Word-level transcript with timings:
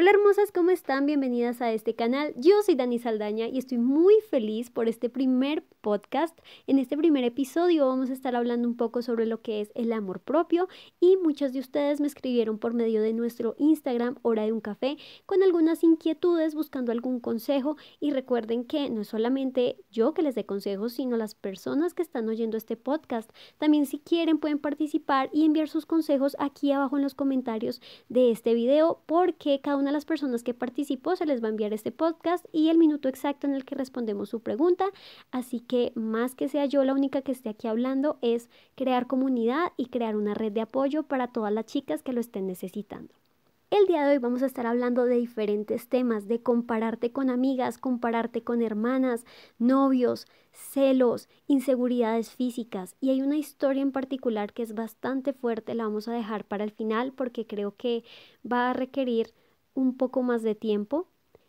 Hola 0.00 0.10
hermosas, 0.10 0.52
¿cómo 0.52 0.70
están? 0.70 1.06
Bienvenidas 1.06 1.60
a 1.60 1.72
este 1.72 1.96
canal. 1.96 2.32
Yo 2.36 2.62
soy 2.64 2.76
Dani 2.76 3.00
Saldaña 3.00 3.48
y 3.48 3.58
estoy 3.58 3.78
muy 3.78 4.14
feliz 4.30 4.70
por 4.70 4.86
este 4.86 5.10
primer 5.10 5.64
podcast. 5.80 6.38
En 6.68 6.78
este 6.78 6.96
primer 6.96 7.24
episodio 7.24 7.88
vamos 7.88 8.08
a 8.08 8.12
estar 8.12 8.36
hablando 8.36 8.68
un 8.68 8.76
poco 8.76 9.02
sobre 9.02 9.26
lo 9.26 9.42
que 9.42 9.60
es 9.60 9.72
el 9.74 9.92
amor 9.92 10.20
propio 10.20 10.68
y 11.00 11.16
muchos 11.16 11.52
de 11.52 11.58
ustedes 11.58 12.00
me 12.00 12.06
escribieron 12.06 12.58
por 12.58 12.74
medio 12.74 13.02
de 13.02 13.12
nuestro 13.12 13.56
Instagram 13.58 14.18
Hora 14.22 14.44
de 14.44 14.52
un 14.52 14.60
Café 14.60 14.98
con 15.26 15.42
algunas 15.42 15.82
inquietudes 15.82 16.54
buscando 16.54 16.92
algún 16.92 17.18
consejo 17.18 17.76
y 17.98 18.12
recuerden 18.12 18.66
que 18.66 18.90
no 18.90 19.00
es 19.00 19.08
solamente 19.08 19.78
yo 19.90 20.14
que 20.14 20.22
les 20.22 20.36
dé 20.36 20.46
consejos, 20.46 20.92
sino 20.92 21.16
las 21.16 21.34
personas 21.34 21.94
que 21.94 22.02
están 22.02 22.28
oyendo 22.28 22.56
este 22.56 22.76
podcast. 22.76 23.32
También 23.56 23.84
si 23.84 23.98
quieren 23.98 24.38
pueden 24.38 24.60
participar 24.60 25.28
y 25.32 25.44
enviar 25.44 25.68
sus 25.68 25.86
consejos 25.86 26.36
aquí 26.38 26.70
abajo 26.70 26.96
en 26.96 27.02
los 27.02 27.16
comentarios 27.16 27.80
de 28.08 28.30
este 28.30 28.54
video 28.54 29.02
porque 29.06 29.60
cada 29.60 29.76
una 29.76 29.87
de 29.88 29.92
las 29.92 30.04
personas 30.04 30.42
que 30.42 30.54
participó 30.54 31.16
se 31.16 31.26
les 31.26 31.42
va 31.42 31.48
a 31.48 31.50
enviar 31.50 31.72
este 31.72 31.92
podcast 31.92 32.46
y 32.52 32.68
el 32.68 32.78
minuto 32.78 33.08
exacto 33.08 33.46
en 33.46 33.54
el 33.54 33.64
que 33.64 33.74
respondemos 33.74 34.28
su 34.28 34.40
pregunta. 34.40 34.86
Así 35.30 35.60
que 35.60 35.92
más 35.94 36.34
que 36.34 36.48
sea 36.48 36.66
yo 36.66 36.84
la 36.84 36.94
única 36.94 37.22
que 37.22 37.32
esté 37.32 37.48
aquí 37.48 37.66
hablando 37.66 38.18
es 38.22 38.48
crear 38.76 39.06
comunidad 39.06 39.72
y 39.76 39.86
crear 39.86 40.16
una 40.16 40.34
red 40.34 40.52
de 40.52 40.60
apoyo 40.60 41.02
para 41.02 41.28
todas 41.28 41.52
las 41.52 41.66
chicas 41.66 42.02
que 42.02 42.12
lo 42.12 42.20
estén 42.20 42.46
necesitando. 42.46 43.12
El 43.70 43.84
día 43.86 44.06
de 44.06 44.12
hoy 44.12 44.18
vamos 44.18 44.42
a 44.42 44.46
estar 44.46 44.66
hablando 44.66 45.04
de 45.04 45.16
diferentes 45.16 45.88
temas, 45.88 46.26
de 46.26 46.40
compararte 46.40 47.12
con 47.12 47.28
amigas, 47.28 47.76
compararte 47.76 48.42
con 48.42 48.62
hermanas, 48.62 49.26
novios, 49.58 50.26
celos, 50.52 51.28
inseguridades 51.48 52.30
físicas. 52.30 52.96
Y 52.98 53.10
hay 53.10 53.20
una 53.20 53.36
historia 53.36 53.82
en 53.82 53.92
particular 53.92 54.54
que 54.54 54.62
es 54.62 54.74
bastante 54.74 55.34
fuerte, 55.34 55.74
la 55.74 55.84
vamos 55.84 56.08
a 56.08 56.14
dejar 56.14 56.46
para 56.46 56.64
el 56.64 56.70
final 56.70 57.12
porque 57.12 57.46
creo 57.46 57.76
que 57.76 58.04
va 58.50 58.70
a 58.70 58.72
requerir 58.72 59.34
un 59.78 59.96
poco 59.96 60.22
más 60.22 60.42
de 60.42 60.56
tiempo. 60.56 61.06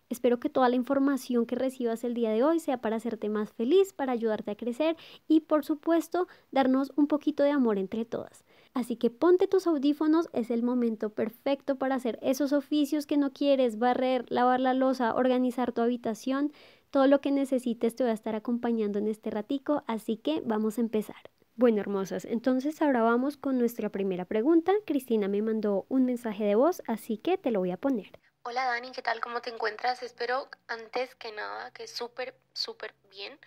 Espero 0.09 0.39
que 0.39 0.49
toda 0.49 0.69
la 0.69 0.75
información 0.75 1.45
que 1.45 1.55
recibas 1.55 2.03
el 2.03 2.13
día 2.13 2.31
de 2.31 2.43
hoy 2.43 2.59
sea 2.59 2.77
para 2.77 2.95
hacerte 2.95 3.27
más 3.27 3.51
feliz, 3.51 3.91
para 3.93 4.11
ayudarte 4.11 4.51
a 4.51 4.55
crecer 4.55 4.95
y 5.27 5.41
por 5.41 5.65
supuesto 5.65 6.27
darnos 6.51 6.91
un 6.95 7.07
poquito 7.07 7.43
de 7.43 7.51
amor 7.51 7.77
entre 7.77 8.05
todas. 8.05 8.43
Así 8.73 8.95
que 8.95 9.09
ponte 9.09 9.47
tus 9.47 9.65
audífonos, 9.65 10.29
es 10.31 10.51
el 10.51 10.61
momento 10.61 11.09
perfecto 11.09 11.75
para 11.75 11.95
hacer 11.95 12.19
esos 12.21 12.53
oficios 12.53 13.07
que 13.07 13.17
no 13.17 13.33
quieres, 13.33 13.79
barrer, 13.79 14.25
lavar 14.29 14.59
la 14.59 14.75
losa, 14.75 15.15
organizar 15.15 15.71
tu 15.71 15.81
habitación, 15.81 16.53
todo 16.91 17.07
lo 17.07 17.21
que 17.21 17.31
necesites 17.31 17.95
te 17.95 18.03
voy 18.03 18.11
a 18.11 18.13
estar 18.13 18.35
acompañando 18.35 18.99
en 18.99 19.07
este 19.07 19.31
ratico, 19.31 19.83
así 19.87 20.17
que 20.17 20.41
vamos 20.45 20.77
a 20.77 20.81
empezar. 20.81 21.31
Bueno, 21.55 21.81
hermosas, 21.81 22.23
entonces 22.23 22.81
ahora 22.81 23.01
vamos 23.01 23.35
con 23.35 23.57
nuestra 23.57 23.89
primera 23.89 24.23
pregunta. 24.23 24.71
Cristina 24.85 25.27
me 25.27 25.41
mandó 25.41 25.85
un 25.89 26.05
mensaje 26.05 26.45
de 26.45 26.55
voz, 26.55 26.81
así 26.87 27.17
que 27.17 27.37
te 27.37 27.51
lo 27.51 27.59
voy 27.59 27.71
a 27.71 27.77
poner. 27.77 28.11
Hola 28.43 28.65
Dani, 28.65 28.91
¿qué 28.91 29.01
tal? 29.01 29.21
¿Cómo 29.21 29.41
te 29.41 29.49
encuentras? 29.49 30.01
Espero 30.01 30.49
antes 30.67 31.13
que 31.15 31.31
nada 31.31 31.71
que 31.71 31.87
súper, 31.87 32.35
súper 32.53 32.93
bien. 33.09 33.39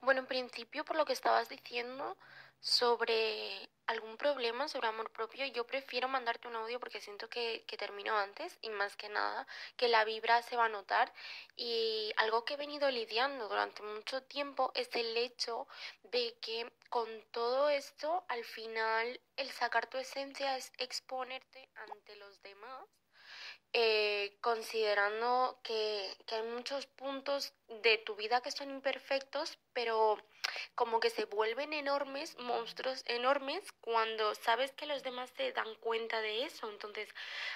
Bueno, 0.00 0.20
en 0.20 0.26
principio, 0.26 0.84
por 0.84 0.96
lo 0.96 1.04
que 1.04 1.12
estabas 1.12 1.48
diciendo, 1.48 2.16
sobre 2.60 3.68
algún 3.86 4.16
problema 4.16 4.68
sobre 4.68 4.88
amor 4.88 5.10
propio, 5.10 5.44
yo 5.46 5.66
prefiero 5.66 6.08
mandarte 6.08 6.48
un 6.48 6.56
audio 6.56 6.80
porque 6.80 7.00
siento 7.00 7.28
que, 7.28 7.64
que 7.66 7.76
termino 7.76 8.16
antes 8.16 8.58
y 8.62 8.70
más 8.70 8.96
que 8.96 9.08
nada 9.08 9.46
que 9.76 9.88
la 9.88 10.04
vibra 10.04 10.42
se 10.42 10.56
va 10.56 10.66
a 10.66 10.68
notar 10.68 11.12
y 11.56 12.12
algo 12.16 12.44
que 12.44 12.54
he 12.54 12.56
venido 12.56 12.90
lidiando 12.90 13.48
durante 13.48 13.82
mucho 13.82 14.22
tiempo 14.22 14.72
es 14.74 14.88
el 14.94 15.16
hecho 15.16 15.68
de 16.04 16.34
que 16.40 16.72
con 16.88 17.08
todo 17.30 17.68
esto 17.68 18.24
al 18.28 18.44
final 18.44 19.20
el 19.36 19.50
sacar 19.50 19.86
tu 19.88 19.98
esencia 19.98 20.56
es 20.56 20.72
exponerte 20.78 21.68
ante 21.74 22.16
los 22.16 22.42
demás 22.42 22.99
eh, 23.72 24.36
considerando 24.40 25.60
que, 25.62 26.16
que, 26.26 26.34
hay 26.34 26.42
muchos 26.42 26.86
puntos 26.86 27.52
de 27.82 27.98
tu 27.98 28.16
vida 28.16 28.40
que 28.40 28.50
son 28.50 28.70
imperfectos, 28.70 29.58
pero 29.72 30.18
como 30.74 30.98
que 30.98 31.10
se 31.10 31.24
vuelven 31.26 31.72
enormes, 31.72 32.36
monstruos 32.38 33.04
enormes, 33.06 33.70
cuando 33.80 34.34
sabes 34.34 34.72
que 34.72 34.86
los 34.86 35.02
demás 35.02 35.30
se 35.36 35.52
dan 35.52 35.72
cuenta 35.76 36.20
de 36.20 36.44
eso. 36.44 36.68
Entonces, 36.68 37.08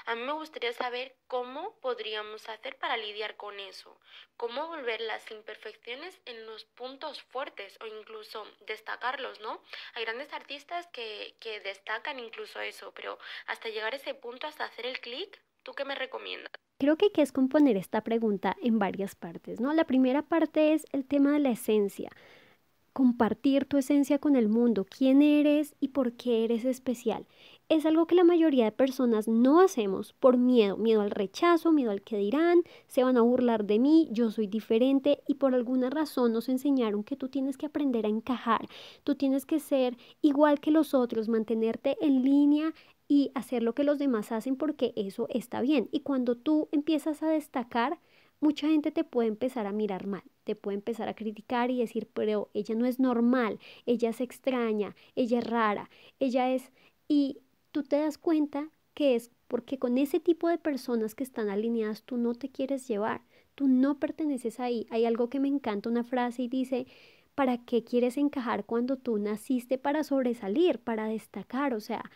a 0.06 0.14
mí 0.14 0.22
me 0.22 0.32
gustaría 0.32 0.72
saber 0.72 1.16
cómo 1.26 1.74
podríamos 1.80 2.48
hacer 2.48 2.76
para 2.78 2.96
lidiar 2.96 3.36
con 3.36 3.58
eso, 3.58 3.98
cómo 4.36 4.68
volver 4.68 5.00
las 5.00 5.28
imperfecciones 5.30 6.20
en 6.26 6.46
los 6.46 6.64
puntos 6.64 7.22
fuertes 7.22 7.76
o 7.80 7.86
incluso 7.86 8.46
destacarlos, 8.60 9.40
¿no? 9.40 9.62
Hay 9.94 10.04
grandes 10.04 10.32
artistas 10.32 10.86
que, 10.92 11.34
que 11.40 11.60
destacan 11.60 12.18
incluso 12.20 12.60
eso, 12.60 12.92
pero 12.94 13.18
hasta 13.46 13.68
llegar 13.68 13.94
a 13.94 13.96
ese 13.96 14.14
punto, 14.14 14.46
hasta 14.46 14.64
hacer 14.64 14.86
el 14.86 15.00
clic, 15.00 15.40
¿Tú 15.64 15.72
qué 15.72 15.86
me 15.86 15.94
recomiendas? 15.94 16.52
Creo 16.78 16.96
que 16.96 17.06
hay 17.06 17.10
que 17.10 17.22
descomponer 17.22 17.78
esta 17.78 18.02
pregunta 18.02 18.54
en 18.62 18.78
varias 18.78 19.14
partes, 19.14 19.60
¿no? 19.60 19.72
La 19.72 19.86
primera 19.86 20.20
parte 20.20 20.74
es 20.74 20.84
el 20.92 21.06
tema 21.06 21.32
de 21.32 21.38
la 21.38 21.50
esencia. 21.50 22.10
Compartir 22.92 23.64
tu 23.64 23.78
esencia 23.78 24.18
con 24.18 24.36
el 24.36 24.48
mundo, 24.48 24.84
quién 24.84 25.22
eres 25.22 25.74
y 25.80 25.88
por 25.88 26.12
qué 26.12 26.44
eres 26.44 26.66
especial. 26.66 27.26
Es 27.70 27.86
algo 27.86 28.06
que 28.06 28.14
la 28.14 28.24
mayoría 28.24 28.66
de 28.66 28.72
personas 28.72 29.26
no 29.26 29.60
hacemos 29.62 30.12
por 30.12 30.36
miedo, 30.36 30.76
miedo 30.76 31.00
al 31.00 31.10
rechazo, 31.10 31.72
miedo 31.72 31.90
al 31.90 32.02
que 32.02 32.18
dirán, 32.18 32.62
se 32.86 33.02
van 33.02 33.16
a 33.16 33.22
burlar 33.22 33.64
de 33.64 33.78
mí, 33.78 34.08
yo 34.12 34.30
soy 34.30 34.46
diferente 34.46 35.22
y 35.26 35.36
por 35.36 35.54
alguna 35.54 35.88
razón 35.88 36.34
nos 36.34 36.50
enseñaron 36.50 37.04
que 37.04 37.16
tú 37.16 37.30
tienes 37.30 37.56
que 37.56 37.66
aprender 37.66 38.04
a 38.04 38.10
encajar, 38.10 38.68
tú 39.02 39.14
tienes 39.14 39.46
que 39.46 39.60
ser 39.60 39.96
igual 40.20 40.60
que 40.60 40.70
los 40.70 40.92
otros, 40.92 41.28
mantenerte 41.28 41.96
en 42.02 42.22
línea 42.22 42.74
y 43.08 43.30
hacer 43.34 43.62
lo 43.62 43.74
que 43.74 43.84
los 43.84 43.98
demás 43.98 44.32
hacen 44.32 44.56
porque 44.56 44.92
eso 44.96 45.26
está 45.30 45.60
bien. 45.60 45.88
Y 45.92 46.00
cuando 46.00 46.36
tú 46.36 46.68
empiezas 46.72 47.22
a 47.22 47.28
destacar, 47.28 47.98
mucha 48.40 48.68
gente 48.68 48.90
te 48.92 49.04
puede 49.04 49.28
empezar 49.28 49.66
a 49.66 49.72
mirar 49.72 50.06
mal, 50.06 50.22
te 50.44 50.54
puede 50.56 50.76
empezar 50.76 51.08
a 51.08 51.14
criticar 51.14 51.70
y 51.70 51.80
decir, 51.80 52.08
pero 52.12 52.50
ella 52.54 52.74
no 52.74 52.86
es 52.86 53.00
normal, 53.00 53.58
ella 53.86 54.10
es 54.10 54.20
extraña, 54.20 54.94
ella 55.16 55.38
es 55.38 55.46
rara, 55.46 55.90
ella 56.20 56.50
es... 56.52 56.70
Y 57.08 57.38
tú 57.72 57.82
te 57.82 57.96
das 57.96 58.18
cuenta 58.18 58.70
que 58.94 59.14
es 59.16 59.30
porque 59.48 59.78
con 59.78 59.98
ese 59.98 60.20
tipo 60.20 60.48
de 60.48 60.58
personas 60.58 61.14
que 61.14 61.24
están 61.24 61.48
alineadas 61.48 62.02
tú 62.02 62.16
no 62.16 62.34
te 62.34 62.50
quieres 62.50 62.88
llevar, 62.88 63.22
tú 63.54 63.68
no 63.68 63.98
perteneces 63.98 64.60
ahí. 64.60 64.86
Hay 64.90 65.04
algo 65.04 65.28
que 65.28 65.40
me 65.40 65.48
encanta, 65.48 65.88
una 65.88 66.04
frase 66.04 66.42
y 66.42 66.48
dice, 66.48 66.86
¿para 67.34 67.58
qué 67.64 67.84
quieres 67.84 68.16
encajar 68.16 68.64
cuando 68.64 68.96
tú 68.96 69.18
naciste 69.18 69.78
para 69.78 70.04
sobresalir, 70.04 70.78
para 70.78 71.06
destacar? 71.06 71.74
O 71.74 71.80
sea, 71.80 72.10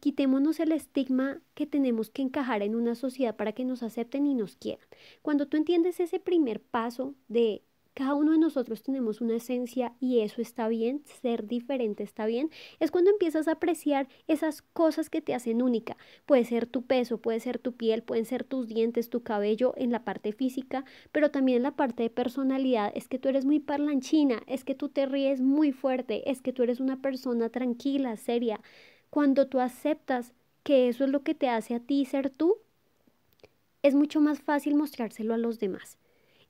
quitémonos 0.00 0.58
el 0.60 0.72
estigma 0.72 1.40
que 1.54 1.66
tenemos 1.66 2.10
que 2.10 2.22
encajar 2.22 2.62
en 2.62 2.74
una 2.74 2.94
sociedad 2.94 3.36
para 3.36 3.52
que 3.52 3.64
nos 3.64 3.82
acepten 3.82 4.26
y 4.26 4.34
nos 4.34 4.56
quieran. 4.56 4.86
Cuando 5.22 5.46
tú 5.46 5.56
entiendes 5.56 6.00
ese 6.00 6.18
primer 6.18 6.60
paso 6.60 7.14
de 7.28 7.62
cada 7.92 8.14
uno 8.14 8.32
de 8.32 8.38
nosotros 8.38 8.82
tenemos 8.82 9.20
una 9.20 9.36
esencia 9.36 9.92
y 10.00 10.20
eso 10.20 10.40
está 10.40 10.68
bien, 10.68 11.02
ser 11.20 11.46
diferente 11.46 12.02
está 12.02 12.24
bien, 12.24 12.50
es 12.78 12.90
cuando 12.90 13.10
empiezas 13.10 13.48
a 13.48 13.52
apreciar 13.52 14.08
esas 14.28 14.62
cosas 14.62 15.10
que 15.10 15.20
te 15.20 15.34
hacen 15.34 15.60
única. 15.60 15.96
Puede 16.24 16.44
ser 16.44 16.66
tu 16.66 16.82
peso, 16.86 17.18
puede 17.18 17.40
ser 17.40 17.58
tu 17.58 17.72
piel, 17.74 18.02
pueden 18.02 18.24
ser 18.24 18.44
tus 18.44 18.68
dientes, 18.68 19.10
tu 19.10 19.22
cabello 19.22 19.74
en 19.76 19.90
la 19.90 20.04
parte 20.04 20.32
física, 20.32 20.84
pero 21.12 21.30
también 21.30 21.58
en 21.58 21.62
la 21.64 21.76
parte 21.76 22.04
de 22.04 22.10
personalidad. 22.10 22.92
Es 22.94 23.08
que 23.08 23.18
tú 23.18 23.28
eres 23.28 23.44
muy 23.44 23.60
parlanchina, 23.60 24.42
es 24.46 24.64
que 24.64 24.74
tú 24.74 24.88
te 24.88 25.04
ríes 25.06 25.40
muy 25.40 25.72
fuerte, 25.72 26.30
es 26.30 26.40
que 26.40 26.52
tú 26.52 26.62
eres 26.62 26.80
una 26.80 27.02
persona 27.02 27.50
tranquila, 27.50 28.16
seria. 28.16 28.60
Cuando 29.10 29.48
tú 29.48 29.60
aceptas 29.60 30.32
que 30.62 30.88
eso 30.88 31.04
es 31.04 31.10
lo 31.10 31.22
que 31.22 31.34
te 31.34 31.48
hace 31.48 31.74
a 31.74 31.80
ti 31.80 32.04
ser 32.04 32.30
tú, 32.30 32.58
es 33.82 33.94
mucho 33.94 34.20
más 34.20 34.40
fácil 34.40 34.76
mostrárselo 34.76 35.34
a 35.34 35.38
los 35.38 35.58
demás. 35.58 35.98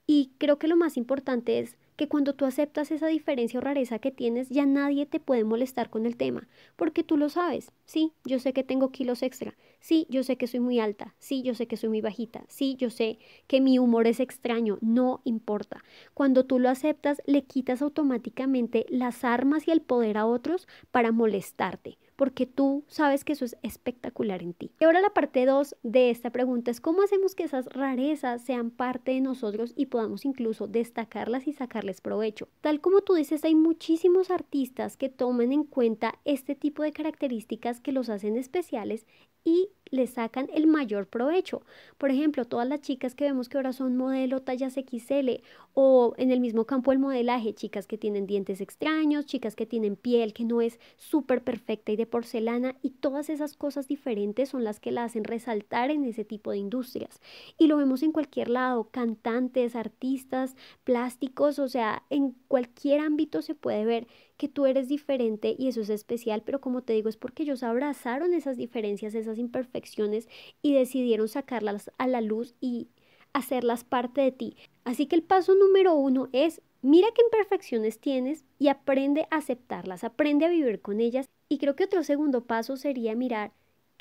Y 0.07 0.31
creo 0.37 0.59
que 0.59 0.67
lo 0.67 0.75
más 0.75 0.97
importante 0.97 1.59
es 1.59 1.77
que 1.95 2.07
cuando 2.07 2.33
tú 2.33 2.45
aceptas 2.45 2.91
esa 2.91 3.07
diferencia 3.07 3.59
o 3.59 3.61
rareza 3.61 3.99
que 3.99 4.11
tienes, 4.11 4.49
ya 4.49 4.65
nadie 4.65 5.05
te 5.05 5.19
puede 5.19 5.43
molestar 5.43 5.89
con 5.89 6.05
el 6.05 6.17
tema, 6.17 6.47
porque 6.75 7.03
tú 7.03 7.15
lo 7.15 7.29
sabes. 7.29 7.71
Sí, 7.85 8.11
yo 8.25 8.39
sé 8.39 8.53
que 8.53 8.63
tengo 8.63 8.91
kilos 8.91 9.21
extra. 9.21 9.55
Sí, 9.79 10.07
yo 10.09 10.23
sé 10.23 10.35
que 10.37 10.47
soy 10.47 10.59
muy 10.59 10.79
alta. 10.79 11.13
Sí, 11.19 11.43
yo 11.43 11.53
sé 11.53 11.67
que 11.67 11.77
soy 11.77 11.89
muy 11.89 12.01
bajita. 12.01 12.43
Sí, 12.47 12.75
yo 12.77 12.89
sé 12.89 13.19
que 13.47 13.61
mi 13.61 13.77
humor 13.77 14.07
es 14.07 14.19
extraño. 14.19 14.79
No 14.81 15.21
importa. 15.23 15.83
Cuando 16.13 16.45
tú 16.45 16.59
lo 16.59 16.69
aceptas, 16.69 17.21
le 17.25 17.43
quitas 17.43 17.81
automáticamente 17.81 18.85
las 18.89 19.23
armas 19.23 19.67
y 19.67 19.71
el 19.71 19.81
poder 19.81 20.17
a 20.17 20.25
otros 20.25 20.67
para 20.91 21.11
molestarte 21.11 21.97
porque 22.21 22.45
tú 22.45 22.83
sabes 22.87 23.23
que 23.23 23.33
eso 23.33 23.45
es 23.45 23.57
espectacular 23.63 24.43
en 24.43 24.53
ti. 24.53 24.69
Y 24.79 24.83
ahora 24.83 25.01
la 25.01 25.09
parte 25.09 25.43
2 25.47 25.75
de 25.81 26.11
esta 26.11 26.29
pregunta 26.29 26.69
es 26.69 26.79
cómo 26.79 27.01
hacemos 27.01 27.33
que 27.33 27.45
esas 27.45 27.65
rarezas 27.65 28.43
sean 28.43 28.69
parte 28.69 29.09
de 29.09 29.21
nosotros 29.21 29.73
y 29.75 29.87
podamos 29.87 30.23
incluso 30.23 30.67
destacarlas 30.67 31.47
y 31.47 31.53
sacarles 31.53 31.99
provecho. 31.99 32.47
Tal 32.61 32.79
como 32.79 33.01
tú 33.01 33.15
dices, 33.15 33.43
hay 33.43 33.55
muchísimos 33.55 34.29
artistas 34.29 34.97
que 34.97 35.09
toman 35.09 35.51
en 35.51 35.63
cuenta 35.63 36.13
este 36.23 36.53
tipo 36.53 36.83
de 36.83 36.91
características 36.91 37.81
que 37.81 37.91
los 37.91 38.07
hacen 38.07 38.37
especiales 38.37 39.07
y 39.43 39.69
le 39.91 40.07
sacan 40.07 40.49
el 40.53 40.65
mayor 40.65 41.05
provecho. 41.07 41.61
Por 41.97 42.09
ejemplo, 42.09 42.45
todas 42.45 42.67
las 42.67 42.81
chicas 42.81 43.13
que 43.13 43.25
vemos 43.25 43.49
que 43.49 43.57
ahora 43.57 43.73
son 43.73 43.97
modelo 43.97 44.41
tallas 44.41 44.73
XL 44.73 45.41
o 45.73 46.13
en 46.17 46.31
el 46.31 46.39
mismo 46.39 46.65
campo 46.65 46.91
del 46.91 46.99
modelaje, 46.99 47.53
chicas 47.53 47.87
que 47.87 47.97
tienen 47.97 48.25
dientes 48.25 48.61
extraños, 48.61 49.25
chicas 49.25 49.55
que 49.55 49.65
tienen 49.65 49.95
piel 49.95 50.33
que 50.33 50.45
no 50.45 50.61
es 50.61 50.79
súper 50.97 51.43
perfecta 51.43 51.91
y 51.91 51.95
de 51.97 52.05
porcelana 52.05 52.75
y 52.81 52.91
todas 52.91 53.29
esas 53.29 53.55
cosas 53.55 53.87
diferentes 53.87 54.49
son 54.49 54.63
las 54.63 54.79
que 54.79 54.91
la 54.91 55.03
hacen 55.03 55.23
resaltar 55.23 55.91
en 55.91 56.03
ese 56.05 56.25
tipo 56.25 56.51
de 56.51 56.57
industrias. 56.57 57.21
Y 57.57 57.67
lo 57.67 57.77
vemos 57.77 58.01
en 58.03 58.11
cualquier 58.11 58.49
lado, 58.49 58.89
cantantes, 58.91 59.75
artistas, 59.75 60.55
plásticos, 60.83 61.59
o 61.59 61.67
sea, 61.67 62.03
en 62.09 62.31
cualquier 62.47 63.01
ámbito 63.01 63.41
se 63.41 63.55
puede 63.55 63.85
ver 63.85 64.07
que 64.41 64.47
tú 64.47 64.65
eres 64.65 64.87
diferente 64.87 65.55
y 65.55 65.67
eso 65.67 65.81
es 65.81 65.91
especial, 65.91 66.41
pero 66.43 66.61
como 66.61 66.81
te 66.81 66.93
digo 66.93 67.09
es 67.09 67.15
porque 67.15 67.43
ellos 67.43 67.61
abrazaron 67.61 68.33
esas 68.33 68.57
diferencias, 68.57 69.13
esas 69.13 69.37
imperfecciones 69.37 70.27
y 70.63 70.73
decidieron 70.73 71.27
sacarlas 71.27 71.91
a 71.99 72.07
la 72.07 72.21
luz 72.21 72.55
y 72.59 72.87
hacerlas 73.33 73.83
parte 73.83 74.21
de 74.21 74.31
ti. 74.31 74.57
Así 74.83 75.05
que 75.05 75.15
el 75.15 75.21
paso 75.21 75.53
número 75.53 75.93
uno 75.93 76.27
es 76.31 76.63
mira 76.81 77.09
qué 77.13 77.21
imperfecciones 77.21 77.99
tienes 77.99 78.43
y 78.57 78.69
aprende 78.69 79.27
a 79.29 79.35
aceptarlas, 79.35 80.03
aprende 80.03 80.47
a 80.47 80.49
vivir 80.49 80.81
con 80.81 81.01
ellas. 81.01 81.29
Y 81.47 81.59
creo 81.59 81.75
que 81.75 81.83
otro 81.83 82.01
segundo 82.01 82.45
paso 82.45 82.77
sería 82.77 83.13
mirar 83.13 83.51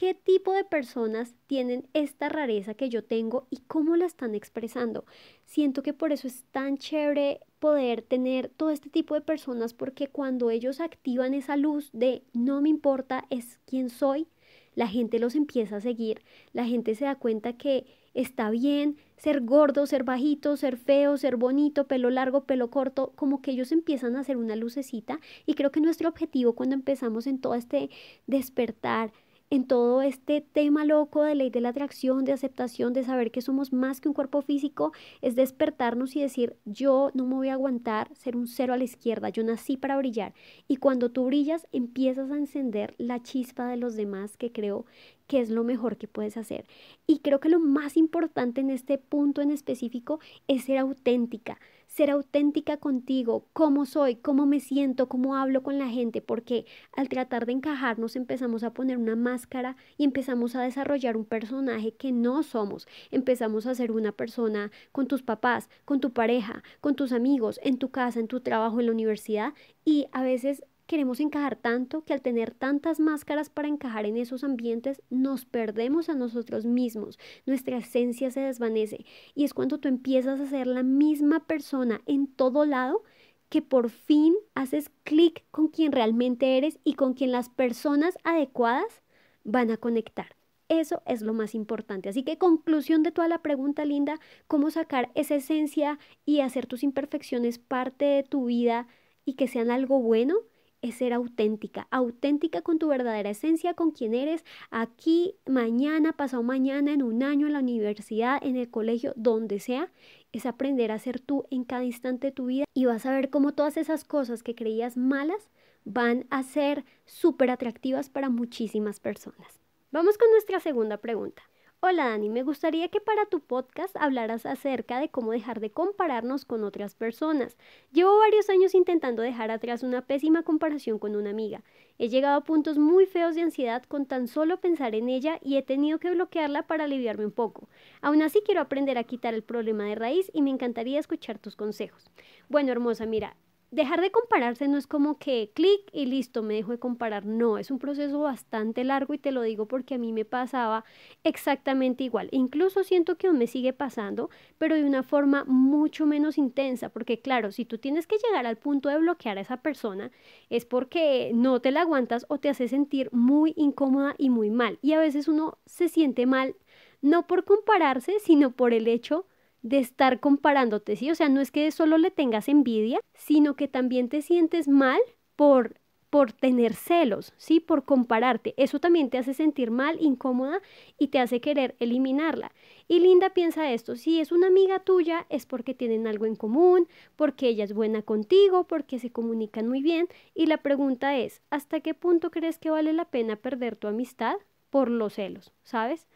qué 0.01 0.15
tipo 0.15 0.55
de 0.55 0.65
personas 0.65 1.35
tienen 1.47 1.87
esta 1.93 2.31
rareza 2.31 2.73
que 2.73 2.89
yo 2.89 3.05
tengo 3.05 3.47
y 3.51 3.59
cómo 3.67 3.97
la 3.97 4.07
están 4.07 4.35
expresando. 4.35 5.05
Siento 5.45 5.83
que 5.83 5.93
por 5.93 6.11
eso 6.11 6.27
es 6.27 6.45
tan 6.53 6.79
chévere 6.79 7.41
poder 7.59 8.01
tener 8.01 8.49
todo 8.49 8.71
este 8.71 8.89
tipo 8.89 9.15
de 9.15 9.21
personas 9.21 9.75
porque 9.75 10.07
cuando 10.07 10.49
ellos 10.49 10.81
activan 10.81 11.35
esa 11.35 11.59
luz 11.59 11.91
de 11.93 12.23
no 12.33 12.63
me 12.63 12.71
importa, 12.71 13.27
es 13.29 13.59
quien 13.67 13.91
soy, 13.91 14.27
la 14.75 14.89
gente 14.89 15.19
los 15.19 15.35
empieza 15.35 15.77
a 15.77 15.81
seguir, 15.83 16.23
la 16.55 16.65
gente 16.65 16.95
se 16.95 17.05
da 17.05 17.17
cuenta 17.17 17.59
que 17.59 17.85
está 18.15 18.49
bien 18.49 18.97
ser 19.19 19.43
gordo, 19.43 19.85
ser 19.85 20.03
bajito, 20.03 20.57
ser 20.57 20.79
feo, 20.79 21.19
ser 21.19 21.37
bonito, 21.37 21.87
pelo 21.87 22.09
largo, 22.09 22.45
pelo 22.45 22.71
corto, 22.71 23.13
como 23.17 23.43
que 23.43 23.51
ellos 23.51 23.71
empiezan 23.71 24.17
a 24.17 24.21
hacer 24.21 24.39
una 24.39 24.57
lucecita 24.57 25.21
y 25.45 25.53
creo 25.53 25.71
que 25.71 25.83
nuestro 25.83 26.09
objetivo 26.09 26.55
cuando 26.55 26.75
empezamos 26.75 27.27
en 27.27 27.39
todo 27.39 27.55
este 27.55 27.91
despertar, 28.27 29.13
en 29.51 29.67
todo 29.67 30.01
este 30.01 30.41
tema 30.41 30.85
loco 30.85 31.25
de 31.25 31.35
ley 31.35 31.51
de 31.51 31.61
la 31.61 31.71
atracción, 31.71 32.25
de 32.25 32.33
aceptación, 32.33 32.93
de 32.93 33.03
saber 33.03 33.33
que 33.33 33.43
somos 33.43 33.73
más 33.73 34.01
que 34.01 34.09
un 34.09 34.15
cuerpo 34.15 34.43
físico, 34.43 34.93
es 35.23 35.35
despertarnos 35.35 36.15
y 36.15 36.21
decir, 36.21 36.57
yo 36.65 37.11
no 37.15 37.27
me 37.27 37.35
voy 37.35 37.49
a 37.49 37.55
aguantar 37.55 38.15
ser 38.15 38.37
un 38.37 38.47
cero 38.47 38.75
a 38.75 38.77
la 38.77 38.85
izquierda, 38.85 39.29
yo 39.29 39.43
nací 39.43 39.77
para 39.77 39.97
brillar. 39.97 40.35
Y 40.69 40.77
cuando 40.77 41.11
tú 41.11 41.27
brillas, 41.27 41.67
empiezas 41.73 42.31
a 42.31 42.37
encender 42.37 42.95
la 42.97 43.21
chispa 43.23 43.67
de 43.67 43.77
los 43.77 43.97
demás, 43.97 44.37
que 44.37 44.53
creo 44.53 44.87
que 45.27 45.41
es 45.41 45.51
lo 45.51 45.65
mejor 45.65 45.97
que 45.97 46.07
puedes 46.07 46.37
hacer. 46.37 46.65
Y 47.09 47.19
creo 47.19 47.41
que 47.41 47.49
lo 47.49 47.59
más 47.59 47.97
importante 47.97 48.61
en 48.61 48.71
este 48.71 48.99
punto 48.99 49.43
en 49.43 49.51
específico 49.51 50.21
es 50.47 50.65
ser 50.65 50.79
auténtica 50.79 51.59
ser 51.91 52.09
auténtica 52.09 52.77
contigo, 52.77 53.49
cómo 53.53 53.85
soy, 53.85 54.15
cómo 54.15 54.47
me 54.47 54.61
siento, 54.61 55.09
cómo 55.09 55.35
hablo 55.35 55.65
con 55.65 55.77
la 55.77 55.89
gente, 55.89 56.23
porque 56.23 56.65
al 56.97 57.09
tratar 57.09 57.47
de 57.47 57.53
encajarnos 57.53 58.15
empezamos 58.15 58.63
a 58.63 58.73
poner 58.73 58.97
una 58.97 59.17
máscara 59.17 59.77
y 59.99 60.05
empezamos 60.05 60.55
a 60.55 60.63
desarrollar 60.63 61.17
un 61.17 61.25
personaje 61.25 61.93
que 61.93 62.13
no 62.13 62.45
somos. 62.45 62.87
Empezamos 63.11 63.67
a 63.67 63.75
ser 63.75 63.91
una 63.91 64.13
persona 64.13 64.71
con 64.93 65.09
tus 65.09 65.23
papás, 65.23 65.69
con 65.85 66.01
tu 66.01 66.13
pareja, 66.13 66.63
con 66.81 66.95
tus 66.95 67.11
amigos, 67.11 67.59
en 67.65 67.77
tu 67.77 67.91
casa, 67.91 68.21
en 68.21 68.29
tu 68.29 68.41
trabajo, 68.41 68.79
en 68.79 68.87
la 68.87 68.93
universidad 68.93 69.53
y 69.85 70.07
a 70.13 70.23
veces 70.23 70.63
queremos 70.91 71.21
encajar 71.21 71.55
tanto 71.55 72.03
que 72.03 72.13
al 72.13 72.21
tener 72.21 72.51
tantas 72.51 72.99
máscaras 72.99 73.49
para 73.49 73.69
encajar 73.69 74.07
en 74.07 74.17
esos 74.17 74.43
ambientes 74.43 75.01
nos 75.09 75.45
perdemos 75.45 76.09
a 76.09 76.15
nosotros 76.15 76.65
mismos, 76.65 77.17
nuestra 77.47 77.77
esencia 77.77 78.33
se 78.33 78.41
desvanece 78.41 79.07
y 79.37 79.45
es 79.45 79.55
cuando 79.55 79.79
tú 79.79 79.87
empiezas 79.87 80.41
a 80.41 80.47
ser 80.47 80.67
la 80.67 80.83
misma 80.83 81.47
persona 81.47 82.01
en 82.07 82.27
todo 82.27 82.65
lado 82.65 83.05
que 83.51 83.63
por 83.63 83.89
fin 83.89 84.35
haces 84.57 84.91
clic 85.05 85.45
con 85.53 85.69
quien 85.69 85.93
realmente 85.93 86.59
eres 86.59 86.81
y 86.83 86.95
con 86.95 87.15
quien 87.15 87.31
las 87.31 87.49
personas 87.49 88.19
adecuadas 88.25 89.01
van 89.45 89.71
a 89.71 89.77
conectar. 89.77 90.35
Eso 90.69 91.03
es 91.07 91.23
lo 91.23 91.35
más 91.35 91.55
importante. 91.55 92.09
Así 92.09 92.25
que 92.25 92.37
conclusión 92.37 93.05
de 93.05 93.13
toda 93.13 93.29
la 93.29 93.43
pregunta, 93.43 93.85
Linda, 93.85 94.19
cómo 94.49 94.73
sacar 94.73 95.13
esa 95.15 95.37
esencia 95.37 96.01
y 96.27 96.41
hacer 96.41 96.67
tus 96.67 96.83
imperfecciones 96.83 97.61
parte 97.61 98.07
de 98.07 98.25
tu 98.25 98.47
vida 98.47 98.89
y 99.25 99.35
que 99.35 99.47
sean 99.47 99.71
algo 99.71 100.01
bueno, 100.01 100.35
es 100.83 100.97
ser 100.97 101.13
auténtica, 101.13 101.87
auténtica 101.91 102.63
con 102.63 102.79
tu 102.79 102.89
verdadera 102.89 103.31
esencia, 103.31 103.75
con 103.75 103.91
quien 103.91 104.15
eres 104.15 104.45
aquí, 104.71 105.37
mañana, 105.47 106.13
pasado 106.13 106.43
mañana, 106.43 106.93
en 106.93 107.03
un 107.03 107.23
año, 107.23 107.47
en 107.47 107.53
la 107.53 107.61
universidad, 107.61 108.39
en 108.43 108.57
el 108.57 108.71
colegio, 108.71 109.13
donde 109.17 109.61
sea, 109.61 109.93
es 110.33 110.47
aprender 110.47 110.93
a 110.93 110.99
ser 110.99 111.21
tú 111.21 111.45
en 111.51 111.65
cada 111.65 111.85
instante 111.85 112.29
de 112.29 112.33
tu 112.33 112.47
vida 112.47 112.65
y 112.75 112.87
vas 112.87 113.07
a 113.07 113.15
ver 113.15 113.31
cómo 113.31 113.53
todas 113.53 113.77
esas 113.77 114.05
cosas 114.05 114.43
que 114.43 114.55
creías 114.55 114.97
malas 114.97 115.51
van 115.85 116.27
a 116.31 116.43
ser 116.43 116.85
súper 117.05 117.51
atractivas 117.51 118.11
para 118.11 118.31
muchísimas 118.31 119.01
personas. 119.01 119.61
Vamos 119.91 120.19
con 120.19 120.31
nuestra 120.31 120.61
segunda 120.61 120.99
pregunta. 120.99 121.43
Hola 121.83 122.11
Dani, 122.11 122.29
me 122.29 122.43
gustaría 122.43 122.89
que 122.89 123.01
para 123.01 123.25
tu 123.25 123.41
podcast 123.41 123.97
hablaras 123.97 124.45
acerca 124.45 125.01
de 125.01 125.09
cómo 125.09 125.33
dejar 125.33 125.61
de 125.61 125.71
compararnos 125.71 126.45
con 126.45 126.63
otras 126.63 126.95
personas. 126.95 127.57
Llevo 127.91 128.19
varios 128.19 128.51
años 128.51 128.75
intentando 128.75 129.23
dejar 129.23 129.51
atrás 129.51 129.83
una 129.83 130.03
pésima 130.03 130.43
comparación 130.43 130.99
con 130.99 131.17
una 131.17 131.31
amiga. 131.31 131.63
He 131.97 132.11
llegado 132.11 132.37
a 132.37 132.45
puntos 132.45 132.77
muy 132.77 133.07
feos 133.07 133.35
de 133.35 133.41
ansiedad 133.41 133.83
con 133.85 134.05
tan 134.05 134.29
solo 134.29 134.61
pensar 134.61 134.95
en 134.95 135.09
ella 135.09 135.39
y 135.43 135.57
he 135.57 135.63
tenido 135.63 135.99
que 135.99 136.11
bloquearla 136.11 136.67
para 136.67 136.85
aliviarme 136.85 137.25
un 137.25 137.33
poco. 137.33 137.67
Aún 138.03 138.21
así 138.21 138.43
quiero 138.45 138.61
aprender 138.61 138.99
a 138.99 139.05
quitar 139.05 139.33
el 139.33 139.43
problema 139.43 139.85
de 139.85 139.95
raíz 139.95 140.31
y 140.35 140.43
me 140.43 140.51
encantaría 140.51 141.01
escuchar 141.01 141.39
tus 141.39 141.57
consejos. 141.57 142.11
Bueno, 142.51 142.73
hermosa, 142.73 143.07
mira, 143.07 143.37
dejar 143.71 144.01
de 144.01 144.11
compararse 144.11 144.69
no 144.69 144.79
es 144.79 144.87
como 144.87 145.19
que 145.19 145.53
clic 145.55 145.81
y 145.93 146.07
listo, 146.07 146.43
me 146.43 146.55
dejo 146.55 146.73
de 146.73 146.79
comparar. 146.79 147.25
No, 147.25 147.59
es 147.59 147.71
un 147.71 147.79
proceso 147.79 148.21
bastante 148.21 148.85
largo 148.85 149.15
y 149.15 149.19
te 149.19 149.33
lo 149.33 149.43
digo 149.43 149.67
porque 149.67 149.95
a 149.95 149.99
mí 149.99 150.13
me 150.13 150.25
pasaba 150.25 150.85
exactamente 151.25 152.05
igual. 152.05 152.29
Incluso 152.33 152.85
siento 152.85 153.17
que 153.17 153.29
aún 153.29 153.39
me 153.39 153.47
sigue 153.47 153.73
pasando, 153.73 154.31
pero 154.59 154.75
de 154.75 154.85
una 154.85 155.03
forma 155.03 155.45
mucho 155.45 156.07
menos 156.07 156.39
intensa, 156.39 156.89
porque 156.89 157.21
claro, 157.21 157.53
si 157.53 157.65
tú 157.65 157.79
tienes 157.79 158.07
que 158.07 158.17
llegar 158.19 158.47
al 158.47 158.57
punto 158.57 158.89
de 158.89 158.99
bloquear 158.99 159.39
a 159.39 159.43
esa 159.43 159.59
persona, 159.59 160.11
es 160.51 160.65
porque 160.65 161.31
no 161.35 161.61
te 161.61 161.71
la 161.71 161.83
aguantas 161.83 162.27
o 162.29 162.39
te 162.39 162.49
hace 162.49 162.69
sentir 162.69 163.09
muy 163.13 163.55
incómoda 163.57 164.15
y 164.19 164.31
muy 164.31 164.51
mal. 164.51 164.79
Y 164.83 164.93
a 164.93 164.99
veces 165.01 165.29
uno 165.29 165.59
se 165.67 165.89
siente 165.89 166.27
mal 166.27 166.57
no 167.03 167.27
por 167.27 167.45
compararse, 167.45 168.19
sino 168.21 168.51
por 168.53 168.73
el 168.75 168.87
hecho 168.89 169.21
de 169.21 169.31
estar 169.69 170.21
comparándote, 170.21 170.97
¿sí? 170.97 171.11
O 171.11 171.15
sea, 171.15 171.29
no 171.29 171.41
es 171.41 171.51
que 171.51 171.71
solo 171.71 171.99
le 171.99 172.11
tengas 172.11 172.49
envidia, 172.49 173.01
sino 173.15 173.55
que 173.57 173.69
también 173.69 174.09
te 174.09 174.23
sientes 174.23 174.69
mal 174.69 175.01
por 175.37 175.75
por 176.11 176.33
tener 176.33 176.75
celos, 176.75 177.33
¿sí? 177.37 177.61
Por 177.61 177.85
compararte. 177.85 178.53
Eso 178.57 178.81
también 178.81 179.11
te 179.11 179.19
hace 179.19 179.33
sentir 179.33 179.71
mal, 179.71 179.97
incómoda 180.01 180.61
y 180.99 181.09
te 181.09 181.21
hace 181.21 181.41
querer 181.41 181.77
eliminarla. 181.79 182.53
Y 182.89 182.99
Linda 182.99 183.31
piensa 183.31 183.71
esto, 183.73 183.95
si 183.95 184.21
es 184.21 184.33
una 184.33 184.49
amiga 184.49 184.81
tuya 184.81 185.27
es 185.31 185.47
porque 185.47 185.73
tienen 185.73 186.09
algo 186.09 186.27
en 186.27 186.35
común, 186.35 186.89
porque 187.15 187.49
ella 187.49 187.65
es 187.65 187.73
buena 187.73 188.03
contigo, 188.03 188.65
porque 188.65 188.99
se 188.99 189.11
comunican 189.11 189.69
muy 189.69 189.83
bien. 189.83 190.09
Y 190.35 190.47
la 190.47 190.59
pregunta 190.59 191.17
es, 191.17 191.43
¿hasta 191.51 191.81
qué 191.81 191.95
punto 191.95 192.31
crees 192.31 192.59
que 192.59 192.71
vale 192.71 192.93
la 192.93 193.05
pena 193.05 193.37
perder 193.37 193.77
tu 193.77 193.87
amistad 193.87 194.35
por 194.71 194.91
los 194.91 195.15
celos? 195.15 195.53
¿Sabes? 195.63 196.09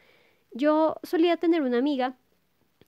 Yo 0.53 0.97
solía 1.05 1.37
tener 1.37 1.63
una 1.63 1.79
amiga 1.79 2.17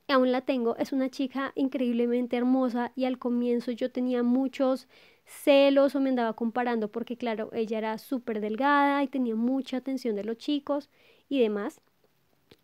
aún 0.08 0.32
la 0.32 0.40
tengo, 0.42 0.76
es 0.76 0.92
una 0.92 1.10
chica 1.10 1.52
increíblemente 1.54 2.36
hermosa 2.36 2.92
y 2.94 3.04
al 3.04 3.18
comienzo 3.18 3.72
yo 3.72 3.90
tenía 3.90 4.22
muchos 4.22 4.88
celos 5.24 5.94
o 5.94 6.00
me 6.00 6.10
andaba 6.10 6.34
comparando 6.34 6.88
porque 6.88 7.16
claro, 7.16 7.50
ella 7.52 7.78
era 7.78 7.98
súper 7.98 8.40
delgada 8.40 9.02
y 9.02 9.08
tenía 9.08 9.34
mucha 9.34 9.78
atención 9.78 10.14
de 10.16 10.24
los 10.24 10.38
chicos 10.38 10.90
y 11.28 11.40
demás, 11.40 11.80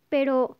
pero 0.09 0.59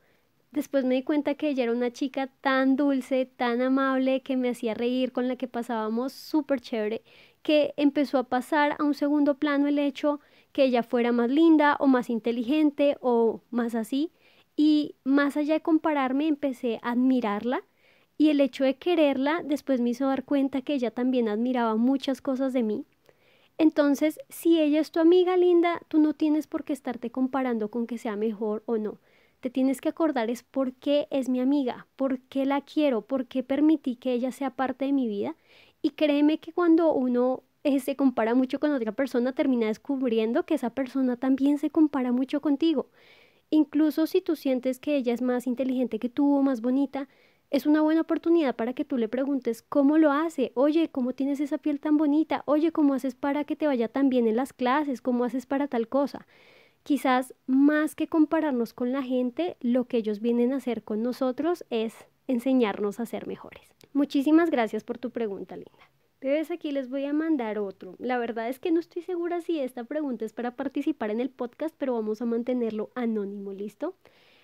después 0.53 0.85
me 0.85 0.97
di 0.97 1.03
cuenta 1.05 1.35
que 1.35 1.49
ella 1.51 1.65
era 1.65 1.73
una 1.73 1.93
chica 1.93 2.29
tan 2.41 2.77
dulce, 2.77 3.27
tan 3.27 3.61
amable, 3.63 4.23
que 4.23 4.37
me 4.37 4.51
hacía 4.51 4.75
reír, 4.75 5.13
con 5.13 5.29
la 5.29 5.37
que 5.37 5.49
pasábamos 5.49 6.13
súper 6.13 6.61
chévere, 6.61 7.03
que 7.43 7.75
empezó 7.77 8.19
a 8.19 8.25
pasar 8.25 8.77
a 8.79 8.85
un 8.85 8.95
segundo 8.95 9.37
plano 9.39 9.69
el 9.69 9.79
hecho 9.79 10.21
que 10.53 10.65
ella 10.65 10.83
fuera 10.83 11.13
más 11.13 11.31
linda 11.31 11.77
o 11.81 11.87
más 11.87 12.11
inteligente 12.11 12.97
o 13.01 13.43
más 13.51 13.75
así 13.75 14.13
y 14.57 14.97
más 15.05 15.37
allá 15.37 15.55
de 15.55 15.63
compararme, 15.63 16.29
empecé 16.29 16.79
a 16.83 16.93
admirarla 16.93 17.65
y 18.19 18.31
el 18.31 18.41
hecho 18.41 18.65
de 18.65 18.77
quererla 18.77 19.43
después 19.45 19.81
me 19.81 19.91
hizo 19.91 20.07
dar 20.07 20.25
cuenta 20.25 20.63
que 20.63 20.75
ella 20.75 20.91
también 20.91 21.29
admiraba 21.29 21.77
muchas 21.77 22.21
cosas 22.23 22.53
de 22.53 22.63
mí. 22.63 22.85
Entonces, 23.59 24.19
si 24.29 24.61
ella 24.61 24.81
es 24.81 24.91
tu 24.91 25.01
amiga 25.01 25.37
linda, 25.37 25.81
tú 25.89 25.99
no 25.99 26.15
tienes 26.15 26.47
por 26.47 26.65
qué 26.65 26.73
estarte 26.73 27.11
comparando 27.11 27.71
con 27.71 27.87
que 27.87 27.99
sea 27.99 28.17
mejor 28.17 28.63
o 28.67 28.79
no. 28.79 28.99
Te 29.41 29.51
tienes 29.51 29.81
que 29.81 29.89
acordar 29.89 30.31
es 30.31 30.43
por 30.43 30.73
qué 30.75 31.09
es 31.11 31.29
mi 31.29 31.41
amiga, 31.41 31.87
por 31.97 32.21
qué 32.21 32.47
la 32.47 32.61
quiero, 32.63 33.03
por 33.03 33.27
qué 33.27 33.43
permití 33.43 33.97
que 33.97 34.13
ella 34.13 34.33
sea 34.33 34.51
parte 34.51 34.85
de 34.87 34.93
mi 34.93 35.09
vida. 35.09 35.37
Y 35.83 35.91
créeme 35.91 36.39
que 36.39 36.53
cuando 36.53 36.93
uno 36.93 37.43
eh, 37.65 37.81
se 37.81 37.97
compara 37.97 38.35
mucho 38.35 38.61
con 38.61 38.73
otra 38.73 38.93
persona, 38.93 39.33
termina 39.33 39.67
descubriendo 39.67 40.45
que 40.45 40.55
esa 40.55 40.71
persona 40.71 41.17
también 41.17 41.59
se 41.59 41.71
compara 41.71 42.13
mucho 42.13 42.41
contigo. 42.41 42.89
Incluso 43.55 44.07
si 44.07 44.23
tú 44.23 44.35
sientes 44.35 44.81
que 44.81 44.97
ella 44.97 45.13
es 45.13 45.21
más 45.21 45.47
inteligente 45.47 45.99
que 45.99 46.09
tú 46.09 46.35
o 46.35 46.41
más 46.41 46.63
bonita, 46.63 47.07
es 47.51 47.67
una 47.67 47.83
buena 47.83 48.01
oportunidad 48.01 48.57
para 48.57 48.73
que 48.73 48.87
tú 48.87 48.97
le 48.97 49.09
preguntes 49.09 49.61
cómo 49.61 49.99
lo 49.99 50.11
hace, 50.11 50.53
oye, 50.55 50.89
¿cómo 50.89 51.13
tienes 51.13 51.39
esa 51.39 51.59
piel 51.59 51.79
tan 51.79 51.99
bonita? 51.99 52.45
Oye, 52.47 52.73
¿cómo 52.73 52.95
haces 52.95 53.15
para 53.15 53.45
que 53.45 53.55
te 53.55 53.67
vaya 53.67 53.89
tan 53.89 54.09
bien 54.09 54.27
en 54.27 54.37
las 54.37 54.55
clases? 54.55 55.03
¿Cómo 55.03 55.25
haces 55.25 55.45
para 55.45 55.69
tal 55.69 55.87
cosa? 55.87 56.27
Quizás 56.83 57.35
más 57.47 57.95
que 57.95 58.07
compararnos 58.09 58.73
con 58.73 58.91
la 58.91 59.03
gente, 59.03 59.59
lo 59.61 59.85
que 59.85 59.99
ellos 59.99 60.21
vienen 60.21 60.55
a 60.55 60.57
hacer 60.57 60.83
con 60.83 61.03
nosotros 61.03 61.67
es 61.69 61.95
enseñarnos 62.29 63.01
a 63.01 63.07
ser 63.07 63.27
mejores. 63.27 63.75
Muchísimas 63.93 64.49
gracias 64.49 64.83
por 64.83 64.97
tu 64.97 65.11
pregunta, 65.11 65.57
linda. 65.57 65.92
Bebés, 66.23 66.53
aquí 66.53 66.71
les 66.71 66.89
voy 66.89 67.05
a 67.05 67.13
mandar 67.13 67.59
otro. 67.59 67.97
La 67.99 68.17
verdad 68.17 68.49
es 68.49 68.61
que 68.61 68.71
no 68.71 68.79
estoy 68.79 69.03
segura 69.03 69.41
si 69.41 69.59
esta 69.59 69.83
pregunta 69.83 70.25
es 70.25 70.33
para 70.33 70.55
participar 70.55 71.11
en 71.11 71.21
el 71.21 71.31
podcast, 71.31 71.75
pero 71.77 71.95
vamos 71.95 72.23
a 72.23 72.27
mantenerlo 72.27 72.93
anónimo, 72.95 73.53
¿listo? 73.53 73.97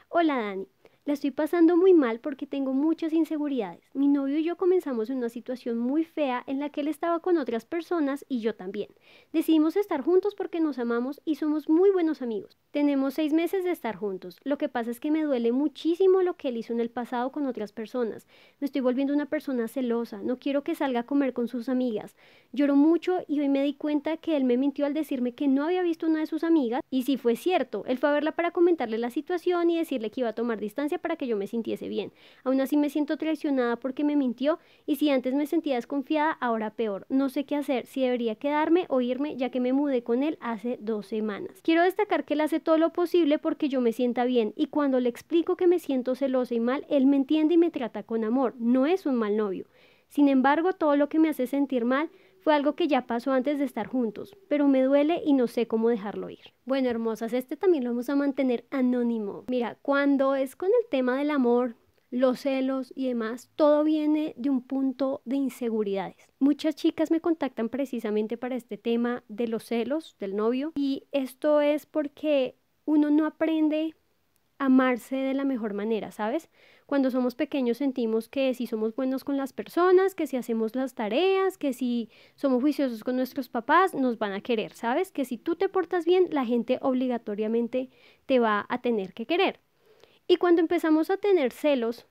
Hola 0.08 0.38
Dani, 0.38 0.66
la 1.08 1.14
estoy 1.14 1.30
pasando 1.30 1.78
muy 1.78 1.94
mal 1.94 2.20
porque 2.20 2.46
tengo 2.46 2.74
muchas 2.74 3.14
inseguridades. 3.14 3.80
Mi 3.94 4.08
novio 4.08 4.36
y 4.36 4.44
yo 4.44 4.58
comenzamos 4.58 5.08
en 5.08 5.16
una 5.16 5.30
situación 5.30 5.78
muy 5.78 6.04
fea 6.04 6.44
en 6.46 6.58
la 6.58 6.68
que 6.68 6.82
él 6.82 6.88
estaba 6.88 7.20
con 7.20 7.38
otras 7.38 7.64
personas 7.64 8.26
y 8.28 8.40
yo 8.40 8.54
también. 8.54 8.90
Decidimos 9.32 9.78
estar 9.78 10.02
juntos 10.02 10.34
porque 10.34 10.60
nos 10.60 10.78
amamos 10.78 11.22
y 11.24 11.36
somos 11.36 11.70
muy 11.70 11.90
buenos 11.92 12.20
amigos. 12.20 12.58
Tenemos 12.72 13.14
seis 13.14 13.32
meses 13.32 13.64
de 13.64 13.70
estar 13.70 13.96
juntos. 13.96 14.38
Lo 14.44 14.58
que 14.58 14.68
pasa 14.68 14.90
es 14.90 15.00
que 15.00 15.10
me 15.10 15.22
duele 15.22 15.50
muchísimo 15.50 16.20
lo 16.20 16.36
que 16.36 16.48
él 16.48 16.58
hizo 16.58 16.74
en 16.74 16.80
el 16.80 16.90
pasado 16.90 17.32
con 17.32 17.46
otras 17.46 17.72
personas. 17.72 18.26
Me 18.60 18.66
estoy 18.66 18.82
volviendo 18.82 19.14
una 19.14 19.24
persona 19.24 19.66
celosa. 19.66 20.20
No 20.22 20.38
quiero 20.38 20.62
que 20.62 20.74
salga 20.74 21.00
a 21.00 21.06
comer 21.06 21.32
con 21.32 21.48
sus 21.48 21.70
amigas. 21.70 22.16
Lloro 22.52 22.76
mucho 22.76 23.20
y 23.26 23.40
hoy 23.40 23.48
me 23.48 23.62
di 23.62 23.72
cuenta 23.72 24.18
que 24.18 24.36
él 24.36 24.44
me 24.44 24.58
mintió 24.58 24.84
al 24.84 24.92
decirme 24.92 25.32
que 25.32 25.48
no 25.48 25.64
había 25.64 25.80
visto 25.80 26.06
una 26.06 26.20
de 26.20 26.26
sus 26.26 26.44
amigas 26.44 26.82
y 26.90 27.04
si 27.04 27.16
fue 27.16 27.34
cierto. 27.34 27.86
Él 27.86 27.96
fue 27.96 28.10
a 28.10 28.12
verla 28.12 28.32
para 28.32 28.50
comentarle 28.50 28.98
la 28.98 29.08
situación 29.08 29.70
y 29.70 29.78
decirle 29.78 30.10
que 30.10 30.20
iba 30.20 30.28
a 30.28 30.34
tomar 30.34 30.60
distancia 30.60 30.97
para 30.98 31.16
que 31.16 31.26
yo 31.26 31.36
me 31.36 31.46
sintiese 31.46 31.88
bien. 31.88 32.12
Aún 32.44 32.60
así 32.60 32.76
me 32.76 32.90
siento 32.90 33.16
traicionada 33.16 33.76
porque 33.76 34.04
me 34.04 34.16
mintió 34.16 34.58
y 34.86 34.96
si 34.96 35.10
antes 35.10 35.34
me 35.34 35.46
sentía 35.46 35.76
desconfiada, 35.76 36.32
ahora 36.32 36.70
peor. 36.70 37.06
No 37.08 37.28
sé 37.28 37.44
qué 37.44 37.56
hacer, 37.56 37.86
si 37.86 38.02
debería 38.02 38.34
quedarme 38.34 38.86
o 38.88 39.00
irme 39.00 39.36
ya 39.36 39.50
que 39.50 39.60
me 39.60 39.72
mudé 39.72 40.02
con 40.02 40.22
él 40.22 40.38
hace 40.40 40.78
dos 40.80 41.06
semanas. 41.06 41.60
Quiero 41.62 41.82
destacar 41.82 42.24
que 42.24 42.34
él 42.34 42.40
hace 42.40 42.60
todo 42.60 42.78
lo 42.78 42.92
posible 42.92 43.38
porque 43.38 43.68
yo 43.68 43.80
me 43.80 43.92
sienta 43.92 44.24
bien 44.24 44.52
y 44.56 44.66
cuando 44.66 45.00
le 45.00 45.08
explico 45.08 45.56
que 45.56 45.66
me 45.66 45.78
siento 45.78 46.14
celosa 46.14 46.54
y 46.54 46.60
mal, 46.60 46.86
él 46.88 47.06
me 47.06 47.16
entiende 47.16 47.54
y 47.54 47.58
me 47.58 47.70
trata 47.70 48.02
con 48.02 48.24
amor. 48.24 48.54
No 48.58 48.86
es 48.86 49.06
un 49.06 49.16
mal 49.16 49.36
novio. 49.36 49.66
Sin 50.08 50.28
embargo, 50.28 50.72
todo 50.72 50.96
lo 50.96 51.08
que 51.08 51.18
me 51.18 51.28
hace 51.28 51.46
sentir 51.46 51.84
mal 51.84 52.10
fue 52.40 52.54
algo 52.54 52.74
que 52.74 52.88
ya 52.88 53.06
pasó 53.06 53.32
antes 53.32 53.58
de 53.58 53.64
estar 53.64 53.86
juntos, 53.86 54.36
pero 54.48 54.68
me 54.68 54.82
duele 54.82 55.22
y 55.24 55.32
no 55.32 55.46
sé 55.46 55.66
cómo 55.66 55.88
dejarlo 55.88 56.30
ir. 56.30 56.52
Bueno, 56.64 56.88
hermosas, 56.88 57.32
este 57.32 57.56
también 57.56 57.84
lo 57.84 57.90
vamos 57.90 58.08
a 58.08 58.16
mantener 58.16 58.64
anónimo. 58.70 59.44
Mira, 59.48 59.76
cuando 59.82 60.34
es 60.34 60.56
con 60.56 60.68
el 60.68 60.88
tema 60.90 61.18
del 61.18 61.30
amor, 61.30 61.76
los 62.10 62.40
celos 62.40 62.92
y 62.96 63.08
demás, 63.08 63.50
todo 63.54 63.84
viene 63.84 64.34
de 64.36 64.50
un 64.50 64.62
punto 64.62 65.20
de 65.24 65.36
inseguridades. 65.36 66.16
Muchas 66.38 66.74
chicas 66.74 67.10
me 67.10 67.20
contactan 67.20 67.68
precisamente 67.68 68.36
para 68.36 68.56
este 68.56 68.78
tema 68.78 69.24
de 69.28 69.48
los 69.48 69.64
celos 69.64 70.16
del 70.18 70.36
novio 70.36 70.72
y 70.76 71.04
esto 71.12 71.60
es 71.60 71.86
porque 71.86 72.56
uno 72.84 73.10
no 73.10 73.26
aprende 73.26 73.94
a 74.58 74.66
amarse 74.66 75.16
de 75.16 75.34
la 75.34 75.44
mejor 75.44 75.74
manera, 75.74 76.10
¿sabes? 76.10 76.48
Cuando 76.88 77.10
somos 77.10 77.34
pequeños 77.34 77.76
sentimos 77.76 78.30
que 78.30 78.54
si 78.54 78.66
somos 78.66 78.96
buenos 78.96 79.22
con 79.22 79.36
las 79.36 79.52
personas, 79.52 80.14
que 80.14 80.26
si 80.26 80.38
hacemos 80.38 80.74
las 80.74 80.94
tareas, 80.94 81.58
que 81.58 81.74
si 81.74 82.08
somos 82.34 82.62
juiciosos 82.62 83.04
con 83.04 83.14
nuestros 83.14 83.50
papás, 83.50 83.92
nos 83.92 84.16
van 84.16 84.32
a 84.32 84.40
querer, 84.40 84.72
¿sabes? 84.72 85.12
Que 85.12 85.26
si 85.26 85.36
tú 85.36 85.54
te 85.54 85.68
portas 85.68 86.06
bien, 86.06 86.28
la 86.30 86.46
gente 86.46 86.78
obligatoriamente 86.80 87.90
te 88.24 88.38
va 88.38 88.64
a 88.70 88.80
tener 88.80 89.12
que 89.12 89.26
querer. 89.26 89.60
Y 90.26 90.36
cuando 90.36 90.62
empezamos 90.62 91.10
a 91.10 91.18
tener 91.18 91.52
celos, 91.52 92.06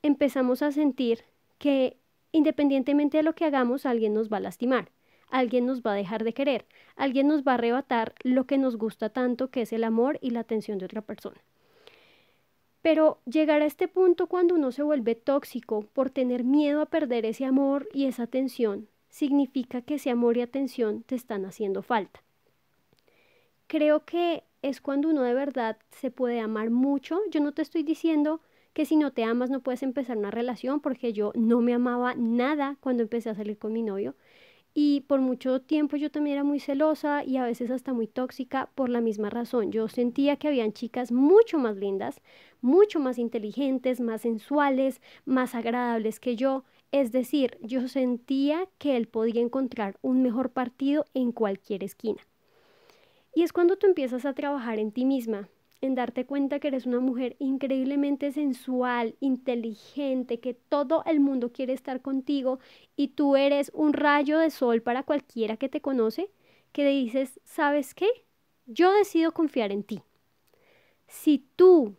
empezamos 0.00 0.62
a 0.62 0.72
sentir 0.72 1.26
que 1.58 1.98
independientemente 2.32 3.18
de 3.18 3.24
lo 3.24 3.34
que 3.34 3.44
hagamos, 3.44 3.84
alguien 3.84 4.14
nos 4.14 4.32
va 4.32 4.38
a 4.38 4.40
lastimar, 4.40 4.90
alguien 5.28 5.66
nos 5.66 5.82
va 5.82 5.92
a 5.92 5.96
dejar 5.96 6.24
de 6.24 6.32
querer, 6.32 6.64
alguien 6.96 7.28
nos 7.28 7.42
va 7.42 7.52
a 7.52 7.54
arrebatar 7.56 8.14
lo 8.22 8.46
que 8.46 8.56
nos 8.56 8.78
gusta 8.78 9.10
tanto, 9.10 9.50
que 9.50 9.60
es 9.60 9.72
el 9.74 9.84
amor 9.84 10.18
y 10.22 10.30
la 10.30 10.40
atención 10.40 10.78
de 10.78 10.86
otra 10.86 11.02
persona. 11.02 11.44
Pero 12.84 13.22
llegar 13.24 13.62
a 13.62 13.64
este 13.64 13.88
punto 13.88 14.26
cuando 14.26 14.54
uno 14.56 14.70
se 14.70 14.82
vuelve 14.82 15.14
tóxico 15.14 15.86
por 15.94 16.10
tener 16.10 16.44
miedo 16.44 16.82
a 16.82 16.86
perder 16.86 17.24
ese 17.24 17.46
amor 17.46 17.88
y 17.94 18.04
esa 18.04 18.24
atención, 18.24 18.88
significa 19.08 19.80
que 19.80 19.94
ese 19.94 20.10
amor 20.10 20.36
y 20.36 20.42
atención 20.42 21.02
te 21.02 21.14
están 21.14 21.46
haciendo 21.46 21.80
falta. 21.80 22.22
Creo 23.68 24.04
que 24.04 24.44
es 24.60 24.82
cuando 24.82 25.08
uno 25.08 25.22
de 25.22 25.32
verdad 25.32 25.78
se 25.92 26.10
puede 26.10 26.40
amar 26.40 26.68
mucho. 26.68 27.20
Yo 27.30 27.40
no 27.40 27.52
te 27.52 27.62
estoy 27.62 27.84
diciendo 27.84 28.42
que 28.74 28.84
si 28.84 28.96
no 28.96 29.14
te 29.14 29.24
amas 29.24 29.48
no 29.48 29.60
puedes 29.60 29.82
empezar 29.82 30.18
una 30.18 30.30
relación 30.30 30.80
porque 30.80 31.14
yo 31.14 31.32
no 31.34 31.62
me 31.62 31.72
amaba 31.72 32.14
nada 32.14 32.76
cuando 32.80 33.02
empecé 33.02 33.30
a 33.30 33.34
salir 33.34 33.56
con 33.56 33.72
mi 33.72 33.80
novio. 33.80 34.14
Y 34.76 35.02
por 35.02 35.20
mucho 35.20 35.60
tiempo 35.60 35.96
yo 35.96 36.10
también 36.10 36.34
era 36.34 36.44
muy 36.44 36.58
celosa 36.58 37.22
y 37.24 37.36
a 37.36 37.44
veces 37.44 37.70
hasta 37.70 37.92
muy 37.92 38.08
tóxica 38.08 38.68
por 38.74 38.88
la 38.88 39.00
misma 39.00 39.30
razón. 39.30 39.70
Yo 39.70 39.86
sentía 39.86 40.36
que 40.36 40.48
habían 40.48 40.72
chicas 40.72 41.12
mucho 41.12 41.58
más 41.58 41.76
lindas, 41.76 42.20
mucho 42.60 42.98
más 42.98 43.18
inteligentes, 43.18 44.00
más 44.00 44.22
sensuales, 44.22 45.00
más 45.24 45.54
agradables 45.54 46.18
que 46.18 46.34
yo. 46.34 46.64
Es 46.90 47.12
decir, 47.12 47.56
yo 47.60 47.86
sentía 47.86 48.68
que 48.78 48.96
él 48.96 49.06
podía 49.06 49.40
encontrar 49.40 49.96
un 50.02 50.22
mejor 50.22 50.50
partido 50.50 51.04
en 51.14 51.30
cualquier 51.30 51.84
esquina. 51.84 52.26
Y 53.32 53.42
es 53.42 53.52
cuando 53.52 53.76
tú 53.76 53.86
empiezas 53.86 54.24
a 54.24 54.34
trabajar 54.34 54.80
en 54.80 54.90
ti 54.90 55.04
misma, 55.04 55.48
en 55.80 55.94
darte 55.94 56.26
cuenta 56.26 56.58
que 56.58 56.68
eres 56.68 56.86
una 56.86 57.00
mujer 57.00 57.36
increíblemente 57.38 58.32
sensual, 58.32 59.16
inteligente, 59.20 60.40
que 60.40 60.54
todo 60.54 61.02
el 61.06 61.20
mundo 61.20 61.52
quiere 61.52 61.72
estar 61.72 62.00
contigo 62.00 62.58
y 62.96 63.08
tú 63.08 63.36
eres 63.36 63.70
un 63.74 63.92
rayo 63.92 64.38
de 64.38 64.50
sol 64.50 64.82
para 64.82 65.02
cualquiera 65.02 65.56
que 65.56 65.68
te 65.68 65.80
conoce, 65.80 66.30
que 66.72 66.86
dices, 66.86 67.40
¿sabes 67.44 67.94
qué? 67.94 68.08
Yo 68.66 68.92
decido 68.92 69.32
confiar 69.32 69.72
en 69.72 69.84
ti. 69.84 70.02
Si 71.06 71.46
tú 71.56 71.96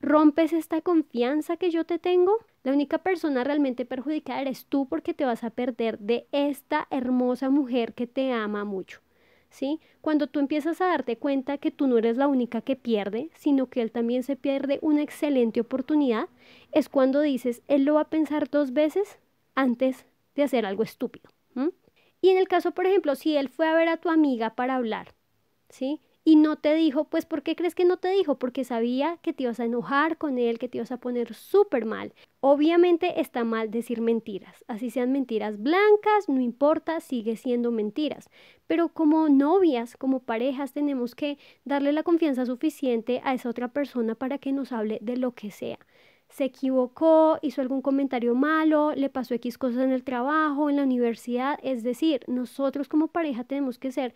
rompes 0.00 0.52
esta 0.52 0.80
confianza 0.80 1.56
que 1.56 1.70
yo 1.70 1.84
te 1.84 1.98
tengo, 1.98 2.38
la 2.62 2.72
única 2.72 2.98
persona 2.98 3.44
realmente 3.44 3.84
perjudicada 3.84 4.40
eres 4.42 4.66
tú 4.66 4.86
porque 4.88 5.14
te 5.14 5.24
vas 5.24 5.44
a 5.44 5.50
perder 5.50 5.98
de 5.98 6.26
esta 6.32 6.86
hermosa 6.90 7.50
mujer 7.50 7.94
que 7.94 8.06
te 8.06 8.32
ama 8.32 8.64
mucho. 8.64 9.00
¿Sí? 9.48 9.80
Cuando 10.00 10.26
tú 10.26 10.38
empiezas 10.40 10.80
a 10.80 10.88
darte 10.88 11.16
cuenta 11.16 11.58
que 11.58 11.70
tú 11.70 11.86
no 11.86 11.96
eres 11.98 12.16
la 12.16 12.28
única 12.28 12.60
que 12.60 12.76
pierde, 12.76 13.30
sino 13.36 13.66
que 13.66 13.80
él 13.80 13.90
también 13.90 14.22
se 14.22 14.36
pierde 14.36 14.78
una 14.82 15.02
excelente 15.02 15.60
oportunidad, 15.60 16.28
es 16.72 16.88
cuando 16.88 17.20
dices, 17.20 17.62
él 17.68 17.84
lo 17.84 17.94
va 17.94 18.02
a 18.02 18.10
pensar 18.10 18.50
dos 18.50 18.72
veces 18.72 19.18
antes 19.54 20.04
de 20.34 20.42
hacer 20.42 20.66
algo 20.66 20.82
estúpido. 20.82 21.30
Y 22.20 22.30
en 22.30 22.38
el 22.38 22.48
caso, 22.48 22.72
por 22.72 22.86
ejemplo, 22.86 23.14
si 23.14 23.36
él 23.36 23.48
fue 23.48 23.68
a 23.68 23.74
ver 23.74 23.88
a 23.88 23.98
tu 23.98 24.10
amiga 24.10 24.54
para 24.54 24.74
hablar, 24.74 25.14
¿sí? 25.68 26.00
Y 26.26 26.34
no 26.34 26.56
te 26.56 26.74
dijo, 26.74 27.04
pues 27.04 27.24
¿por 27.24 27.44
qué 27.44 27.54
crees 27.54 27.76
que 27.76 27.84
no 27.84 27.98
te 27.98 28.10
dijo? 28.10 28.36
Porque 28.36 28.64
sabía 28.64 29.16
que 29.22 29.32
te 29.32 29.44
ibas 29.44 29.60
a 29.60 29.64
enojar 29.64 30.18
con 30.18 30.38
él, 30.38 30.58
que 30.58 30.68
te 30.68 30.78
ibas 30.78 30.90
a 30.90 30.96
poner 30.96 31.34
súper 31.34 31.84
mal. 31.84 32.12
Obviamente 32.40 33.20
está 33.20 33.44
mal 33.44 33.70
decir 33.70 34.00
mentiras, 34.00 34.64
así 34.66 34.90
sean 34.90 35.12
mentiras 35.12 35.62
blancas, 35.62 36.28
no 36.28 36.40
importa, 36.40 36.98
sigue 36.98 37.36
siendo 37.36 37.70
mentiras. 37.70 38.28
Pero 38.66 38.88
como 38.88 39.28
novias, 39.28 39.96
como 39.96 40.18
parejas, 40.18 40.72
tenemos 40.72 41.14
que 41.14 41.38
darle 41.64 41.92
la 41.92 42.02
confianza 42.02 42.44
suficiente 42.44 43.20
a 43.22 43.32
esa 43.32 43.48
otra 43.48 43.68
persona 43.68 44.16
para 44.16 44.38
que 44.38 44.50
nos 44.50 44.72
hable 44.72 44.98
de 45.00 45.16
lo 45.18 45.30
que 45.30 45.52
sea 45.52 45.78
se 46.28 46.42
equivocó, 46.44 47.38
hizo 47.40 47.62
algún 47.62 47.82
comentario 47.82 48.34
malo, 48.34 48.92
le 48.96 49.08
pasó 49.08 49.34
X 49.34 49.58
cosas 49.58 49.84
en 49.84 49.92
el 49.92 50.02
trabajo, 50.02 50.68
en 50.68 50.74
la 50.74 50.82
universidad. 50.82 51.56
Es 51.62 51.84
decir, 51.84 52.22
nosotros 52.26 52.88
como 52.88 53.06
pareja 53.06 53.44
tenemos 53.44 53.78
que 53.78 53.92
ser 53.92 54.12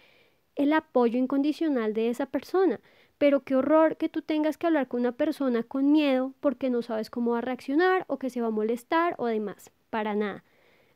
el 0.61 0.75
apoyo 0.75 1.19
incondicional 1.19 1.95
de 1.95 2.11
esa 2.11 2.27
persona. 2.27 2.81
Pero 3.17 3.41
qué 3.45 3.57
horror 3.57 3.97
que 3.97 4.11
tú 4.11 4.21
tengas 4.21 4.59
que 4.59 4.67
hablar 4.67 4.89
con 4.89 5.01
una 5.01 5.13
persona 5.13 5.63
con 5.63 5.91
miedo 5.91 6.35
porque 6.41 6.69
no 6.69 6.83
sabes 6.83 7.09
cómo 7.11 7.33
va 7.33 7.39
a 7.39 7.43
reaccionar 7.43 8.05
o 8.09 8.19
que 8.19 8.31
se 8.31 8.41
va 8.43 8.49
a 8.49 8.51
molestar 8.51 9.15
o 9.19 9.27
demás. 9.27 9.71
Para 9.89 10.15
nada. 10.15 10.45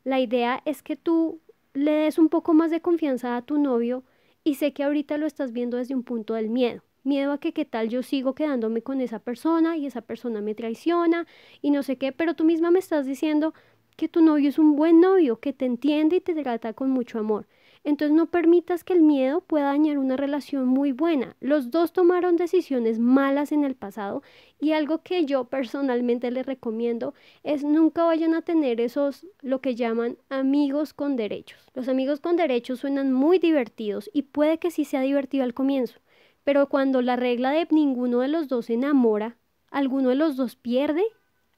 La 0.03 0.19
idea 0.19 0.61
es 0.65 0.83
que 0.83 0.95
tú 0.95 1.39
le 1.73 1.91
des 1.91 2.19
un 2.19 2.29
poco 2.29 2.53
más 2.53 2.69
de 2.69 2.81
confianza 2.81 3.35
a 3.35 3.41
tu 3.41 3.57
novio 3.57 4.03
y 4.43 4.55
sé 4.55 4.71
que 4.71 4.83
ahorita 4.83 5.17
lo 5.17 5.25
estás 5.25 5.51
viendo 5.51 5.77
desde 5.77 5.95
un 5.95 6.03
punto 6.03 6.35
del 6.35 6.49
miedo. 6.49 6.83
Miedo 7.03 7.31
a 7.31 7.39
que 7.39 7.51
qué 7.51 7.65
tal 7.65 7.89
yo 7.89 8.03
sigo 8.03 8.35
quedándome 8.35 8.83
con 8.83 9.01
esa 9.01 9.19
persona 9.19 9.77
y 9.77 9.87
esa 9.87 10.01
persona 10.01 10.41
me 10.41 10.55
traiciona 10.55 11.25
y 11.61 11.71
no 11.71 11.81
sé 11.81 11.97
qué, 11.97 12.11
pero 12.11 12.35
tú 12.35 12.43
misma 12.43 12.69
me 12.71 12.79
estás 12.79 13.07
diciendo 13.07 13.53
que 13.97 14.07
tu 14.09 14.21
novio 14.21 14.49
es 14.49 14.59
un 14.59 14.75
buen 14.75 15.01
novio, 15.01 15.39
que 15.39 15.53
te 15.53 15.65
entiende 15.65 16.17
y 16.17 16.21
te 16.21 16.35
trata 16.35 16.73
con 16.73 16.91
mucho 16.91 17.19
amor. 17.19 17.47
Entonces 17.85 18.17
no 18.17 18.25
permitas 18.25 18.83
que 18.83 18.93
el 18.93 19.03
miedo 19.03 19.41
pueda 19.41 19.67
dañar 19.67 19.99
una 19.99 20.17
relación 20.17 20.65
muy 20.65 20.91
buena. 20.91 21.35
Los 21.39 21.69
dos 21.69 21.93
tomaron 21.93 22.35
decisiones 22.35 22.97
malas 22.97 23.51
en 23.51 23.63
el 23.63 23.75
pasado 23.75 24.23
y 24.59 24.71
algo 24.71 25.03
que 25.03 25.25
yo 25.25 25.45
personalmente 25.45 26.31
les 26.31 26.47
recomiendo 26.47 27.13
es 27.43 27.63
nunca 27.63 28.03
vayan 28.03 28.33
a 28.33 28.41
tener 28.41 28.81
esos 28.81 29.27
lo 29.43 29.61
que 29.61 29.75
llaman 29.75 30.17
amigos 30.29 30.93
con 30.93 31.15
derechos. 31.15 31.59
Los 31.75 31.87
amigos 31.87 32.19
con 32.19 32.37
derechos 32.37 32.79
suenan 32.79 33.13
muy 33.13 33.37
divertidos 33.37 34.09
y 34.11 34.23
puede 34.23 34.57
que 34.57 34.71
sí 34.71 34.83
sea 34.83 35.01
divertido 35.01 35.43
al 35.43 35.53
comienzo, 35.53 35.99
pero 36.43 36.67
cuando 36.67 37.03
la 37.03 37.15
regla 37.15 37.51
de 37.51 37.67
ninguno 37.69 38.21
de 38.21 38.29
los 38.29 38.47
dos 38.47 38.65
se 38.65 38.73
enamora, 38.73 39.37
alguno 39.69 40.09
de 40.09 40.15
los 40.15 40.37
dos 40.37 40.55
pierde, 40.55 41.03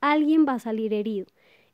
alguien 0.02 0.46
va 0.46 0.54
a 0.56 0.60
salir 0.60 0.94
herido. 0.94 1.28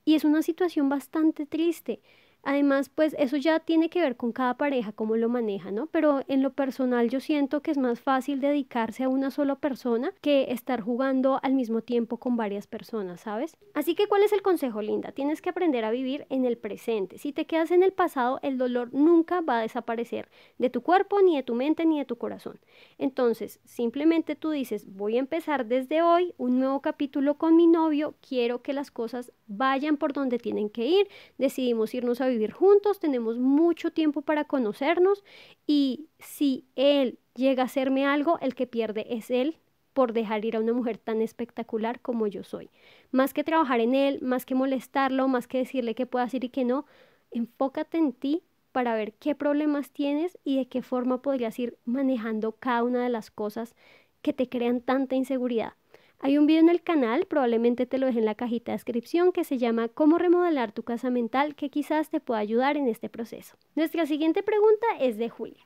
Y 0.06 0.14
es 0.14 0.26
una 0.26 0.44
situación 0.44 0.90
bastante 0.90 1.48
triste. 1.48 2.02
Además, 2.44 2.90
pues 2.90 3.16
eso 3.18 3.38
ya 3.38 3.60
tiene 3.60 3.90
que 3.90 4.02
ver 4.02 4.18
con 4.18 4.34
cada 4.34 4.56
pareja, 4.58 4.92
cómo 4.92 5.16
lo 5.16 5.30
maneja, 5.30 5.72
¿no? 5.72 5.88
Pero 5.88 6.24
en 6.28 6.44
lo 6.44 6.52
personal 6.52 7.10
yo 7.10 7.22
siento 7.22 7.62
que 7.62 7.72
es 7.72 7.78
más 7.78 8.02
fácil 8.02 8.42
dedicarse 8.42 9.06
a 9.06 9.10
una 9.10 9.32
sola 9.32 9.56
persona 9.56 10.14
que 10.20 10.52
estar 10.52 10.82
jugando 10.82 11.40
al 11.42 11.54
mismo 11.54 11.82
tiempo 11.82 12.18
con 12.18 12.36
varias 12.36 12.68
personas, 12.68 13.22
¿sabes? 13.22 13.56
Así 13.74 13.96
que, 13.96 14.08
¿cuál 14.08 14.24
es 14.24 14.34
el 14.34 14.42
consejo, 14.42 14.82
Linda? 14.82 15.14
Tienes 15.14 15.42
que 15.42 15.50
aprender 15.50 15.86
a 15.86 15.92
vivir 15.92 16.28
en 16.30 16.44
el 16.44 16.58
presente. 16.58 17.18
Si 17.18 17.32
te 17.32 17.46
quedas 17.46 17.72
en 17.72 17.82
el 17.82 17.94
pasado, 17.94 18.40
el 18.42 18.58
dolor 18.58 18.94
nunca 18.94 19.40
va 19.40 19.60
a 19.60 19.62
desaparecer 19.62 20.30
de 20.58 20.70
tu 20.70 20.82
cuerpo, 20.82 21.22
ni 21.22 21.38
de 21.38 21.44
tu 21.44 21.56
mente, 21.56 21.86
ni 21.86 21.98
de 21.98 22.06
tu 22.06 22.18
corazón. 22.18 22.60
Entonces, 22.98 23.62
simplemente 23.64 24.36
tú 24.36 24.50
dices, 24.50 24.86
voy 24.94 25.16
a 25.16 25.20
empezar 25.20 25.66
desde 25.66 26.02
hoy 26.02 26.34
un 26.38 26.60
nuevo 26.60 26.82
capítulo 26.82 27.36
con 27.38 27.56
mi 27.56 27.68
novio, 27.68 28.16
quiero 28.28 28.62
que 28.62 28.74
las 28.74 28.92
cosas 28.92 29.32
vayan 29.48 29.98
por 29.98 30.12
donde 30.12 30.40
tienen 30.40 30.70
que 30.70 30.86
ir, 30.86 31.08
decidimos 31.38 31.94
irnos 31.94 32.20
a 32.20 32.33
vivir 32.34 32.52
juntos, 32.52 33.00
tenemos 33.00 33.38
mucho 33.38 33.92
tiempo 33.92 34.22
para 34.22 34.46
conocernos 34.46 35.24
y 35.68 36.08
si 36.20 36.66
él 36.76 37.20
llega 37.36 37.64
a 37.64 37.66
hacerme 37.66 38.06
algo, 38.06 38.38
el 38.42 38.56
que 38.56 38.68
pierde 38.68 39.06
es 39.10 39.30
él 39.30 39.58
por 39.94 40.14
dejar 40.14 40.44
ir 40.46 40.56
a 40.56 40.60
una 40.60 40.74
mujer 40.74 40.98
tan 40.98 41.22
espectacular 41.22 42.02
como 42.02 42.28
yo 42.28 42.44
soy. 42.44 42.70
Más 43.12 43.34
que 43.34 43.44
trabajar 43.44 43.80
en 43.80 43.96
él, 43.96 44.20
más 44.22 44.46
que 44.46 44.56
molestarlo, 44.56 45.28
más 45.28 45.48
que 45.48 45.60
decirle 45.60 45.96
que 45.96 46.06
puede 46.06 46.26
hacer 46.26 46.44
y 46.44 46.50
que 46.50 46.66
no, 46.66 46.86
enfócate 47.32 47.98
en 47.98 48.14
ti 48.14 48.44
para 48.72 48.96
ver 48.96 49.14
qué 49.14 49.36
problemas 49.36 49.92
tienes 49.92 50.38
y 50.44 50.58
de 50.58 50.68
qué 50.68 50.82
forma 50.82 51.22
podrías 51.22 51.58
ir 51.60 51.78
manejando 51.86 52.54
cada 52.54 52.84
una 52.84 53.04
de 53.04 53.10
las 53.10 53.30
cosas 53.30 53.76
que 54.22 54.34
te 54.34 54.50
crean 54.50 54.82
tanta 54.82 55.16
inseguridad. 55.16 55.74
Hay 56.20 56.38
un 56.38 56.46
video 56.48 56.62
en 56.62 56.70
el 56.70 56.82
canal, 56.82 57.26
probablemente 57.26 57.86
te 57.86 57.98
lo 57.98 58.08
deje 58.08 58.20
en 58.20 58.26
la 58.26 58.36
cajita 58.36 58.72
de 58.72 58.78
descripción, 58.78 59.32
que 59.32 59.44
se 59.44 59.58
llama 59.58 59.90
Cómo 59.90 60.18
remodelar 60.18 60.72
tu 60.72 60.84
casa 60.84 61.10
mental, 61.10 61.56
que 61.56 61.70
quizás 61.70 62.10
te 62.10 62.20
pueda 62.20 62.40
ayudar 62.40 62.78
en 62.78 62.88
este 62.88 63.10
proceso. 63.10 63.58
Nuestra 63.76 64.06
siguiente 64.06 64.42
pregunta 64.42 64.88
es 65.00 65.18
de 65.18 65.30
Julia. 65.30 65.64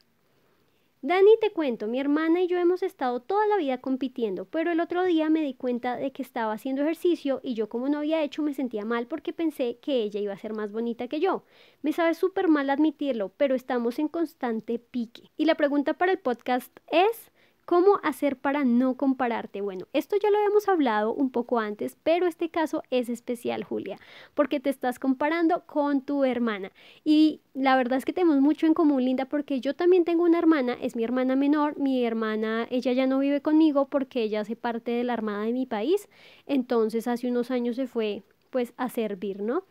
Dani, 1.04 1.30
te 1.40 1.52
cuento, 1.52 1.86
mi 1.86 2.00
hermana 2.00 2.42
y 2.42 2.48
yo 2.48 2.58
hemos 2.58 2.82
estado 2.82 3.20
toda 3.20 3.46
la 3.46 3.58
vida 3.58 3.78
compitiendo, 3.78 4.46
pero 4.46 4.72
el 4.72 4.80
otro 4.80 5.04
día 5.04 5.30
me 5.30 5.44
di 5.44 5.54
cuenta 5.54 5.96
de 5.96 6.12
que 6.12 6.24
estaba 6.24 6.54
haciendo 6.54 6.82
ejercicio 6.82 7.40
y 7.44 7.54
yo 7.54 7.70
como 7.70 7.88
no 7.88 8.00
había 8.00 8.24
hecho 8.24 8.42
me 8.42 8.56
sentía 8.56 8.84
mal 8.84 9.06
porque 9.06 9.32
pensé 9.32 9.78
que 9.78 10.02
ella 10.02 10.20
iba 10.20 10.34
a 10.34 10.40
ser 10.40 10.54
más 10.54 10.72
bonita 10.72 11.08
que 11.08 11.20
yo. 11.20 11.44
Me 11.84 11.94
sabe 11.94 12.16
súper 12.16 12.48
mal 12.48 12.72
admitirlo, 12.72 13.32
pero 13.38 13.54
estamos 13.54 14.00
en 14.00 14.08
constante 14.08 14.80
pique. 14.80 15.30
Y 15.38 15.46
la 15.46 15.54
pregunta 15.54 15.94
para 15.94 16.12
el 16.12 16.18
podcast 16.18 16.76
es, 16.92 17.32
¿Cómo 17.68 18.00
hacer 18.02 18.38
para 18.38 18.64
no 18.64 18.96
compararte? 18.96 19.60
Bueno, 19.60 19.88
esto 19.92 20.16
ya 20.16 20.32
lo 20.32 20.38
habíamos 20.38 20.70
hablado 20.70 21.14
un 21.14 21.30
poco 21.30 21.60
antes, 21.60 21.98
pero 22.02 22.26
este 22.26 22.48
caso 22.48 22.82
es 22.92 23.10
especial, 23.10 23.66
Julia, 23.66 24.00
porque 24.36 24.62
te 24.62 24.70
estás 24.70 25.00
comparando 25.00 25.66
con 25.66 26.00
tu 26.00 26.24
hermana. 26.24 26.72
Y 27.04 27.42
la 27.54 27.76
verdad 27.76 27.98
es 27.98 28.06
que 28.06 28.14
tenemos 28.14 28.40
mucho 28.40 28.68
en 28.68 28.74
común, 28.74 29.04
Linda, 29.04 29.26
porque 29.26 29.60
yo 29.60 29.76
también 29.76 30.06
tengo 30.06 30.24
una 30.24 30.40
hermana, 30.40 30.78
es 30.82 30.96
mi 30.96 31.04
hermana 31.04 31.36
menor, 31.36 31.78
mi 31.78 32.06
hermana, 32.06 32.68
ella 32.70 32.94
ya 32.94 33.06
no 33.06 33.20
vive 33.20 33.42
conmigo 33.42 33.90
porque 33.90 34.24
ella 34.24 34.40
hace 34.40 34.56
parte 34.56 34.92
de 34.92 35.04
la 35.04 35.12
Armada 35.12 35.44
de 35.44 35.52
mi 35.52 35.66
país, 35.66 36.08
entonces 36.46 37.06
hace 37.06 37.28
unos 37.28 37.52
años 37.52 37.76
se 37.76 37.88
fue 37.88 38.24
pues 38.50 38.74
a 38.78 38.88
servir, 38.88 39.42
¿no? 39.42 39.66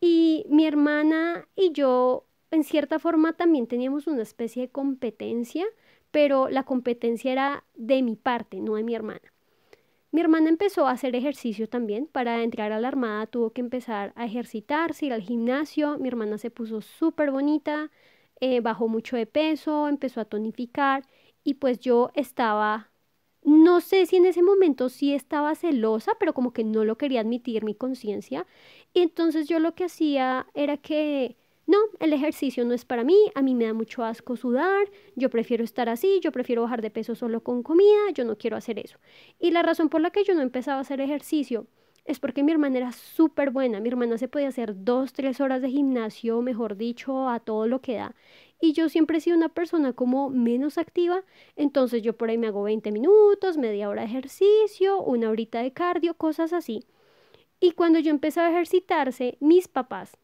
Y 0.00 0.46
mi 0.48 0.66
hermana 0.66 1.46
y 1.54 1.70
yo, 1.70 2.24
en 2.50 2.64
cierta 2.64 2.98
forma, 2.98 3.34
también 3.34 3.68
teníamos 3.68 4.08
una 4.08 4.22
especie 4.22 4.62
de 4.62 4.68
competencia 4.70 5.64
pero 6.10 6.48
la 6.48 6.64
competencia 6.64 7.32
era 7.32 7.64
de 7.74 8.02
mi 8.02 8.16
parte, 8.16 8.60
no 8.60 8.74
de 8.74 8.82
mi 8.84 8.94
hermana. 8.94 9.32
Mi 10.12 10.20
hermana 10.20 10.48
empezó 10.48 10.86
a 10.86 10.92
hacer 10.92 11.14
ejercicio 11.14 11.68
también. 11.68 12.06
Para 12.06 12.42
entrar 12.42 12.72
a 12.72 12.80
la 12.80 12.88
armada 12.88 13.26
tuvo 13.26 13.50
que 13.52 13.60
empezar 13.60 14.12
a 14.16 14.24
ejercitarse, 14.26 15.06
ir 15.06 15.12
al 15.12 15.22
gimnasio. 15.22 15.98
Mi 15.98 16.08
hermana 16.08 16.38
se 16.38 16.50
puso 16.50 16.80
súper 16.80 17.30
bonita, 17.30 17.90
eh, 18.40 18.60
bajó 18.60 18.88
mucho 18.88 19.16
de 19.16 19.26
peso, 19.26 19.88
empezó 19.88 20.20
a 20.20 20.24
tonificar 20.24 21.04
y 21.44 21.54
pues 21.54 21.78
yo 21.80 22.10
estaba, 22.14 22.90
no 23.42 23.80
sé 23.80 24.06
si 24.06 24.16
en 24.16 24.26
ese 24.26 24.42
momento 24.42 24.88
sí 24.88 25.14
estaba 25.14 25.54
celosa, 25.54 26.12
pero 26.18 26.34
como 26.34 26.52
que 26.52 26.64
no 26.64 26.84
lo 26.84 26.98
quería 26.98 27.20
admitir 27.20 27.64
mi 27.64 27.74
conciencia. 27.74 28.46
Y 28.94 29.00
entonces 29.02 29.48
yo 29.48 29.58
lo 29.60 29.74
que 29.74 29.84
hacía 29.84 30.46
era 30.54 30.76
que 30.76 31.36
no, 31.70 31.78
el 32.00 32.12
ejercicio 32.12 32.64
no 32.64 32.74
es 32.74 32.84
para 32.84 33.04
mí, 33.04 33.16
a 33.36 33.42
mí 33.42 33.54
me 33.54 33.64
da 33.64 33.72
mucho 33.72 34.02
asco 34.02 34.36
sudar, 34.36 34.90
yo 35.14 35.30
prefiero 35.30 35.62
estar 35.62 35.88
así, 35.88 36.18
yo 36.20 36.32
prefiero 36.32 36.62
bajar 36.62 36.82
de 36.82 36.90
peso 36.90 37.14
solo 37.14 37.44
con 37.44 37.62
comida, 37.62 38.10
yo 38.12 38.24
no 38.24 38.36
quiero 38.36 38.56
hacer 38.56 38.80
eso. 38.80 38.98
Y 39.38 39.52
la 39.52 39.62
razón 39.62 39.88
por 39.88 40.00
la 40.00 40.10
que 40.10 40.24
yo 40.24 40.34
no 40.34 40.42
empezaba 40.42 40.78
a 40.78 40.80
hacer 40.80 41.00
ejercicio 41.00 41.68
es 42.04 42.18
porque 42.18 42.42
mi 42.42 42.50
hermana 42.50 42.78
era 42.78 42.90
súper 42.90 43.50
buena, 43.50 43.78
mi 43.78 43.88
hermana 43.88 44.18
se 44.18 44.26
podía 44.26 44.48
hacer 44.48 44.84
dos, 44.84 45.12
tres 45.12 45.40
horas 45.40 45.62
de 45.62 45.70
gimnasio, 45.70 46.42
mejor 46.42 46.76
dicho, 46.76 47.28
a 47.28 47.38
todo 47.38 47.68
lo 47.68 47.80
que 47.80 47.94
da. 47.94 48.16
Y 48.60 48.72
yo 48.72 48.88
siempre 48.88 49.18
he 49.18 49.20
sido 49.20 49.36
una 49.36 49.48
persona 49.48 49.92
como 49.92 50.28
menos 50.28 50.76
activa, 50.76 51.22
entonces 51.54 52.02
yo 52.02 52.16
por 52.16 52.30
ahí 52.30 52.36
me 52.36 52.48
hago 52.48 52.64
20 52.64 52.90
minutos, 52.90 53.58
media 53.58 53.88
hora 53.88 54.02
de 54.02 54.08
ejercicio, 54.08 55.00
una 55.00 55.30
horita 55.30 55.62
de 55.62 55.72
cardio, 55.72 56.14
cosas 56.14 56.52
así. 56.52 56.84
Y 57.60 57.72
cuando 57.72 58.00
yo 58.00 58.10
empezaba 58.10 58.48
a 58.48 58.50
ejercitarse, 58.50 59.36
mis 59.38 59.68
papás 59.68 60.16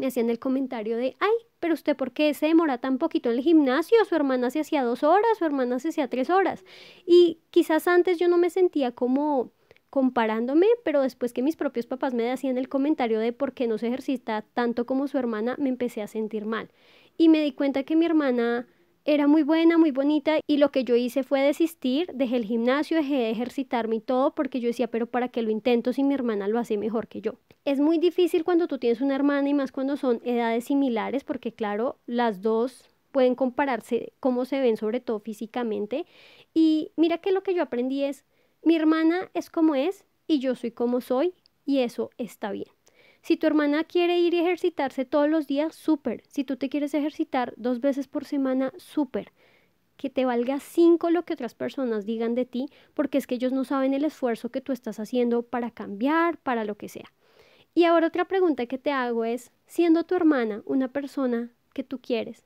me 0.00 0.06
hacían 0.06 0.30
el 0.30 0.38
comentario 0.38 0.96
de, 0.96 1.14
ay, 1.20 1.32
pero 1.60 1.74
usted 1.74 1.94
por 1.94 2.12
qué 2.12 2.32
se 2.32 2.46
demora 2.46 2.78
tan 2.78 2.96
poquito 2.96 3.30
en 3.30 3.36
el 3.36 3.44
gimnasio, 3.44 4.02
su 4.06 4.14
hermana 4.14 4.50
se 4.50 4.60
hacía 4.60 4.82
dos 4.82 5.02
horas, 5.02 5.38
su 5.38 5.44
hermana 5.44 5.78
se 5.78 5.90
hacía 5.90 6.08
tres 6.08 6.30
horas. 6.30 6.64
Y 7.06 7.38
quizás 7.50 7.86
antes 7.86 8.18
yo 8.18 8.26
no 8.26 8.38
me 8.38 8.48
sentía 8.48 8.92
como 8.92 9.52
comparándome, 9.90 10.66
pero 10.84 11.02
después 11.02 11.34
que 11.34 11.42
mis 11.42 11.56
propios 11.56 11.86
papás 11.86 12.14
me 12.14 12.32
hacían 12.32 12.56
el 12.56 12.70
comentario 12.70 13.20
de 13.20 13.34
por 13.34 13.52
qué 13.52 13.66
no 13.66 13.76
se 13.76 13.88
ejercita 13.88 14.42
tanto 14.54 14.86
como 14.86 15.06
su 15.06 15.18
hermana, 15.18 15.54
me 15.58 15.68
empecé 15.68 16.00
a 16.00 16.06
sentir 16.06 16.46
mal. 16.46 16.70
Y 17.18 17.28
me 17.28 17.42
di 17.42 17.52
cuenta 17.52 17.82
que 17.82 17.94
mi 17.94 18.06
hermana 18.06 18.66
era 19.04 19.26
muy 19.26 19.42
buena, 19.42 19.78
muy 19.78 19.90
bonita 19.90 20.40
y 20.46 20.58
lo 20.58 20.70
que 20.70 20.84
yo 20.84 20.94
hice 20.96 21.22
fue 21.22 21.40
desistir, 21.40 22.10
dejé 22.12 22.36
el 22.36 22.44
gimnasio, 22.44 22.96
dejé 22.96 23.14
de 23.14 23.30
ejercitarme 23.30 23.96
y 23.96 24.00
todo 24.00 24.34
porque 24.34 24.60
yo 24.60 24.68
decía, 24.68 24.88
pero 24.88 25.06
¿para 25.06 25.28
qué 25.28 25.42
lo 25.42 25.50
intento 25.50 25.92
si 25.92 26.02
mi 26.02 26.14
hermana 26.14 26.48
lo 26.48 26.58
hace 26.58 26.76
mejor 26.76 27.08
que 27.08 27.20
yo? 27.20 27.34
Es 27.64 27.80
muy 27.80 27.98
difícil 27.98 28.44
cuando 28.44 28.68
tú 28.68 28.78
tienes 28.78 29.00
una 29.00 29.14
hermana 29.14 29.48
y 29.48 29.54
más 29.54 29.72
cuando 29.72 29.96
son 29.96 30.20
edades 30.24 30.64
similares 30.64 31.24
porque 31.24 31.52
claro, 31.52 31.98
las 32.06 32.42
dos 32.42 32.90
pueden 33.10 33.34
compararse 33.34 34.12
cómo 34.20 34.44
se 34.44 34.60
ven 34.60 34.76
sobre 34.76 35.00
todo 35.00 35.18
físicamente 35.20 36.06
y 36.54 36.92
mira 36.96 37.18
que 37.18 37.32
lo 37.32 37.42
que 37.42 37.54
yo 37.54 37.62
aprendí 37.62 38.04
es, 38.04 38.24
mi 38.62 38.76
hermana 38.76 39.30
es 39.34 39.50
como 39.50 39.74
es 39.74 40.04
y 40.26 40.38
yo 40.38 40.54
soy 40.54 40.70
como 40.70 41.00
soy 41.00 41.34
y 41.64 41.78
eso 41.80 42.10
está 42.18 42.50
bien. 42.52 42.68
Si 43.22 43.36
tu 43.36 43.46
hermana 43.46 43.84
quiere 43.84 44.18
ir 44.18 44.34
y 44.34 44.38
ejercitarse 44.38 45.04
todos 45.04 45.28
los 45.28 45.46
días, 45.46 45.74
súper. 45.74 46.22
Si 46.28 46.44
tú 46.44 46.56
te 46.56 46.68
quieres 46.68 46.94
ejercitar 46.94 47.52
dos 47.56 47.80
veces 47.80 48.08
por 48.08 48.24
semana, 48.24 48.72
súper. 48.78 49.32
Que 49.96 50.08
te 50.08 50.24
valga 50.24 50.60
cinco 50.60 51.10
lo 51.10 51.24
que 51.24 51.34
otras 51.34 51.54
personas 51.54 52.06
digan 52.06 52.34
de 52.34 52.46
ti, 52.46 52.68
porque 52.94 53.18
es 53.18 53.26
que 53.26 53.34
ellos 53.34 53.52
no 53.52 53.64
saben 53.64 53.92
el 53.92 54.04
esfuerzo 54.04 54.50
que 54.50 54.62
tú 54.62 54.72
estás 54.72 54.98
haciendo 54.98 55.42
para 55.42 55.70
cambiar, 55.70 56.38
para 56.38 56.64
lo 56.64 56.76
que 56.76 56.88
sea. 56.88 57.12
Y 57.74 57.84
ahora 57.84 58.08
otra 58.08 58.26
pregunta 58.26 58.66
que 58.66 58.78
te 58.78 58.90
hago 58.90 59.24
es, 59.24 59.52
siendo 59.66 60.04
tu 60.04 60.14
hermana 60.14 60.62
una 60.64 60.88
persona 60.88 61.50
que 61.72 61.84
tú 61.84 62.00
quieres, 62.00 62.44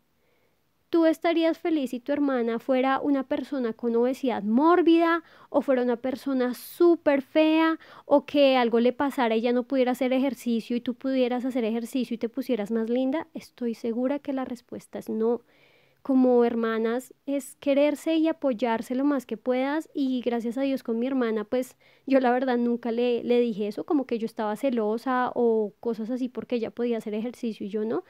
¿Tú 0.94 1.06
estarías 1.06 1.58
feliz 1.58 1.90
si 1.90 1.98
tu 1.98 2.12
hermana 2.12 2.60
fuera 2.60 3.00
una 3.00 3.24
persona 3.24 3.72
con 3.72 3.96
obesidad 3.96 4.44
mórbida 4.44 5.24
o 5.50 5.60
fuera 5.60 5.82
una 5.82 5.96
persona 5.96 6.54
súper 6.54 7.20
fea 7.20 7.80
o 8.04 8.26
que 8.26 8.56
algo 8.56 8.78
le 8.78 8.92
pasara 8.92 9.34
y 9.34 9.40
ella 9.40 9.52
no 9.52 9.64
pudiera 9.64 9.90
hacer 9.90 10.12
ejercicio 10.12 10.76
y 10.76 10.80
tú 10.80 10.94
pudieras 10.94 11.44
hacer 11.44 11.64
ejercicio 11.64 12.14
y 12.14 12.18
te 12.18 12.28
pusieras 12.28 12.70
más 12.70 12.88
linda? 12.90 13.26
Estoy 13.34 13.74
segura 13.74 14.20
que 14.20 14.32
la 14.32 14.44
respuesta 14.44 15.00
es 15.00 15.08
no. 15.08 15.40
Como 16.02 16.44
hermanas 16.44 17.12
es 17.26 17.56
quererse 17.56 18.14
y 18.14 18.28
apoyarse 18.28 18.94
lo 18.94 19.04
más 19.04 19.26
que 19.26 19.36
puedas 19.36 19.88
y 19.94 20.20
gracias 20.20 20.58
a 20.58 20.62
Dios 20.62 20.84
con 20.84 21.00
mi 21.00 21.08
hermana 21.08 21.42
pues 21.42 21.76
yo 22.06 22.20
la 22.20 22.30
verdad 22.30 22.56
nunca 22.56 22.92
le, 22.92 23.24
le 23.24 23.40
dije 23.40 23.66
eso 23.66 23.84
como 23.84 24.06
que 24.06 24.20
yo 24.20 24.26
estaba 24.26 24.54
celosa 24.54 25.32
o 25.34 25.72
cosas 25.80 26.10
así 26.10 26.28
porque 26.28 26.54
ella 26.56 26.70
podía 26.70 26.98
hacer 26.98 27.14
ejercicio 27.14 27.66
y 27.66 27.70
yo 27.70 27.84
no 27.84 28.04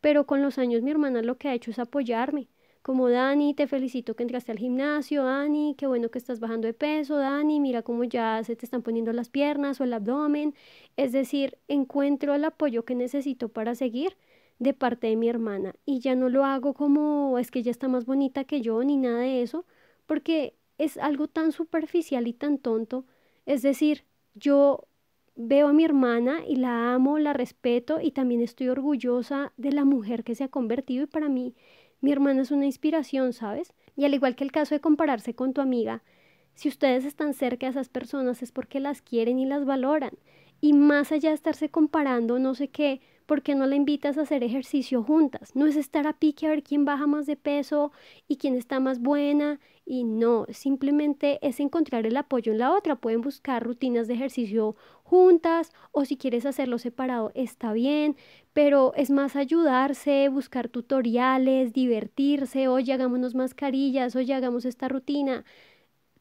pero 0.00 0.26
con 0.26 0.42
los 0.42 0.58
años 0.58 0.82
mi 0.82 0.90
hermana 0.90 1.22
lo 1.22 1.38
que 1.38 1.48
ha 1.48 1.54
hecho 1.54 1.70
es 1.70 1.78
apoyarme. 1.78 2.48
Como 2.82 3.08
Dani, 3.10 3.54
te 3.54 3.66
felicito 3.66 4.14
que 4.16 4.22
entraste 4.22 4.52
al 4.52 4.58
gimnasio, 4.58 5.24
Dani, 5.24 5.74
qué 5.76 5.86
bueno 5.86 6.10
que 6.10 6.18
estás 6.18 6.40
bajando 6.40 6.66
de 6.66 6.74
peso, 6.74 7.16
Dani, 7.16 7.60
mira 7.60 7.82
cómo 7.82 8.04
ya 8.04 8.42
se 8.44 8.56
te 8.56 8.64
están 8.64 8.82
poniendo 8.82 9.12
las 9.12 9.28
piernas 9.28 9.80
o 9.80 9.84
el 9.84 9.92
abdomen. 9.92 10.54
Es 10.96 11.12
decir, 11.12 11.58
encuentro 11.68 12.34
el 12.34 12.44
apoyo 12.44 12.84
que 12.84 12.94
necesito 12.94 13.48
para 13.50 13.74
seguir 13.74 14.16
de 14.58 14.74
parte 14.74 15.06
de 15.08 15.16
mi 15.16 15.28
hermana 15.28 15.74
y 15.84 16.00
ya 16.00 16.14
no 16.14 16.28
lo 16.28 16.44
hago 16.44 16.74
como 16.74 17.38
es 17.38 17.50
que 17.50 17.60
ella 17.60 17.70
está 17.70 17.88
más 17.88 18.06
bonita 18.06 18.44
que 18.44 18.60
yo 18.60 18.82
ni 18.82 18.96
nada 18.96 19.20
de 19.20 19.42
eso, 19.42 19.64
porque 20.06 20.54
es 20.78 20.96
algo 20.98 21.28
tan 21.28 21.52
superficial 21.52 22.26
y 22.26 22.32
tan 22.32 22.58
tonto. 22.58 23.04
Es 23.46 23.62
decir, 23.62 24.04
yo 24.34 24.86
veo 25.40 25.68
a 25.68 25.72
mi 25.72 25.84
hermana 25.84 26.40
y 26.46 26.56
la 26.56 26.94
amo, 26.94 27.18
la 27.18 27.32
respeto 27.32 28.00
y 28.02 28.10
también 28.10 28.40
estoy 28.40 28.68
orgullosa 28.68 29.52
de 29.56 29.70
la 29.70 29.84
mujer 29.84 30.24
que 30.24 30.34
se 30.34 30.42
ha 30.42 30.48
convertido 30.48 31.04
y 31.04 31.06
para 31.06 31.28
mí 31.28 31.54
mi 32.00 32.10
hermana 32.10 32.42
es 32.42 32.50
una 32.50 32.66
inspiración, 32.66 33.32
¿sabes? 33.32 33.72
Y 33.96 34.04
al 34.04 34.14
igual 34.14 34.34
que 34.34 34.42
el 34.42 34.50
caso 34.50 34.74
de 34.74 34.80
compararse 34.80 35.34
con 35.34 35.54
tu 35.54 35.60
amiga, 35.60 36.02
si 36.54 36.68
ustedes 36.68 37.04
están 37.04 37.34
cerca 37.34 37.66
de 37.66 37.70
esas 37.70 37.88
personas 37.88 38.42
es 38.42 38.50
porque 38.50 38.80
las 38.80 39.00
quieren 39.00 39.38
y 39.38 39.46
las 39.46 39.64
valoran. 39.64 40.18
Y 40.60 40.72
más 40.72 41.12
allá 41.12 41.28
de 41.28 41.36
estarse 41.36 41.68
comparando 41.68 42.40
no 42.40 42.56
sé 42.56 42.66
qué, 42.66 43.00
¿por 43.26 43.42
qué 43.42 43.54
no 43.54 43.66
la 43.66 43.76
invitas 43.76 44.18
a 44.18 44.22
hacer 44.22 44.42
ejercicio 44.42 45.04
juntas? 45.04 45.54
No 45.54 45.66
es 45.66 45.76
estar 45.76 46.08
a 46.08 46.14
pique 46.14 46.46
a 46.46 46.50
ver 46.50 46.64
quién 46.64 46.84
baja 46.84 47.06
más 47.06 47.26
de 47.26 47.36
peso 47.36 47.92
y 48.26 48.38
quién 48.38 48.56
está 48.56 48.80
más 48.80 49.00
buena. 49.00 49.60
Y 49.84 50.02
no, 50.02 50.46
simplemente 50.50 51.38
es 51.42 51.60
encontrar 51.60 52.06
el 52.06 52.16
apoyo 52.16 52.52
en 52.52 52.58
la 52.58 52.72
otra. 52.72 52.96
Pueden 52.96 53.20
buscar 53.20 53.62
rutinas 53.62 54.08
de 54.08 54.14
ejercicio 54.14 54.74
juntas 55.08 55.72
o 55.92 56.04
si 56.04 56.16
quieres 56.16 56.46
hacerlo 56.46 56.78
separado 56.78 57.32
está 57.34 57.72
bien, 57.72 58.16
pero 58.52 58.92
es 58.94 59.10
más 59.10 59.36
ayudarse, 59.36 60.28
buscar 60.28 60.68
tutoriales, 60.68 61.72
divertirse, 61.72 62.68
oye, 62.68 62.92
hagámonos 62.92 63.34
mascarillas, 63.34 64.16
oye, 64.16 64.34
hagamos 64.34 64.64
esta 64.64 64.88
rutina. 64.88 65.44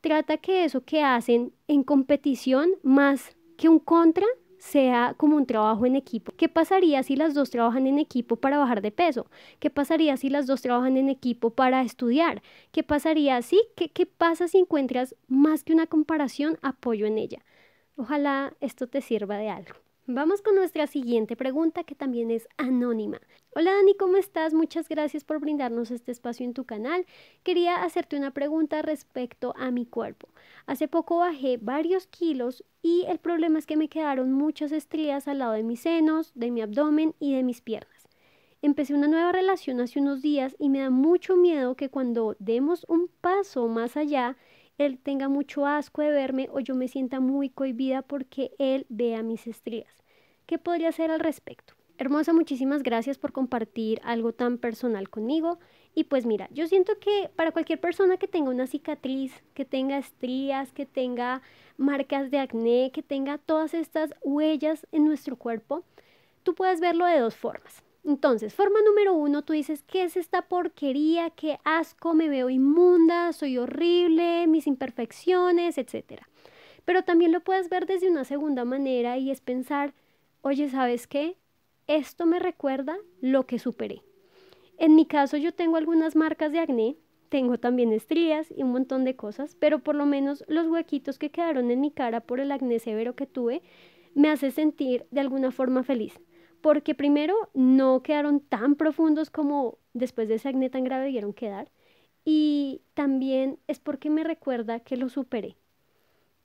Trata 0.01 0.37
que 0.37 0.63
eso 0.65 0.83
que 0.85 1.03
hacen 1.03 1.53
en 1.67 1.83
competición 1.83 2.69
más 2.83 3.35
que 3.57 3.69
un 3.69 3.79
contra 3.79 4.25
sea 4.59 5.13
como 5.17 5.35
un 5.35 5.45
trabajo 5.45 5.85
en 5.85 5.95
equipo. 5.95 6.33
¿Qué 6.37 6.49
pasaría 6.49 7.03
si 7.03 7.15
las 7.15 7.33
dos 7.33 7.49
trabajan 7.49 7.87
en 7.87 7.99
equipo 7.99 8.35
para 8.37 8.57
bajar 8.57 8.81
de 8.81 8.91
peso? 8.91 9.27
¿Qué 9.59 9.69
pasaría 9.69 10.17
si 10.17 10.29
las 10.29 10.47
dos 10.47 10.61
trabajan 10.61 10.97
en 10.97 11.09
equipo 11.09 11.51
para 11.51 11.81
estudiar? 11.83 12.41
¿Qué 12.71 12.83
pasaría 12.83 13.41
si? 13.41 13.61
¿Qué, 13.75 13.89
qué 13.89 14.05
pasa 14.05 14.47
si 14.47 14.57
encuentras 14.59 15.15
más 15.27 15.63
que 15.63 15.73
una 15.73 15.87
comparación, 15.87 16.57
apoyo 16.61 17.05
en 17.05 17.17
ella? 17.17 17.43
Ojalá 17.99 18.53
esto 18.59 18.85
te 18.85 19.01
sirva 19.01 19.37
de 19.37 19.49
algo. 19.49 19.73
Vamos 20.05 20.43
con 20.43 20.53
nuestra 20.53 20.85
siguiente 20.85 21.35
pregunta 21.35 21.83
que 21.83 21.95
también 21.95 22.29
es 22.29 22.47
anónima. 22.55 23.19
Hola 23.55 23.73
Dani, 23.73 23.95
¿cómo 23.95 24.17
estás? 24.17 24.53
Muchas 24.53 24.87
gracias 24.87 25.23
por 25.23 25.39
brindarnos 25.39 25.89
este 25.89 26.11
espacio 26.11 26.45
en 26.45 26.53
tu 26.53 26.63
canal. 26.63 27.07
Quería 27.41 27.83
hacerte 27.83 28.15
una 28.15 28.29
pregunta 28.29 28.83
respecto 28.83 29.55
a 29.57 29.71
mi 29.71 29.87
cuerpo. 29.87 30.29
Hace 30.67 30.87
poco 30.87 31.17
bajé 31.17 31.57
varios 31.59 32.05
kilos 32.05 32.63
y 32.83 33.03
el 33.07 33.17
problema 33.17 33.57
es 33.57 33.65
que 33.65 33.77
me 33.77 33.89
quedaron 33.89 34.31
muchas 34.31 34.71
estrías 34.71 35.27
al 35.27 35.39
lado 35.39 35.53
de 35.53 35.63
mis 35.63 35.79
senos, 35.79 36.31
de 36.35 36.51
mi 36.51 36.61
abdomen 36.61 37.15
y 37.19 37.33
de 37.33 37.41
mis 37.41 37.61
piernas. 37.61 38.07
Empecé 38.61 38.93
una 38.93 39.07
nueva 39.07 39.31
relación 39.31 39.81
hace 39.81 39.99
unos 39.99 40.21
días 40.21 40.55
y 40.59 40.69
me 40.69 40.81
da 40.81 40.91
mucho 40.91 41.35
miedo 41.35 41.75
que 41.75 41.89
cuando 41.89 42.35
demos 42.37 42.85
un 42.87 43.07
paso 43.21 43.67
más 43.67 43.97
allá, 43.97 44.37
él 44.77 44.99
tenga 44.99 45.27
mucho 45.29 45.65
asco 45.65 46.01
de 46.01 46.11
verme 46.11 46.49
o 46.51 46.59
yo 46.59 46.75
me 46.75 46.87
sienta 46.87 47.19
muy 47.19 47.49
cohibida 47.49 48.01
porque 48.01 48.51
él 48.59 48.85
vea 48.89 49.23
mis 49.23 49.47
estrías. 49.47 50.03
¿Qué 50.45 50.57
podría 50.57 50.89
hacer 50.89 51.11
al 51.11 51.19
respecto? 51.19 51.73
Hermosa, 51.99 52.31
muchísimas 52.31 52.83
gracias 52.83 53.17
por 53.17 53.31
compartir 53.31 53.99
algo 54.03 54.31
tan 54.31 54.59
personal 54.59 55.09
conmigo. 55.09 55.57
Y 55.95 56.03
pues 56.03 56.27
mira, 56.27 56.47
yo 56.51 56.67
siento 56.67 56.99
que 56.99 57.31
para 57.35 57.51
cualquier 57.51 57.79
persona 57.79 58.17
que 58.17 58.27
tenga 58.27 58.51
una 58.51 58.67
cicatriz, 58.67 59.33
que 59.55 59.65
tenga 59.65 59.97
estrías, 59.97 60.71
que 60.71 60.85
tenga 60.85 61.41
marcas 61.75 62.29
de 62.29 62.37
acné, 62.37 62.91
que 62.93 63.01
tenga 63.01 63.39
todas 63.39 63.73
estas 63.73 64.13
huellas 64.21 64.85
en 64.91 65.05
nuestro 65.05 65.37
cuerpo, 65.37 65.83
tú 66.43 66.53
puedes 66.53 66.79
verlo 66.79 67.05
de 67.07 67.19
dos 67.19 67.35
formas. 67.35 67.83
Entonces, 68.07 68.53
forma 68.53 68.79
número 68.85 69.13
uno, 69.13 69.41
tú 69.41 69.51
dices, 69.51 69.83
¿qué 69.83 70.03
es 70.03 70.15
esta 70.15 70.43
porquería? 70.43 71.29
¿Qué 71.31 71.59
asco? 71.65 72.13
Me 72.13 72.29
veo 72.29 72.49
inmunda, 72.49 73.33
soy 73.33 73.57
horrible, 73.57 74.47
mis 74.47 74.65
imperfecciones, 74.65 75.77
etc. 75.77 76.21
Pero 76.85 77.03
también 77.03 77.33
lo 77.33 77.41
puedes 77.41 77.67
ver 77.67 77.85
desde 77.85 78.09
una 78.09 78.23
segunda 78.23 78.63
manera 78.63 79.17
y 79.17 79.29
es 79.29 79.41
pensar, 79.41 79.93
oye, 80.41 80.69
¿sabes 80.69 81.05
qué? 81.05 81.35
Esto 81.85 82.25
me 82.25 82.39
recuerda 82.39 82.97
lo 83.19 83.45
que 83.45 83.59
superé. 83.59 84.03
En 84.77 84.95
mi 84.95 85.05
caso 85.05 85.35
yo 85.35 85.53
tengo 85.53 85.75
algunas 85.75 86.15
marcas 86.15 86.53
de 86.53 86.59
acné, 86.59 86.95
tengo 87.27 87.57
también 87.57 87.91
estrías 87.91 88.47
y 88.55 88.63
un 88.63 88.71
montón 88.71 89.03
de 89.03 89.17
cosas, 89.17 89.57
pero 89.59 89.79
por 89.79 89.95
lo 89.95 90.05
menos 90.05 90.45
los 90.47 90.67
huequitos 90.67 91.19
que 91.19 91.29
quedaron 91.29 91.71
en 91.71 91.81
mi 91.81 91.91
cara 91.91 92.21
por 92.21 92.39
el 92.39 92.53
acné 92.53 92.79
severo 92.79 93.17
que 93.17 93.25
tuve 93.25 93.61
me 94.15 94.29
hace 94.29 94.51
sentir 94.51 95.07
de 95.11 95.19
alguna 95.19 95.51
forma 95.51 95.83
feliz. 95.83 96.21
Porque 96.67 96.95
primero 96.95 97.49
no 97.53 98.03
quedaron 98.03 98.41
tan 98.41 98.75
profundos 98.75 99.29
como 99.29 99.77
después 99.93 100.27
de 100.27 100.35
ese 100.35 100.49
acné 100.49 100.69
tan 100.69 100.83
grave 100.83 101.05
debieron 101.05 101.31
quedar. 101.31 101.71
Y 102.25 102.81
también 102.93 103.57
es 103.67 103.79
porque 103.79 104.09
me 104.09 104.25
recuerda 104.25 104.81
que 104.81 104.97
lo 104.97 105.07
superé 105.07 105.55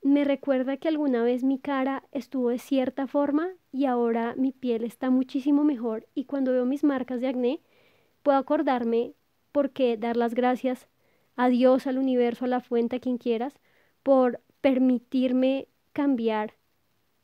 me 0.03 0.25
recuerda 0.25 0.77
que 0.77 0.89
alguna 0.89 1.23
vez 1.23 1.43
mi 1.43 1.57
cara 1.57 2.03
estuvo 2.11 2.49
de 2.49 2.59
cierta 2.59 3.07
forma 3.07 3.47
y 3.71 3.85
ahora 3.85 4.35
mi 4.37 4.51
piel 4.51 4.83
está 4.83 5.09
muchísimo 5.09 5.63
mejor 5.63 6.07
y 6.13 6.25
cuando 6.25 6.51
veo 6.51 6.65
mis 6.65 6.83
marcas 6.83 7.21
de 7.21 7.27
acné 7.27 7.61
puedo 8.21 8.37
acordarme 8.37 9.13
por 9.53 9.71
qué 9.71 9.95
dar 9.97 10.17
las 10.17 10.33
gracias 10.33 10.87
a 11.37 11.47
Dios, 11.47 11.87
al 11.87 11.97
universo, 11.97 12.45
a 12.45 12.49
la 12.49 12.59
fuente, 12.59 12.97
a 12.97 12.99
quien 12.99 13.17
quieras, 13.17 13.53
por 14.03 14.41
permitirme 14.61 15.67
cambiar 15.93 16.55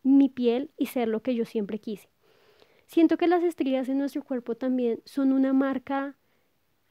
mi 0.02 0.30
piel 0.30 0.72
y 0.78 0.86
ser 0.88 1.10
lo 1.10 1.22
que 1.22 1.36
yo 1.36 1.46
siempre 1.46 1.80
quise. 1.80 2.08
Siento 2.90 3.18
que 3.18 3.28
las 3.28 3.44
estrías 3.44 3.88
en 3.88 4.00
nuestro 4.00 4.24
cuerpo 4.24 4.56
también 4.56 5.02
son 5.06 5.32
una 5.32 5.54
marca, 5.54 6.16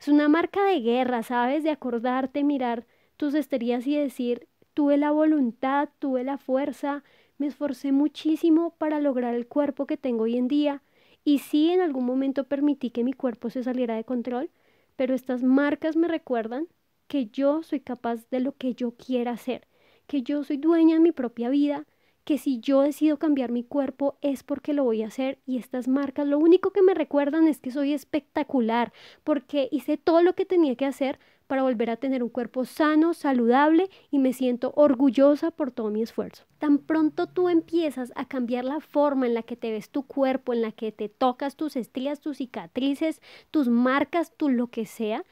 es 0.00 0.08
una 0.08 0.28
marca 0.28 0.64
de 0.64 0.80
guerra, 0.80 1.22
¿sabes? 1.24 1.64
De 1.64 1.70
acordarte, 1.70 2.44
mirar 2.44 2.86
tus 3.16 3.34
estrías 3.34 3.86
y 3.86 3.96
decir, 3.96 4.48
tuve 4.74 4.96
la 4.98 5.10
voluntad, 5.12 5.90
tuve 5.98 6.24
la 6.24 6.38
fuerza, 6.38 7.04
me 7.38 7.48
esforcé 7.48 7.92
muchísimo 7.92 8.70
para 8.78 9.00
lograr 9.00 9.34
el 9.34 9.48
cuerpo 9.48 9.86
que 9.86 9.96
tengo 9.98 10.24
hoy 10.24 10.38
en 10.38 10.48
día 10.48 10.82
y 11.24 11.40
sí 11.40 11.70
en 11.70 11.80
algún 11.80 12.06
momento 12.06 12.44
permití 12.44 12.90
que 12.90 13.04
mi 13.04 13.12
cuerpo 13.12 13.50
se 13.50 13.64
saliera 13.64 13.96
de 13.96 14.04
control, 14.04 14.50
pero 14.96 15.14
estas 15.14 15.42
marcas 15.42 15.96
me 15.96 16.08
recuerdan 16.08 16.68
que 17.08 17.26
yo 17.26 17.62
soy 17.64 17.80
capaz 17.80 18.28
de 18.30 18.40
lo 18.40 18.52
que 18.56 18.74
yo 18.74 18.92
quiera 18.92 19.32
hacer, 19.32 19.66
que 20.06 20.22
yo 20.22 20.44
soy 20.44 20.58
dueña 20.58 20.94
de 20.94 21.00
mi 21.02 21.12
propia 21.12 21.50
vida, 21.50 21.86
que 22.28 22.36
si 22.36 22.60
yo 22.60 22.82
decido 22.82 23.18
cambiar 23.18 23.50
mi 23.50 23.64
cuerpo 23.64 24.18
es 24.20 24.42
porque 24.42 24.74
lo 24.74 24.84
voy 24.84 25.02
a 25.02 25.06
hacer 25.06 25.38
y 25.46 25.56
estas 25.56 25.88
marcas 25.88 26.26
lo 26.26 26.38
único 26.38 26.72
que 26.72 26.82
me 26.82 26.92
recuerdan 26.92 27.48
es 27.48 27.58
que 27.58 27.70
soy 27.70 27.94
espectacular, 27.94 28.92
porque 29.24 29.70
hice 29.72 29.96
todo 29.96 30.22
lo 30.22 30.34
que 30.34 30.44
tenía 30.44 30.76
que 30.76 30.84
hacer 30.84 31.18
para 31.46 31.62
volver 31.62 31.88
a 31.88 31.96
tener 31.96 32.22
un 32.22 32.28
cuerpo 32.28 32.66
sano, 32.66 33.14
saludable 33.14 33.88
y 34.10 34.18
me 34.18 34.34
siento 34.34 34.74
orgullosa 34.76 35.50
por 35.50 35.70
todo 35.70 35.88
mi 35.88 36.02
esfuerzo. 36.02 36.44
Tan 36.58 36.76
pronto 36.76 37.28
tú 37.28 37.48
empiezas 37.48 38.12
a 38.14 38.28
cambiar 38.28 38.66
la 38.66 38.80
forma 38.80 39.26
en 39.26 39.32
la 39.32 39.42
que 39.42 39.56
te 39.56 39.70
ves 39.70 39.88
tu 39.88 40.02
cuerpo, 40.02 40.52
en 40.52 40.60
la 40.60 40.72
que 40.72 40.92
te 40.92 41.08
tocas 41.08 41.56
tus 41.56 41.76
estrías, 41.76 42.20
tus 42.20 42.36
cicatrices, 42.36 43.22
tus 43.50 43.68
marcas, 43.68 44.34
tu 44.36 44.50
lo 44.50 44.66
que 44.66 44.84
sea, 44.84 45.24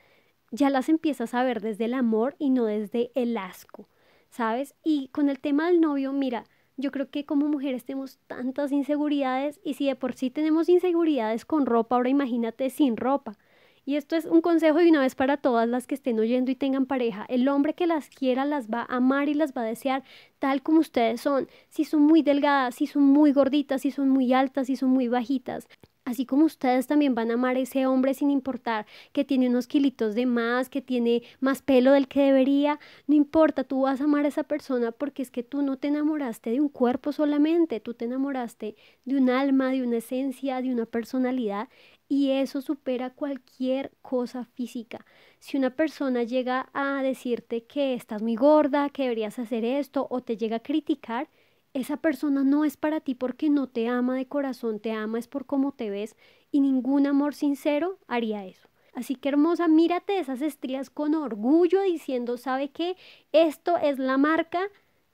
ya 0.51 0.71
las 0.71 0.89
empiezas 0.89 1.35
a 1.35 1.45
ver 1.45 1.61
desde 1.61 1.85
el 1.85 1.93
amor 1.93 2.37
y 2.39 2.49
no 2.49 2.65
desde 2.65 3.11
el 3.15 3.37
asco, 3.37 3.87
¿sabes? 4.31 4.75
Y 4.83 5.09
con 5.09 5.29
el 5.29 5.41
tema 5.41 5.67
del 5.67 5.83
novio, 5.83 6.15
mira, 6.15 6.47
yo 6.77 6.91
creo 6.93 7.11
que 7.11 7.25
como 7.25 7.49
mujeres 7.49 7.85
tenemos 7.85 8.19
tantas 8.27 8.73
inseguridades 8.73 9.61
y 9.65 9.75
si 9.75 9.87
de 9.87 9.97
por 9.97 10.15
sí 10.15 10.31
tenemos 10.31 10.69
inseguridades 10.69 11.45
con 11.45 11.67
ropa, 11.67 11.97
ahora 11.97 12.11
imagínate 12.11 12.71
sin 12.71 12.97
ropa. 12.97 13.39
Y 13.85 13.95
esto 13.95 14.17
es 14.17 14.25
un 14.27 14.41
consejo 14.41 14.79
de 14.79 14.91
una 14.91 15.01
vez 15.01 15.15
para 15.15 15.37
todas 15.37 15.69
las 15.69 15.87
que 15.87 15.95
estén 15.95 16.19
oyendo 16.19 16.51
y 16.51 16.57
tengan 16.57 16.87
pareja. 16.87 17.25
El 17.29 17.49
hombre 17.49 17.75
que 17.75 17.87
las 17.87 18.09
quiera 18.09 18.45
las 18.45 18.69
va 18.69 18.81
a 18.81 18.97
amar 18.97 19.29
y 19.29 19.35
las 19.35 19.53
va 19.53 19.63
a 19.63 19.65
desear 19.65 20.03
tal 20.41 20.63
como 20.63 20.81
ustedes 20.81 21.21
son. 21.21 21.49
Si 21.69 21.85
son 21.85 22.03
muy 22.03 22.23
delgadas, 22.23 22.75
si 22.75 22.87
son 22.89 23.05
muy 23.05 23.33
gorditas, 23.33 23.83
si 23.83 23.93
son 23.93 24.09
muy 24.09 24.33
altas, 24.33 24.67
si 24.67 24.77
son 24.77 24.91
muy 24.91 25.07
bajitas. 25.07 25.69
Así 26.07 26.25
como 26.25 26.45
ustedes 26.45 26.87
también 26.87 27.17
van 27.17 27.33
a 27.33 27.35
amar 27.35 27.57
a 27.57 27.61
ese 27.61 27.85
hombre 27.85 28.15
sin 28.15 28.31
importar 28.31 28.87
que 29.13 29.25
tiene 29.25 29.49
unos 29.49 29.67
kilitos 29.67 30.15
de 30.15 30.25
más, 30.25 30.69
que 30.69 30.81
tiene 30.81 31.23
más 31.41 31.63
pelo 31.63 31.91
del 31.93 32.07
que 32.07 32.23
debería, 32.23 32.79
no 33.09 33.17
importa, 33.17 33.65
tú 33.65 33.83
vas 33.83 34.01
a 34.01 34.05
amar 34.05 34.25
a 34.25 34.29
esa 34.29 34.45
persona 34.45 34.93
porque 34.93 35.23
es 35.23 35.33
que 35.33 35.43
tú 35.43 35.63
no 35.63 35.79
te 35.79 35.89
enamoraste 35.89 36.51
de 36.51 36.61
un 36.61 36.69
cuerpo 36.69 37.11
solamente, 37.11 37.81
tú 37.81 37.93
te 37.95 38.05
enamoraste 38.05 38.77
de 39.05 39.17
un 39.17 39.31
alma, 39.31 39.71
de 39.73 39.83
una 39.83 39.97
esencia, 39.97 40.63
de 40.63 40.71
una 40.71 40.87
personalidad 40.87 41.69
y 42.09 42.31
eso 42.31 42.61
supera 42.61 43.11
cualquier 43.11 43.91
cosa 44.01 44.45
física. 44.45 45.05
Si 45.41 45.57
una 45.57 45.71
persona 45.71 46.23
llega 46.23 46.71
a 46.73 47.03
decirte 47.03 47.65
que 47.65 47.95
estás 47.95 48.23
muy 48.23 48.37
gorda, 48.37 48.91
que 48.91 49.03
deberías 49.03 49.41
hacer 49.41 49.65
esto 49.65 50.07
o 50.09 50.21
te 50.23 50.37
llega 50.37 50.57
a 50.59 50.61
criticar, 50.63 51.29
esa 51.77 51.99
persona 51.99 52.43
no 52.43 52.65
es 52.65 52.77
para 52.77 53.01
ti 53.01 53.15
porque 53.15 53.51
no 53.51 53.67
te 53.69 53.89
ama 53.89 54.17
de 54.17 54.27
corazón, 54.27 54.81
te 54.81 54.93
ama 54.93 55.19
es 55.19 55.29
por 55.29 55.47
cómo 55.47 55.73
te 55.73 55.91
ves 55.91 56.17
y 56.51 56.61
ningún 56.61 57.07
amor 57.07 57.35
sincero 57.35 57.99
haría 58.09 58.45
eso. 58.47 58.69
Así 58.95 59.15
que 59.15 59.29
hermosa, 59.29 59.69
mírate 59.69 60.19
esas 60.19 60.41
estrías 60.41 60.89
con 60.89 61.15
orgullo 61.15 61.83
diciendo, 61.83 62.39
¿sabe 62.39 62.71
qué? 62.71 62.97
Esto 63.33 63.77
es 63.77 63.99
la 63.99 64.17
marca 64.17 64.61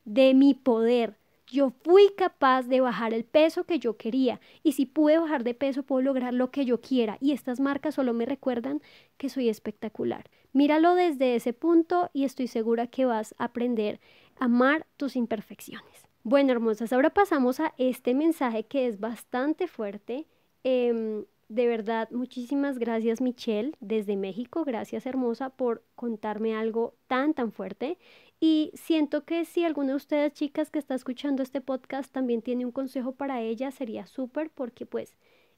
de 0.04 0.34
mi 0.34 0.54
poder, 0.54 1.16
yo 1.52 1.70
fui 1.82 2.10
capaz 2.16 2.62
de 2.62 2.80
bajar 2.80 3.12
el 3.12 3.24
peso 3.24 3.64
que 3.64 3.78
yo 3.78 3.96
quería 3.96 4.40
y 4.62 4.72
si 4.72 4.86
pude 4.86 5.18
bajar 5.18 5.44
de 5.44 5.52
peso 5.52 5.82
puedo 5.82 6.00
lograr 6.00 6.32
lo 6.32 6.50
que 6.50 6.64
yo 6.64 6.80
quiera 6.80 7.18
y 7.20 7.32
estas 7.32 7.60
marcas 7.60 7.96
solo 7.96 8.14
me 8.14 8.24
recuerdan 8.24 8.80
que 9.18 9.28
soy 9.28 9.50
espectacular. 9.50 10.30
Míralo 10.52 10.94
desde 10.94 11.34
ese 11.34 11.52
punto 11.52 12.08
y 12.14 12.24
estoy 12.24 12.46
segura 12.46 12.86
que 12.86 13.04
vas 13.04 13.34
a 13.36 13.44
aprender 13.44 14.00
a 14.38 14.46
amar 14.46 14.86
tus 14.96 15.14
imperfecciones. 15.14 16.11
Bueno, 16.24 16.52
hermosas, 16.52 16.92
ahora 16.92 17.10
pasamos 17.10 17.58
a 17.60 17.74
este 17.78 18.14
mensaje 18.14 18.64
que 18.64 18.86
es 18.86 19.00
bastante 19.00 19.66
fuerte. 19.66 20.26
Em, 20.64 21.24
De 21.48 21.66
verdad, 21.66 22.08
muchísimas 22.10 22.78
gracias 22.78 23.20
Michelle 23.20 23.72
desde 23.80 24.16
México, 24.16 24.64
gracias 24.64 25.04
hermosa 25.04 25.50
por 25.50 25.82
contarme 25.96 26.54
algo 26.56 26.94
tan 27.08 27.34
tan 27.34 27.52
fuerte 27.52 27.98
y 28.40 28.70
siento 28.74 29.24
que 29.26 29.44
si 29.44 29.62
alguna 29.62 29.90
de 29.90 29.96
ustedes 29.96 30.32
chicas 30.32 30.70
que 30.70 30.78
está 30.78 30.94
escuchando 30.94 31.42
este 31.42 31.60
podcast 31.60 32.10
también 32.10 32.40
tiene 32.40 32.64
un 32.64 32.72
consejo 32.72 33.12
para 33.12 33.42
ella 33.42 33.70
sería 33.70 34.06
súper 34.06 34.48
porque 34.50 34.86
pues 34.86 35.14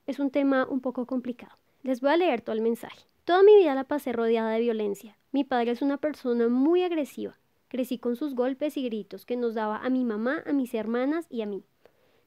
es 0.07 0.19
un 0.19 0.31
tema 0.31 0.67
un 0.69 0.81
poco 0.81 1.07
complicado. 1.07 1.57
Les 1.85 2.01
voy 2.01 2.11
a 2.11 2.17
leer 2.17 2.41
todo 2.41 2.57
el 2.57 2.63
mensaje. 2.63 3.07
Toda 3.25 3.45
mi 3.45 3.55
vida 3.57 3.75
la 3.77 3.85
pasé 3.85 4.13
rodeada 4.13 4.51
de 4.51 4.61
violencia. 4.61 5.17
Mi 5.31 5.45
padre 5.45 5.71
es 5.73 5.83
una 5.83 5.99
persona 5.99 6.49
muy 6.49 6.83
agresiva. 6.83 7.39
Crecí 7.75 7.99
con 7.99 8.15
sus 8.15 8.37
golpes 8.37 8.77
y 8.77 8.85
gritos 8.85 9.27
que 9.27 9.35
nos 9.35 9.55
daba 9.55 9.79
a 9.79 9.91
mi 9.91 10.05
mamá, 10.05 10.45
a 10.47 10.53
mis 10.53 10.73
hermanas 10.75 11.27
y 11.29 11.43
a 11.43 11.47
mí. 11.47 11.65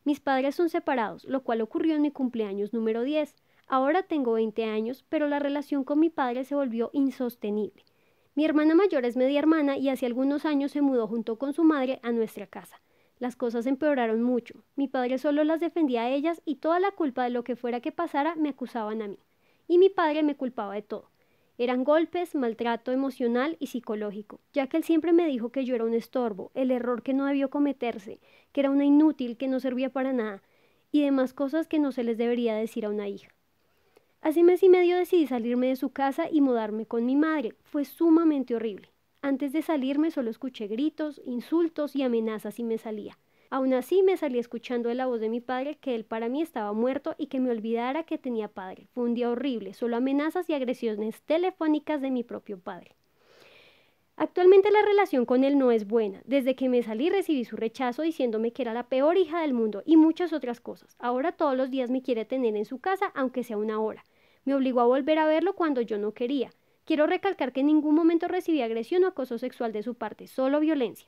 Mis 0.04 0.20
padres 0.20 0.56
son 0.56 0.68
separados, 0.68 1.24
lo 1.24 1.42
cual 1.42 1.62
ocurrió 1.62 1.96
en 1.96 2.02
mi 2.02 2.12
cumpleaños 2.12 2.74
número 2.74 3.04
10. 3.04 3.34
Ahora 3.66 4.04
tengo 4.04 4.34
20 4.34 4.66
años, 4.66 5.06
pero 5.08 5.30
la 5.30 5.40
relación 5.40 5.86
con 5.86 6.02
mi 6.02 6.10
padre 6.10 6.44
se 6.44 6.54
volvió 6.54 6.90
insostenible. 6.92 7.86
Mi 8.36 8.44
hermana 8.44 8.76
mayor 8.76 9.06
es 9.06 9.16
media 9.16 9.40
hermana 9.40 9.78
y 9.78 9.88
hace 9.88 10.06
algunos 10.06 10.44
años 10.44 10.74
se 10.74 10.82
mudó 10.82 11.08
junto 11.08 11.38
con 11.38 11.54
su 11.54 11.64
madre 11.64 12.02
a 12.04 12.12
nuestra 12.12 12.46
casa. 12.46 12.82
Las 13.18 13.38
cosas 13.38 13.68
empeoraron 13.68 14.22
mucho. 14.24 14.66
Mi 14.76 14.90
padre 14.90 15.18
solo 15.18 15.46
las 15.46 15.62
defendía 15.62 16.02
a 16.02 16.10
ellas 16.10 16.42
y 16.44 16.58
toda 16.58 16.82
la 16.82 16.92
culpa 16.92 17.24
de 17.24 17.30
lo 17.30 17.46
que 17.46 17.56
fuera 17.56 17.80
que 17.80 17.94
pasara 17.94 18.36
me 18.36 18.50
acusaban 18.50 19.02
a 19.02 19.08
mí. 19.08 19.20
Y 19.70 19.78
mi 19.78 19.88
padre 19.88 20.24
me 20.24 20.36
culpaba 20.36 20.74
de 20.74 20.82
todo. 20.82 21.10
Eran 21.60 21.84
golpes, 21.84 22.36
maltrato 22.36 22.92
emocional 22.92 23.58
y 23.60 23.68
psicológico, 23.68 24.40
ya 24.54 24.68
que 24.68 24.78
él 24.78 24.84
siempre 24.84 25.12
me 25.12 25.26
dijo 25.26 25.52
que 25.52 25.66
yo 25.66 25.74
era 25.74 25.86
un 25.86 25.96
estorbo, 25.96 26.52
el 26.54 26.70
error 26.70 27.02
que 27.02 27.14
no 27.14 27.26
debió 27.26 27.50
cometerse, 27.50 28.20
que 28.52 28.62
era 28.62 28.70
una 28.70 28.86
inútil, 28.86 29.38
que 29.38 29.48
no 29.48 29.60
servía 29.60 29.90
para 29.90 30.14
nada, 30.14 30.44
y 30.92 31.02
demás 31.02 31.34
cosas 31.34 31.68
que 31.68 31.80
no 31.80 31.92
se 31.92 32.04
les 32.04 32.18
debería 32.18 32.56
decir 32.56 32.86
a 32.86 32.90
una 32.90 33.08
hija. 33.08 33.30
Hace 34.22 34.44
mes 34.44 34.62
y 34.62 34.70
medio 34.70 34.98
decidí 34.98 35.26
salirme 35.26 35.68
de 35.68 35.76
su 35.76 35.90
casa 35.90 36.28
y 36.30 36.42
mudarme 36.42 36.86
con 36.86 37.06
mi 37.06 37.16
madre. 37.16 37.56
Fue 37.64 37.86
sumamente 37.86 38.56
horrible. 38.56 38.90
Antes 39.22 39.52
de 39.54 39.62
salirme 39.62 40.12
solo 40.12 40.30
escuché 40.30 40.68
gritos, 40.68 41.22
insultos 41.26 41.96
y 41.96 42.04
amenazas 42.04 42.60
y 42.60 42.64
me 42.64 42.78
salía. 42.78 43.18
Aún 43.50 43.74
así 43.74 44.04
me 44.04 44.18
salí 44.18 44.40
escuchando 44.40 44.90
de 44.90 44.96
la 44.96 45.06
voz 45.06 45.22
de 45.22 45.30
mi 45.30 45.40
padre 45.40 45.78
que 45.78 45.96
él 45.96 46.04
para 46.04 46.28
mí 46.28 46.42
estaba 46.42 46.74
muerto 46.74 47.16
y 47.18 47.28
que 47.28 47.40
me 47.40 47.52
olvidara 47.52 48.04
que 48.04 48.18
tenía 48.18 48.50
padre. 48.50 48.88
Fue 48.94 49.06
un 49.06 49.14
día 49.14 49.30
horrible, 49.30 49.74
solo 49.74 49.96
amenazas 49.96 50.50
y 50.50 50.54
agresiones 50.54 51.22
telefónicas 51.22 52.02
de 52.02 52.12
mi 52.12 52.24
propio 52.24 52.60
padre. 52.60 52.96
Actualmente 54.20 54.72
la 54.72 54.82
relación 54.82 55.26
con 55.26 55.44
él 55.44 55.60
no 55.60 55.72
es 55.72 55.88
buena. 55.88 56.22
Desde 56.26 56.56
que 56.56 56.70
me 56.70 56.82
salí 56.82 57.10
recibí 57.10 57.46
su 57.46 57.56
rechazo 57.56 58.02
diciéndome 58.02 58.52
que 58.52 58.64
era 58.64 58.74
la 58.74 58.90
peor 58.90 59.16
hija 59.16 59.42
del 59.42 59.54
mundo 59.54 59.84
y 59.86 59.96
muchas 59.96 60.34
otras 60.34 60.60
cosas. 60.60 60.98
Ahora 60.98 61.32
todos 61.32 61.56
los 61.56 61.70
días 61.70 61.92
me 61.92 62.02
quiere 62.02 62.26
tener 62.26 62.56
en 62.56 62.66
su 62.66 62.80
casa, 62.80 63.12
aunque 63.14 63.44
sea 63.44 63.58
una 63.58 63.80
hora. 63.80 64.04
Me 64.44 64.56
obligó 64.56 64.82
a 64.82 64.88
volver 64.88 65.20
a 65.20 65.28
verlo 65.28 65.56
cuando 65.56 65.82
yo 65.82 66.00
no 66.00 66.14
quería. 66.14 66.50
Quiero 66.84 67.06
recalcar 67.06 67.54
que 67.54 67.60
en 67.60 67.68
ningún 67.68 67.94
momento 67.94 68.28
recibí 68.28 68.62
agresión 68.62 69.04
o 69.04 69.08
acoso 69.08 69.38
sexual 69.38 69.72
de 69.72 69.84
su 69.84 69.94
parte, 69.94 70.26
solo 70.26 70.60
violencia. 70.60 71.08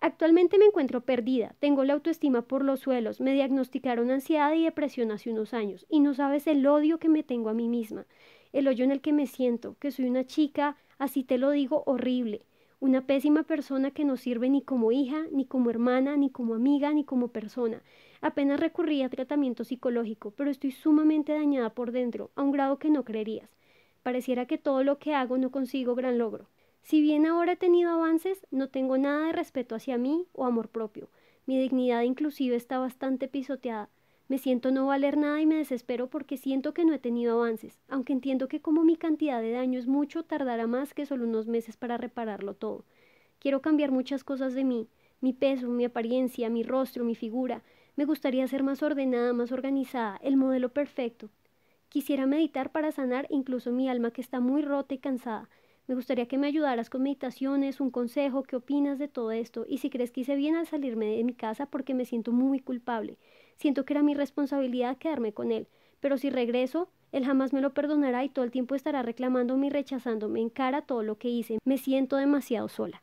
Actualmente 0.00 0.58
me 0.58 0.66
encuentro 0.66 1.00
perdida, 1.00 1.56
tengo 1.58 1.82
la 1.82 1.94
autoestima 1.94 2.42
por 2.42 2.64
los 2.64 2.78
suelos, 2.78 3.20
me 3.20 3.34
diagnosticaron 3.34 4.12
ansiedad 4.12 4.52
y 4.54 4.62
depresión 4.62 5.10
hace 5.10 5.30
unos 5.30 5.54
años, 5.54 5.86
y 5.88 5.98
no 5.98 6.14
sabes 6.14 6.46
el 6.46 6.64
odio 6.66 6.98
que 6.98 7.08
me 7.08 7.24
tengo 7.24 7.48
a 7.48 7.54
mí 7.54 7.68
misma, 7.68 8.06
el 8.52 8.68
hoyo 8.68 8.84
en 8.84 8.92
el 8.92 9.00
que 9.00 9.12
me 9.12 9.26
siento, 9.26 9.76
que 9.80 9.90
soy 9.90 10.06
una 10.06 10.24
chica, 10.24 10.76
así 10.98 11.24
te 11.24 11.36
lo 11.36 11.50
digo, 11.50 11.82
horrible, 11.84 12.46
una 12.78 13.06
pésima 13.06 13.42
persona 13.42 13.90
que 13.90 14.04
no 14.04 14.16
sirve 14.16 14.48
ni 14.48 14.62
como 14.62 14.92
hija, 14.92 15.26
ni 15.32 15.46
como 15.46 15.68
hermana, 15.68 16.16
ni 16.16 16.30
como 16.30 16.54
amiga, 16.54 16.92
ni 16.92 17.02
como 17.02 17.28
persona. 17.28 17.82
Apenas 18.20 18.60
recurrí 18.60 19.02
a 19.02 19.08
tratamiento 19.08 19.64
psicológico, 19.64 20.30
pero 20.30 20.48
estoy 20.48 20.70
sumamente 20.70 21.32
dañada 21.32 21.70
por 21.70 21.90
dentro, 21.90 22.30
a 22.36 22.42
un 22.42 22.52
grado 22.52 22.78
que 22.78 22.90
no 22.90 23.04
creerías. 23.04 23.50
Pareciera 24.04 24.46
que 24.46 24.58
todo 24.58 24.84
lo 24.84 25.00
que 25.00 25.14
hago 25.14 25.38
no 25.38 25.50
consigo 25.50 25.96
gran 25.96 26.18
logro. 26.18 26.46
Si 26.88 27.02
bien 27.02 27.26
ahora 27.26 27.52
he 27.52 27.56
tenido 27.56 27.90
avances, 27.90 28.46
no 28.50 28.70
tengo 28.70 28.96
nada 28.96 29.26
de 29.26 29.32
respeto 29.32 29.74
hacia 29.74 29.98
mí 29.98 30.26
o 30.32 30.46
amor 30.46 30.70
propio. 30.70 31.10
Mi 31.44 31.58
dignidad 31.58 32.00
inclusive 32.00 32.56
está 32.56 32.78
bastante 32.78 33.28
pisoteada. 33.28 33.90
Me 34.26 34.38
siento 34.38 34.70
no 34.70 34.86
valer 34.86 35.18
nada 35.18 35.38
y 35.38 35.44
me 35.44 35.56
desespero 35.56 36.08
porque 36.08 36.38
siento 36.38 36.72
que 36.72 36.86
no 36.86 36.94
he 36.94 36.98
tenido 36.98 37.34
avances, 37.34 37.78
aunque 37.90 38.14
entiendo 38.14 38.48
que 38.48 38.62
como 38.62 38.84
mi 38.84 38.96
cantidad 38.96 39.42
de 39.42 39.52
daño 39.52 39.78
es 39.78 39.86
mucho, 39.86 40.22
tardará 40.22 40.66
más 40.66 40.94
que 40.94 41.04
solo 41.04 41.26
unos 41.26 41.46
meses 41.46 41.76
para 41.76 41.98
repararlo 41.98 42.54
todo. 42.54 42.86
Quiero 43.38 43.60
cambiar 43.60 43.90
muchas 43.90 44.24
cosas 44.24 44.54
de 44.54 44.64
mí, 44.64 44.88
mi 45.20 45.34
peso, 45.34 45.68
mi 45.68 45.84
apariencia, 45.84 46.48
mi 46.48 46.62
rostro, 46.62 47.04
mi 47.04 47.14
figura. 47.14 47.62
Me 47.96 48.06
gustaría 48.06 48.48
ser 48.48 48.62
más 48.62 48.82
ordenada, 48.82 49.34
más 49.34 49.52
organizada, 49.52 50.18
el 50.22 50.38
modelo 50.38 50.70
perfecto. 50.70 51.28
Quisiera 51.90 52.24
meditar 52.24 52.72
para 52.72 52.92
sanar 52.92 53.26
incluso 53.28 53.72
mi 53.72 53.90
alma 53.90 54.10
que 54.10 54.22
está 54.22 54.40
muy 54.40 54.62
rota 54.62 54.94
y 54.94 54.98
cansada. 54.98 55.50
Me 55.88 55.94
gustaría 55.94 56.28
que 56.28 56.36
me 56.36 56.46
ayudaras 56.46 56.90
con 56.90 57.02
meditaciones, 57.02 57.80
un 57.80 57.90
consejo, 57.90 58.42
qué 58.42 58.56
opinas 58.56 58.98
de 58.98 59.08
todo 59.08 59.32
esto 59.32 59.64
y 59.66 59.78
si 59.78 59.88
crees 59.88 60.10
que 60.10 60.20
hice 60.20 60.36
bien 60.36 60.54
al 60.54 60.66
salirme 60.66 61.06
de 61.06 61.24
mi 61.24 61.32
casa 61.32 61.64
porque 61.64 61.94
me 61.94 62.04
siento 62.04 62.30
muy 62.30 62.60
culpable. 62.60 63.16
Siento 63.56 63.86
que 63.86 63.94
era 63.94 64.02
mi 64.02 64.12
responsabilidad 64.12 64.98
quedarme 64.98 65.32
con 65.32 65.50
él, 65.50 65.66
pero 66.00 66.18
si 66.18 66.28
regreso, 66.28 66.90
él 67.10 67.24
jamás 67.24 67.54
me 67.54 67.62
lo 67.62 67.72
perdonará 67.72 68.22
y 68.22 68.28
todo 68.28 68.44
el 68.44 68.50
tiempo 68.50 68.74
estará 68.74 69.02
reclamándome 69.02 69.68
y 69.68 69.70
rechazándome 69.70 70.42
en 70.42 70.50
cara 70.50 70.82
todo 70.82 71.02
lo 71.02 71.16
que 71.16 71.30
hice. 71.30 71.58
Me 71.64 71.78
siento 71.78 72.16
demasiado 72.16 72.68
sola. 72.68 73.02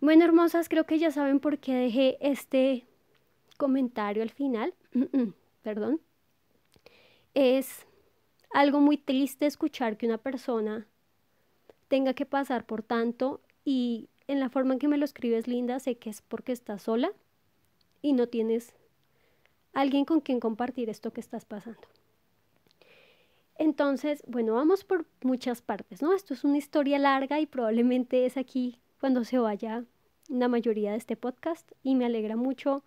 Bueno, 0.00 0.24
hermosas, 0.24 0.68
creo 0.68 0.86
que 0.86 1.00
ya 1.00 1.10
saben 1.10 1.40
por 1.40 1.58
qué 1.58 1.74
dejé 1.74 2.18
este 2.20 2.86
comentario 3.56 4.22
al 4.22 4.30
final. 4.30 4.74
Perdón. 5.62 6.00
Es 7.34 7.84
algo 8.54 8.78
muy 8.78 8.96
triste 8.96 9.46
escuchar 9.46 9.96
que 9.96 10.06
una 10.06 10.18
persona 10.18 10.86
tenga 11.88 12.14
que 12.14 12.26
pasar 12.26 12.64
por 12.64 12.82
tanto 12.82 13.40
y 13.64 14.08
en 14.28 14.40
la 14.40 14.50
forma 14.50 14.74
en 14.74 14.78
que 14.78 14.88
me 14.88 14.98
lo 14.98 15.04
escribes, 15.04 15.48
Linda, 15.48 15.80
sé 15.80 15.96
que 15.96 16.10
es 16.10 16.22
porque 16.22 16.52
estás 16.52 16.82
sola 16.82 17.10
y 18.02 18.12
no 18.12 18.28
tienes 18.28 18.74
alguien 19.72 20.04
con 20.04 20.20
quien 20.20 20.40
compartir 20.40 20.90
esto 20.90 21.12
que 21.12 21.20
estás 21.20 21.44
pasando. 21.44 21.80
Entonces, 23.56 24.22
bueno, 24.26 24.54
vamos 24.54 24.84
por 24.84 25.06
muchas 25.22 25.62
partes, 25.62 26.00
¿no? 26.00 26.14
Esto 26.14 26.32
es 26.32 26.44
una 26.44 26.58
historia 26.58 26.98
larga 26.98 27.40
y 27.40 27.46
probablemente 27.46 28.24
es 28.24 28.36
aquí 28.36 28.78
cuando 29.00 29.24
se 29.24 29.38
vaya 29.38 29.84
la 30.28 30.46
mayoría 30.46 30.92
de 30.92 30.98
este 30.98 31.16
podcast 31.16 31.72
y 31.82 31.94
me 31.96 32.04
alegra 32.04 32.36
mucho 32.36 32.84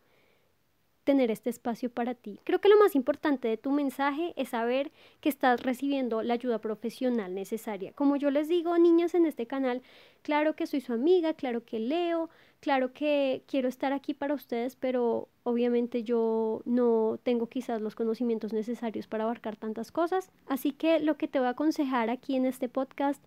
tener 1.04 1.32
este 1.32 1.50
espacio 1.50 1.90
para 1.90 2.14
ti. 2.14 2.40
Creo 2.44 2.62
que 2.62 2.70
lo 2.70 2.78
más 2.78 2.96
importante 2.96 3.48
de 3.48 3.58
tu 3.58 3.72
mensaje 3.72 4.34
es 4.36 4.50
saber 4.50 4.92
que 5.20 5.30
estás 5.30 5.62
recibiendo 5.62 6.22
la 6.22 6.36
ayuda 6.36 6.60
profesional 6.60 7.34
necesaria. 7.34 7.92
Como 7.94 8.16
yo 8.16 8.30
les 8.30 8.48
digo, 8.48 8.78
niñas 8.78 9.16
en 9.16 9.26
este 9.26 9.48
canal, 9.48 9.82
claro 10.22 10.56
que 10.56 10.68
soy 10.68 10.82
su 10.82 10.94
amiga, 10.94 11.34
claro 11.34 11.66
que 11.66 11.80
leo, 11.80 12.30
claro 12.60 12.94
que 12.94 13.44
quiero 13.48 13.68
estar 13.68 13.94
aquí 13.94 14.14
para 14.14 14.36
ustedes, 14.36 14.76
pero 14.76 15.28
obviamente 15.44 16.04
yo 16.04 16.62
no 16.66 17.20
tengo 17.24 17.48
quizás 17.48 17.82
los 17.82 17.96
conocimientos 17.96 18.54
necesarios 18.54 19.08
para 19.08 19.24
abarcar 19.24 19.56
tantas 19.56 19.92
cosas. 19.92 20.32
Así 20.48 20.72
que 20.72 21.00
lo 21.00 21.18
que 21.18 21.28
te 21.28 21.40
voy 21.40 21.48
a 21.48 21.52
aconsejar 21.52 22.10
aquí 22.10 22.36
en 22.36 22.46
este 22.46 22.70
podcast 22.70 23.24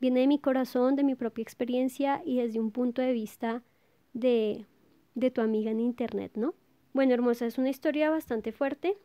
viene 0.00 0.20
de 0.20 0.26
mi 0.28 0.38
corazón, 0.38 0.94
de 0.94 1.04
mi 1.04 1.16
propia 1.16 1.42
experiencia 1.42 2.22
y 2.24 2.38
desde 2.38 2.60
un 2.60 2.70
punto 2.70 3.02
de 3.02 3.12
vista 3.12 3.62
de, 4.12 4.66
de 5.14 5.30
tu 5.30 5.40
amiga 5.40 5.70
en 5.70 5.80
internet, 5.80 6.32
¿no? 6.34 6.54
Bueno, 6.96 7.12
hermosa, 7.12 7.44
es 7.44 7.58
una 7.58 7.68
historia 7.68 8.08
bastante 8.08 8.52
fuerte. 8.52 8.96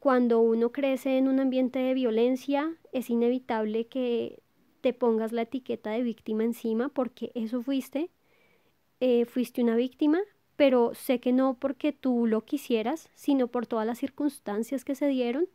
Cuando 0.00 0.40
uno 0.40 0.72
crece 0.72 1.18
en 1.18 1.28
un 1.28 1.38
ambiente 1.38 1.78
de 1.78 1.94
violencia, 1.94 2.74
es 2.90 3.10
inevitable 3.10 3.86
que 3.86 4.42
te 4.80 4.92
pongas 4.92 5.30
la 5.30 5.42
etiqueta 5.42 5.90
de 5.90 6.02
víctima 6.02 6.42
encima 6.42 6.88
porque 6.88 7.30
eso 7.36 7.62
fuiste. 7.62 8.10
Eh, 8.98 9.24
fuiste 9.24 9.62
una 9.62 9.76
víctima, 9.76 10.18
pero 10.56 10.96
sé 10.96 11.20
que 11.20 11.32
no 11.32 11.54
porque 11.54 11.92
tú 11.92 12.26
lo 12.26 12.44
quisieras, 12.44 13.08
sino 13.14 13.46
por 13.46 13.68
todas 13.68 13.86
las 13.86 13.98
circunstancias 13.98 14.84
que 14.84 14.96
se 14.96 15.06
dieron. 15.06 15.46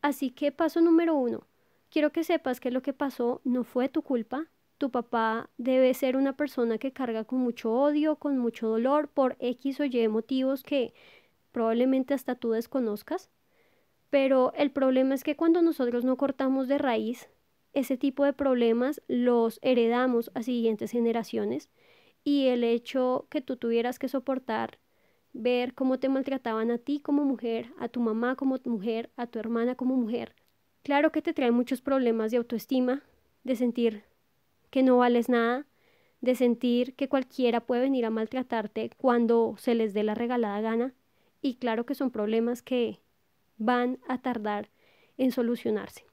Así 0.00 0.30
que 0.30 0.52
paso 0.52 0.80
número 0.80 1.16
uno, 1.16 1.48
quiero 1.90 2.12
que 2.12 2.22
sepas 2.22 2.60
que 2.60 2.70
lo 2.70 2.82
que 2.82 2.92
pasó 2.92 3.40
no 3.42 3.64
fue 3.64 3.88
tu 3.88 4.02
culpa, 4.02 4.46
tu 4.78 4.90
papá 4.90 5.50
debe 5.56 5.94
ser 5.94 6.16
una 6.16 6.36
persona 6.36 6.78
que 6.78 6.92
carga 6.92 7.24
con 7.24 7.38
mucho 7.40 7.72
odio, 7.72 8.16
con 8.16 8.38
mucho 8.38 8.68
dolor 8.68 9.08
por 9.08 9.36
X 9.38 9.80
o 9.80 9.84
Y 9.84 10.08
motivos 10.08 10.62
que 10.62 10.94
probablemente 11.52 12.14
hasta 12.14 12.34
tú 12.34 12.50
desconozcas. 12.50 13.30
Pero 14.10 14.52
el 14.54 14.70
problema 14.70 15.14
es 15.14 15.24
que 15.24 15.36
cuando 15.36 15.62
nosotros 15.62 16.04
no 16.04 16.16
cortamos 16.16 16.68
de 16.68 16.78
raíz, 16.78 17.28
ese 17.72 17.96
tipo 17.96 18.24
de 18.24 18.32
problemas 18.32 19.02
los 19.08 19.58
heredamos 19.62 20.30
a 20.34 20.42
siguientes 20.42 20.92
generaciones 20.92 21.70
y 22.22 22.46
el 22.46 22.64
hecho 22.64 23.26
que 23.30 23.40
tú 23.40 23.56
tuvieras 23.56 23.98
que 23.98 24.08
soportar 24.08 24.78
ver 25.32 25.74
cómo 25.74 25.98
te 25.98 26.08
maltrataban 26.08 26.70
a 26.70 26.78
ti 26.78 27.00
como 27.00 27.24
mujer, 27.24 27.72
a 27.78 27.88
tu 27.88 28.00
mamá 28.00 28.36
como 28.36 28.58
mujer, 28.64 29.10
a 29.16 29.26
tu 29.26 29.40
hermana 29.40 29.74
como 29.74 29.96
mujer, 29.96 30.34
claro 30.84 31.10
que 31.10 31.22
te 31.22 31.34
trae 31.34 31.50
muchos 31.50 31.82
problemas 31.82 32.30
de 32.30 32.36
autoestima, 32.36 33.02
de 33.42 33.56
sentir 33.56 34.04
que 34.74 34.82
no 34.82 34.96
vales 34.96 35.28
nada, 35.28 35.68
de 36.20 36.34
sentir 36.34 36.96
que 36.96 37.08
cualquiera 37.08 37.60
puede 37.60 37.82
venir 37.82 38.04
a 38.06 38.10
maltratarte 38.10 38.90
cuando 38.96 39.54
se 39.56 39.76
les 39.76 39.94
dé 39.94 40.02
la 40.02 40.16
regalada 40.16 40.60
gana. 40.60 40.94
Y 41.40 41.54
claro 41.58 41.86
que 41.86 41.94
son 41.94 42.10
problemas 42.10 42.60
que 42.60 42.98
van 43.56 44.00
a 44.08 44.20
tardar 44.20 44.70
en 45.16 45.30
solucionarse. 45.30 46.06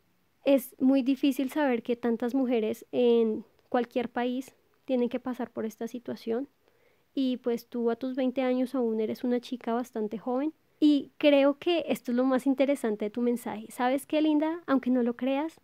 Es 0.45 0.75
muy 0.79 1.01
difícil 1.01 1.49
saber 1.49 1.81
que 1.81 1.95
tantas 1.95 2.35
mujeres 2.35 2.85
en 2.91 3.45
cualquier 3.67 4.09
país 4.09 4.53
tienen 4.85 5.09
que 5.09 5.19
pasar 5.19 5.49
por 5.49 5.65
esta 5.65 5.87
situación 5.87 6.47
y 7.15 7.37
pues 7.37 7.65
tú 7.65 7.89
a 7.89 7.95
tus 7.95 8.15
20 8.15 8.43
años 8.43 8.75
aún 8.75 9.01
eres 9.01 9.23
una 9.23 9.39
chica 9.39 9.73
bastante 9.73 10.19
joven 10.19 10.53
y 10.79 11.09
creo 11.17 11.57
que 11.57 11.85
esto 11.87 12.11
es 12.11 12.15
lo 12.15 12.25
más 12.25 12.45
interesante 12.45 13.05
de 13.05 13.09
tu 13.09 13.21
mensaje. 13.21 13.65
¿Sabes 13.71 14.05
qué, 14.05 14.21
Linda? 14.21 14.61
Aunque 14.67 14.91
no 14.91 15.01
lo 15.01 15.15
creas, 15.15 15.59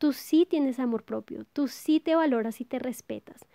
tú 0.00 0.14
sí 0.14 0.46
tienes 0.48 0.80
amor 0.80 1.02
propio, 1.02 1.44
tú 1.52 1.68
sí 1.68 2.00
te 2.00 2.14
valoras 2.14 2.62
y 2.62 2.64
te 2.64 2.78
respetas, 2.78 3.46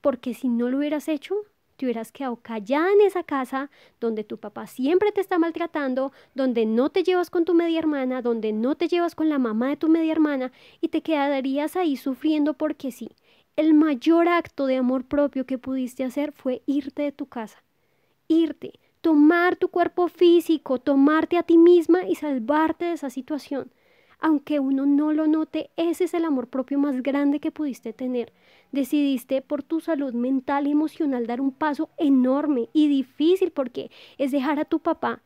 porque 0.00 0.32
si 0.32 0.48
no 0.48 0.70
lo 0.70 0.78
hubieras 0.78 1.08
hecho, 1.08 1.34
te 1.76 1.84
hubieras 1.84 2.10
quedado 2.10 2.36
callada 2.36 2.90
en 2.90 3.02
esa 3.02 3.22
casa 3.22 3.70
donde 4.00 4.24
tu 4.24 4.38
papá 4.38 4.66
siempre 4.66 5.12
te 5.12 5.20
está 5.20 5.38
maltratando, 5.38 6.12
donde 6.34 6.64
no 6.64 6.88
te 6.88 7.02
llevas 7.02 7.28
con 7.28 7.44
tu 7.44 7.52
media 7.52 7.78
hermana, 7.78 8.22
donde 8.22 8.50
no 8.52 8.76
te 8.76 8.88
llevas 8.88 9.14
con 9.14 9.28
la 9.28 9.38
mamá 9.38 9.68
de 9.68 9.76
tu 9.76 9.88
media 9.88 10.12
hermana 10.12 10.52
y 10.80 10.88
te 10.88 11.02
quedarías 11.02 11.76
ahí 11.76 11.98
sufriendo 11.98 12.54
porque 12.54 12.92
sí. 12.92 13.10
El 13.56 13.74
mayor 13.74 14.26
acto 14.26 14.64
de 14.64 14.76
amor 14.76 15.04
propio 15.04 15.44
que 15.44 15.58
pudiste 15.58 16.02
hacer 16.02 16.32
fue 16.32 16.62
irte 16.64 17.02
de 17.02 17.12
tu 17.12 17.26
casa. 17.26 17.62
Irte, 18.26 18.80
tomar 19.02 19.56
tu 19.56 19.68
cuerpo 19.68 20.08
físico, 20.08 20.78
tomarte 20.78 21.36
a 21.36 21.42
ti 21.42 21.58
misma 21.58 22.08
y 22.08 22.14
salvarte 22.14 22.86
de 22.86 22.92
esa 22.92 23.10
situación 23.10 23.70
aunque 24.20 24.60
uno 24.60 24.86
no 24.86 25.12
lo 25.12 25.26
note, 25.26 25.70
ese 25.76 26.04
es 26.04 26.14
el 26.14 26.24
amor 26.24 26.48
propio 26.48 26.78
más 26.78 27.02
grande 27.02 27.40
que 27.40 27.50
pudiste 27.50 27.92
tener. 27.92 28.32
Decidiste 28.72 29.42
por 29.42 29.62
tu 29.62 29.80
salud 29.80 30.12
mental 30.12 30.66
y 30.66 30.72
emocional 30.72 31.26
dar 31.26 31.40
un 31.40 31.52
paso 31.52 31.90
enorme 31.98 32.68
y 32.72 32.88
difícil 32.88 33.50
porque 33.50 33.90
es 34.18 34.30
dejar 34.30 34.60
a 34.60 34.64
tu 34.64 34.80
papá. 34.80 35.22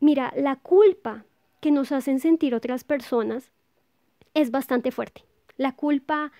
Mira, 0.00 0.32
la 0.36 0.56
culpa 0.56 1.24
que 1.60 1.70
nos 1.70 1.92
hacen 1.92 2.20
sentir 2.20 2.54
otras 2.54 2.84
personas 2.84 3.50
es 4.34 4.50
bastante 4.50 4.90
fuerte. 4.90 5.24
La 5.56 5.72
culpa 5.72 6.32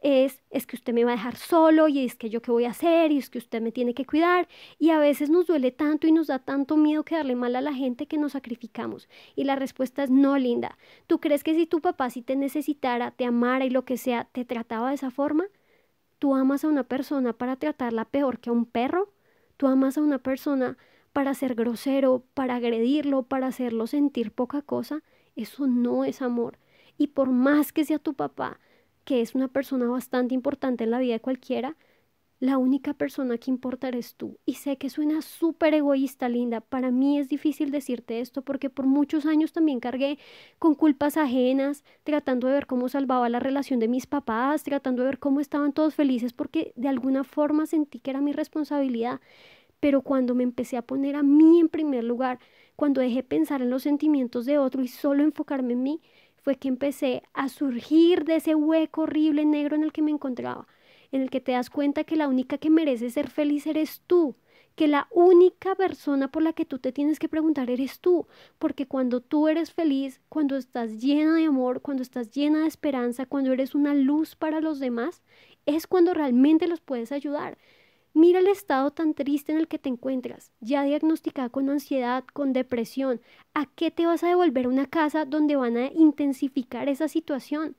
es, 0.00 0.40
es 0.50 0.66
que 0.66 0.76
usted 0.76 0.92
me 0.92 1.04
va 1.04 1.12
a 1.12 1.16
dejar 1.16 1.36
solo 1.36 1.88
y 1.88 2.04
es 2.04 2.14
que 2.14 2.30
yo 2.30 2.40
qué 2.40 2.52
voy 2.52 2.64
a 2.64 2.70
hacer 2.70 3.10
y 3.10 3.18
es 3.18 3.30
que 3.30 3.38
usted 3.38 3.60
me 3.60 3.72
tiene 3.72 3.94
que 3.94 4.06
cuidar 4.06 4.48
y 4.78 4.90
a 4.90 4.98
veces 4.98 5.30
nos 5.30 5.46
duele 5.46 5.72
tanto 5.72 6.06
y 6.06 6.12
nos 6.12 6.28
da 6.28 6.38
tanto 6.38 6.76
miedo 6.76 7.04
que 7.04 7.16
darle 7.16 7.34
mal 7.34 7.56
a 7.56 7.60
la 7.60 7.74
gente 7.74 8.06
que 8.06 8.18
nos 8.18 8.32
sacrificamos 8.32 9.08
y 9.34 9.44
la 9.44 9.56
respuesta 9.56 10.04
es 10.04 10.10
no, 10.10 10.38
linda. 10.38 10.78
¿Tú 11.06 11.20
crees 11.20 11.42
que 11.44 11.54
si 11.54 11.66
tu 11.66 11.80
papá 11.80 12.10
si 12.10 12.22
te 12.22 12.36
necesitara, 12.36 13.10
te 13.10 13.24
amara 13.24 13.64
y 13.64 13.70
lo 13.70 13.84
que 13.84 13.96
sea, 13.96 14.24
te 14.32 14.44
trataba 14.44 14.90
de 14.90 14.94
esa 14.94 15.10
forma? 15.10 15.46
¿Tú 16.18 16.34
amas 16.34 16.64
a 16.64 16.68
una 16.68 16.84
persona 16.84 17.32
para 17.32 17.56
tratarla 17.56 18.04
peor 18.04 18.40
que 18.40 18.50
a 18.50 18.52
un 18.52 18.66
perro? 18.66 19.12
¿Tú 19.56 19.66
amas 19.66 19.98
a 19.98 20.02
una 20.02 20.18
persona 20.18 20.76
para 21.12 21.34
ser 21.34 21.54
grosero, 21.54 22.24
para 22.34 22.56
agredirlo, 22.56 23.24
para 23.24 23.48
hacerlo 23.48 23.86
sentir 23.86 24.32
poca 24.32 24.62
cosa? 24.62 25.02
Eso 25.36 25.66
no 25.66 26.04
es 26.04 26.22
amor. 26.22 26.58
Y 26.96 27.08
por 27.08 27.30
más 27.30 27.72
que 27.72 27.84
sea 27.84 27.98
tu 27.98 28.14
papá, 28.14 28.58
que 29.08 29.22
es 29.22 29.34
una 29.34 29.48
persona 29.48 29.86
bastante 29.88 30.34
importante 30.34 30.84
en 30.84 30.90
la 30.90 30.98
vida 30.98 31.14
de 31.14 31.20
cualquiera, 31.20 31.78
la 32.40 32.58
única 32.58 32.92
persona 32.92 33.38
que 33.38 33.50
importa 33.50 33.88
eres 33.88 34.16
tú. 34.16 34.38
Y 34.44 34.56
sé 34.56 34.76
que 34.76 34.90
suena 34.90 35.22
súper 35.22 35.72
egoísta, 35.72 36.28
linda. 36.28 36.60
Para 36.60 36.90
mí 36.90 37.18
es 37.18 37.30
difícil 37.30 37.70
decirte 37.70 38.20
esto 38.20 38.42
porque 38.42 38.68
por 38.68 38.84
muchos 38.86 39.24
años 39.24 39.54
también 39.54 39.80
cargué 39.80 40.18
con 40.58 40.74
culpas 40.74 41.16
ajenas, 41.16 41.84
tratando 42.04 42.48
de 42.48 42.52
ver 42.52 42.66
cómo 42.66 42.90
salvaba 42.90 43.30
la 43.30 43.40
relación 43.40 43.80
de 43.80 43.88
mis 43.88 44.06
papás, 44.06 44.62
tratando 44.62 45.02
de 45.02 45.08
ver 45.08 45.18
cómo 45.18 45.40
estaban 45.40 45.72
todos 45.72 45.94
felices 45.94 46.34
porque 46.34 46.74
de 46.76 46.88
alguna 46.88 47.24
forma 47.24 47.64
sentí 47.64 48.00
que 48.00 48.10
era 48.10 48.20
mi 48.20 48.32
responsabilidad. 48.32 49.22
Pero 49.80 50.02
cuando 50.02 50.34
me 50.34 50.44
empecé 50.44 50.76
a 50.76 50.82
poner 50.82 51.16
a 51.16 51.22
mí 51.22 51.60
en 51.60 51.70
primer 51.70 52.04
lugar, 52.04 52.40
cuando 52.76 53.00
dejé 53.00 53.22
pensar 53.22 53.62
en 53.62 53.70
los 53.70 53.84
sentimientos 53.84 54.44
de 54.46 54.58
otro 54.58 54.82
y 54.82 54.88
solo 54.88 55.24
enfocarme 55.24 55.72
en 55.74 55.82
mí, 55.82 56.00
fue 56.48 56.56
que 56.56 56.68
empecé 56.68 57.24
a 57.34 57.50
surgir 57.50 58.24
de 58.24 58.36
ese 58.36 58.54
hueco 58.54 59.02
horrible 59.02 59.44
negro 59.44 59.76
en 59.76 59.82
el 59.82 59.92
que 59.92 60.00
me 60.00 60.10
encontraba, 60.10 60.66
en 61.12 61.20
el 61.20 61.28
que 61.28 61.42
te 61.42 61.52
das 61.52 61.68
cuenta 61.68 62.04
que 62.04 62.16
la 62.16 62.26
única 62.26 62.56
que 62.56 62.70
merece 62.70 63.10
ser 63.10 63.28
feliz 63.28 63.66
eres 63.66 64.00
tú, 64.06 64.34
que 64.74 64.88
la 64.88 65.08
única 65.10 65.74
persona 65.74 66.28
por 66.28 66.42
la 66.42 66.54
que 66.54 66.64
tú 66.64 66.78
te 66.78 66.90
tienes 66.90 67.18
que 67.18 67.28
preguntar 67.28 67.68
eres 67.68 68.00
tú, 68.00 68.28
porque 68.58 68.86
cuando 68.86 69.20
tú 69.20 69.46
eres 69.48 69.74
feliz, 69.74 70.22
cuando 70.30 70.56
estás 70.56 71.02
llena 71.02 71.34
de 71.36 71.44
amor, 71.44 71.82
cuando 71.82 72.02
estás 72.02 72.30
llena 72.30 72.60
de 72.60 72.68
esperanza, 72.68 73.26
cuando 73.26 73.52
eres 73.52 73.74
una 73.74 73.92
luz 73.92 74.34
para 74.34 74.62
los 74.62 74.78
demás, 74.78 75.22
es 75.66 75.86
cuando 75.86 76.14
realmente 76.14 76.66
los 76.66 76.80
puedes 76.80 77.12
ayudar. 77.12 77.58
Mira 78.20 78.40
el 78.40 78.48
estado 78.48 78.90
tan 78.90 79.14
triste 79.14 79.52
en 79.52 79.58
el 79.58 79.68
que 79.68 79.78
te 79.78 79.88
encuentras, 79.88 80.50
ya 80.58 80.82
diagnosticada 80.82 81.50
con 81.50 81.70
ansiedad, 81.70 82.24
con 82.32 82.52
depresión. 82.52 83.20
¿A 83.54 83.66
qué 83.66 83.92
te 83.92 84.06
vas 84.06 84.24
a 84.24 84.28
devolver 84.28 84.66
una 84.66 84.86
casa 84.86 85.24
donde 85.24 85.54
van 85.54 85.76
a 85.76 85.86
intensificar 85.92 86.88
esa 86.88 87.06
situación? 87.06 87.76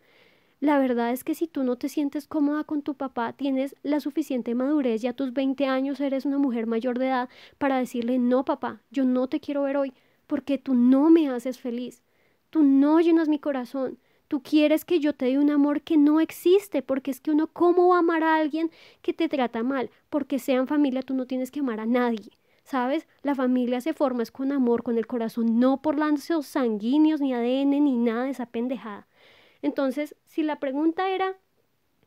La 0.62 0.80
verdad 0.80 1.12
es 1.12 1.26
que 1.26 1.36
si 1.36 1.48
tú 1.50 1.66
no 1.66 1.76
te 1.76 1.90
sientes 1.90 2.26
cómoda 2.26 2.64
con 2.64 2.84
tu 2.84 2.96
papá, 2.96 3.34
tienes 3.34 3.76
la 3.84 4.00
suficiente 4.00 4.56
madurez, 4.56 5.02
ya 5.02 5.10
a 5.10 5.14
tus 5.14 5.34
20 5.34 5.66
años 5.66 6.00
eres 6.00 6.26
una 6.26 6.38
mujer 6.38 6.68
mayor 6.68 7.00
de 7.00 7.08
edad 7.08 7.30
para 7.58 7.78
decirle, 7.78 8.18
no 8.18 8.46
papá, 8.46 8.82
yo 8.92 9.04
no 9.04 9.28
te 9.28 9.42
quiero 9.42 9.64
ver 9.64 9.76
hoy, 9.76 9.92
porque 10.26 10.58
tú 10.58 10.74
no 10.74 11.10
me 11.10 11.28
haces 11.28 11.60
feliz, 11.60 12.02
tú 12.50 12.64
no 12.64 13.02
llenas 13.02 13.28
mi 13.28 13.40
corazón, 13.40 14.00
Tú 14.30 14.44
quieres 14.44 14.86
que 14.86 15.00
yo 15.00 15.14
te 15.14 15.26
dé 15.26 15.40
un 15.40 15.50
amor 15.50 15.82
que 15.82 15.98
no 15.98 16.22
existe, 16.22 16.84
porque 16.84 17.10
es 17.10 17.20
que 17.20 17.32
uno, 17.32 17.48
¿cómo 17.48 17.90
va 17.90 17.96
a 17.96 18.00
amar 18.00 18.24
a 18.24 18.36
alguien 18.36 18.70
que 19.02 19.12
te 19.12 19.28
trata 19.28 19.64
mal? 19.64 19.90
Porque 20.12 20.38
sean 20.38 20.68
familia, 20.68 21.02
tú 21.02 21.16
no 21.16 21.26
tienes 21.26 21.50
que 21.50 21.62
amar 21.62 21.80
a 21.80 21.88
nadie. 21.88 22.38
¿Sabes? 22.64 23.08
La 23.24 23.34
familia 23.34 23.82
se 23.82 23.94
forma 23.94 24.22
es 24.22 24.30
con 24.30 24.52
amor, 24.52 24.84
con 24.84 25.00
el 25.00 25.08
corazón, 25.08 25.60
no 25.60 25.82
por 25.82 25.98
lazos 25.98 26.46
sanguíneos, 26.46 27.22
ni 27.22 27.34
ADN, 27.34 27.80
ni 27.80 27.98
nada 27.98 28.26
de 28.26 28.30
esa 28.30 28.46
pendejada. 28.46 29.08
Entonces, 29.64 30.16
si 30.28 30.44
la 30.44 30.60
pregunta 30.60 31.10
era, 31.10 31.36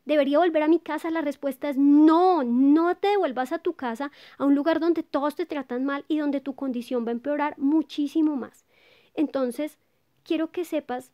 ¿debería 0.05 0.39
volver 0.39 0.63
a 0.63 0.69
mi 0.69 0.79
casa? 0.79 1.11
La 1.11 1.19
respuesta 1.19 1.69
es 1.69 1.77
no, 1.77 2.45
no 2.45 2.95
te 2.95 3.09
devuelvas 3.09 3.51
a 3.51 3.59
tu 3.59 3.73
casa, 3.73 4.13
a 4.37 4.45
un 4.45 4.55
lugar 4.55 4.79
donde 4.79 5.03
todos 5.03 5.35
te 5.35 5.45
tratan 5.45 5.83
mal 5.83 6.05
y 6.07 6.19
donde 6.19 6.39
tu 6.39 6.55
condición 6.55 7.05
va 7.05 7.09
a 7.09 7.19
empeorar 7.19 7.57
muchísimo 7.57 8.37
más. 8.37 8.63
Entonces, 9.13 9.77
quiero 10.23 10.51
que 10.51 10.63
sepas 10.63 11.11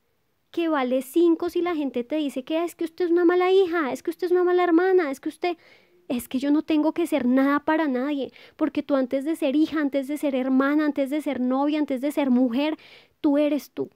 que 0.51 0.67
vale 0.69 1.01
cinco 1.01 1.49
si 1.49 1.61
la 1.61 1.75
gente 1.75 2.03
te 2.03 2.15
dice 2.15 2.43
que 2.43 2.63
es 2.63 2.75
que 2.75 2.85
usted 2.85 3.05
es 3.05 3.11
una 3.11 3.25
mala 3.25 3.51
hija, 3.51 3.91
es 3.91 4.03
que 4.03 4.11
usted 4.11 4.27
es 4.27 4.31
una 4.31 4.43
mala 4.43 4.63
hermana, 4.63 5.11
es 5.11 5.19
que 5.19 5.29
usted 5.29 5.57
es 6.07 6.27
que 6.27 6.39
yo 6.39 6.51
no 6.51 6.63
tengo 6.63 6.93
que 6.93 7.05
ser 7.07 7.25
nada 7.25 7.59
para 7.59 7.87
nadie, 7.87 8.31
porque 8.55 8.81
tú 8.83 8.95
antes 8.95 9.25
de 9.25 9.35
ser 9.35 9.55
hija, 9.55 9.79
antes 9.79 10.07
de 10.07 10.17
ser 10.17 10.35
hermana, 10.35 10.85
antes 10.85 11.11
de 11.11 11.21
ser 11.21 11.39
novia, 11.39 11.79
antes 11.79 12.01
de 12.01 12.11
ser 12.11 12.31
mujer, 12.31 12.77
tú 13.21 13.37
eres 13.37 13.71
tú. 13.71 13.89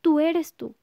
Tú 0.00 0.20
eres 0.20 0.54
tú. 0.54 0.76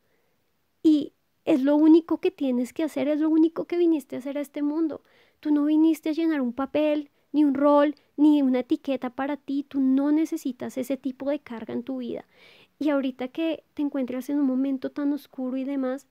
Y 0.83 1.13
es 1.45 1.61
lo 1.61 1.77
único 1.77 2.19
que 2.19 2.29
tienes 2.29 2.73
que 2.73 2.83
hacer, 2.83 3.07
es 3.07 3.21
lo 3.21 3.29
único 3.29 3.65
que 3.65 3.77
viniste 3.77 4.17
a 4.17 4.19
hacer 4.19 4.37
a 4.37 4.41
este 4.41 4.61
mundo. 4.61 5.01
Tú 5.39 5.51
no 5.51 5.65
viniste 5.65 6.09
a 6.09 6.13
llenar 6.13 6.41
un 6.41 6.53
papel, 6.53 7.09
ni 7.31 7.43
un 7.45 7.53
rol, 7.53 7.95
ni 8.17 8.41
una 8.41 8.59
etiqueta 8.59 9.11
para 9.11 9.37
ti. 9.37 9.63
Tú 9.63 9.79
no 9.79 10.11
necesitas 10.11 10.77
ese 10.77 10.97
tipo 10.97 11.29
de 11.29 11.39
carga 11.39 11.73
en 11.73 11.83
tu 11.83 11.97
vida. 11.97 12.25
Y 12.79 12.89
ahorita 12.89 13.29
que 13.29 13.63
te 13.73 13.81
encuentras 13.81 14.29
en 14.29 14.39
un 14.39 14.45
momento 14.45 14.91
tan 14.91 15.11
oscuro 15.13 15.57
y 15.57 15.63
demás, 15.63 16.07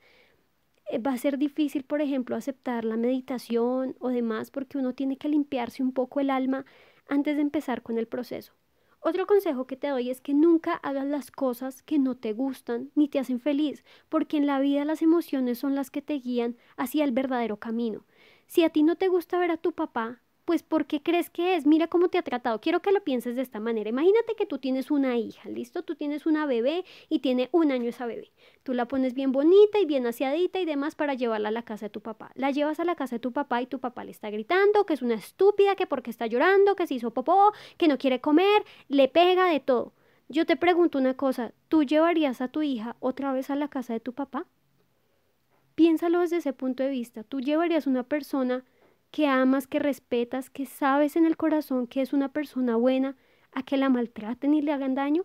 eh, 0.90 0.98
va 0.98 1.12
a 1.12 1.18
ser 1.18 1.38
difícil, 1.38 1.84
por 1.84 2.00
ejemplo, 2.00 2.36
aceptar 2.36 2.84
la 2.84 2.96
meditación 2.96 3.96
o 3.98 4.08
demás, 4.08 4.50
porque 4.50 4.78
uno 4.78 4.94
tiene 4.94 5.16
que 5.16 5.28
limpiarse 5.28 5.82
un 5.82 5.92
poco 5.92 6.20
el 6.20 6.30
alma 6.30 6.64
antes 7.08 7.36
de 7.36 7.42
empezar 7.42 7.82
con 7.82 7.98
el 7.98 8.06
proceso. 8.06 8.54
Otro 9.00 9.26
consejo 9.26 9.66
que 9.66 9.76
te 9.76 9.88
doy 9.88 10.10
es 10.10 10.20
que 10.20 10.34
nunca 10.34 10.74
hagas 10.74 11.06
las 11.06 11.30
cosas 11.30 11.82
que 11.82 11.98
no 11.98 12.16
te 12.16 12.32
gustan 12.32 12.90
ni 12.96 13.08
te 13.08 13.20
hacen 13.20 13.40
feliz, 13.40 13.84
porque 14.08 14.36
en 14.36 14.46
la 14.46 14.58
vida 14.58 14.84
las 14.84 15.02
emociones 15.02 15.58
son 15.58 15.74
las 15.76 15.90
que 15.90 16.02
te 16.02 16.14
guían 16.14 16.56
hacia 16.76 17.04
el 17.04 17.12
verdadero 17.12 17.58
camino. 17.58 18.04
Si 18.46 18.64
a 18.64 18.70
ti 18.70 18.82
no 18.82 18.96
te 18.96 19.08
gusta 19.08 19.38
ver 19.38 19.50
a 19.52 19.56
tu 19.56 19.72
papá, 19.72 20.22
pues 20.46 20.62
¿por 20.62 20.86
qué 20.86 21.02
crees 21.02 21.28
que 21.28 21.56
es? 21.56 21.66
Mira 21.66 21.88
cómo 21.88 22.08
te 22.08 22.18
ha 22.18 22.22
tratado. 22.22 22.60
Quiero 22.60 22.80
que 22.80 22.92
lo 22.92 23.02
pienses 23.02 23.34
de 23.34 23.42
esta 23.42 23.58
manera. 23.58 23.90
Imagínate 23.90 24.36
que 24.36 24.46
tú 24.46 24.58
tienes 24.58 24.92
una 24.92 25.18
hija, 25.18 25.48
¿listo? 25.48 25.82
Tú 25.82 25.96
tienes 25.96 26.24
una 26.24 26.46
bebé 26.46 26.84
y 27.08 27.18
tiene 27.18 27.48
un 27.50 27.72
año 27.72 27.88
esa 27.88 28.06
bebé. 28.06 28.30
Tú 28.62 28.72
la 28.72 28.86
pones 28.86 29.12
bien 29.12 29.32
bonita 29.32 29.80
y 29.80 29.86
bien 29.86 30.06
aseadita 30.06 30.60
y 30.60 30.64
demás 30.64 30.94
para 30.94 31.14
llevarla 31.14 31.48
a 31.48 31.52
la 31.52 31.64
casa 31.64 31.86
de 31.86 31.90
tu 31.90 32.00
papá. 32.00 32.30
La 32.36 32.52
llevas 32.52 32.78
a 32.78 32.84
la 32.84 32.94
casa 32.94 33.16
de 33.16 33.20
tu 33.20 33.32
papá 33.32 33.60
y 33.60 33.66
tu 33.66 33.80
papá 33.80 34.04
le 34.04 34.12
está 34.12 34.30
gritando 34.30 34.86
que 34.86 34.94
es 34.94 35.02
una 35.02 35.14
estúpida, 35.14 35.74
que 35.74 35.88
porque 35.88 36.10
está 36.10 36.28
llorando, 36.28 36.76
que 36.76 36.86
se 36.86 36.94
hizo 36.94 37.10
popó, 37.10 37.52
que 37.76 37.88
no 37.88 37.98
quiere 37.98 38.20
comer, 38.20 38.64
le 38.88 39.08
pega 39.08 39.48
de 39.48 39.58
todo. 39.58 39.94
Yo 40.28 40.46
te 40.46 40.56
pregunto 40.56 40.98
una 40.98 41.14
cosa, 41.14 41.52
¿tú 41.68 41.82
llevarías 41.82 42.40
a 42.40 42.48
tu 42.48 42.62
hija 42.62 42.94
otra 43.00 43.32
vez 43.32 43.50
a 43.50 43.56
la 43.56 43.66
casa 43.66 43.94
de 43.94 44.00
tu 44.00 44.12
papá? 44.12 44.46
Piénsalo 45.74 46.20
desde 46.20 46.36
ese 46.36 46.52
punto 46.52 46.84
de 46.84 46.90
vista. 46.90 47.24
¿Tú 47.24 47.40
llevarías 47.40 47.88
una 47.88 48.04
persona 48.04 48.64
que 49.10 49.26
amas, 49.26 49.66
que 49.66 49.78
respetas, 49.78 50.50
que 50.50 50.66
sabes 50.66 51.16
en 51.16 51.26
el 51.26 51.36
corazón 51.36 51.86
que 51.86 52.02
es 52.02 52.12
una 52.12 52.32
persona 52.32 52.76
buena, 52.76 53.16
a 53.52 53.62
que 53.62 53.76
la 53.76 53.88
maltraten 53.88 54.54
y 54.54 54.62
le 54.62 54.72
hagan 54.72 54.94
daño? 54.94 55.24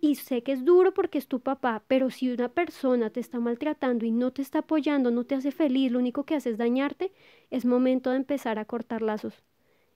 Y 0.00 0.16
sé 0.16 0.42
que 0.42 0.52
es 0.52 0.64
duro 0.64 0.92
porque 0.92 1.16
es 1.16 1.28
tu 1.28 1.40
papá, 1.40 1.82
pero 1.88 2.10
si 2.10 2.30
una 2.30 2.50
persona 2.50 3.08
te 3.08 3.20
está 3.20 3.40
maltratando 3.40 4.04
y 4.04 4.10
no 4.10 4.32
te 4.32 4.42
está 4.42 4.58
apoyando, 4.58 5.10
no 5.10 5.24
te 5.24 5.34
hace 5.34 5.50
feliz, 5.50 5.90
lo 5.90 5.98
único 5.98 6.24
que 6.24 6.34
hace 6.34 6.50
es 6.50 6.58
dañarte, 6.58 7.10
es 7.50 7.64
momento 7.64 8.10
de 8.10 8.16
empezar 8.16 8.58
a 8.58 8.66
cortar 8.66 9.00
lazos. 9.00 9.42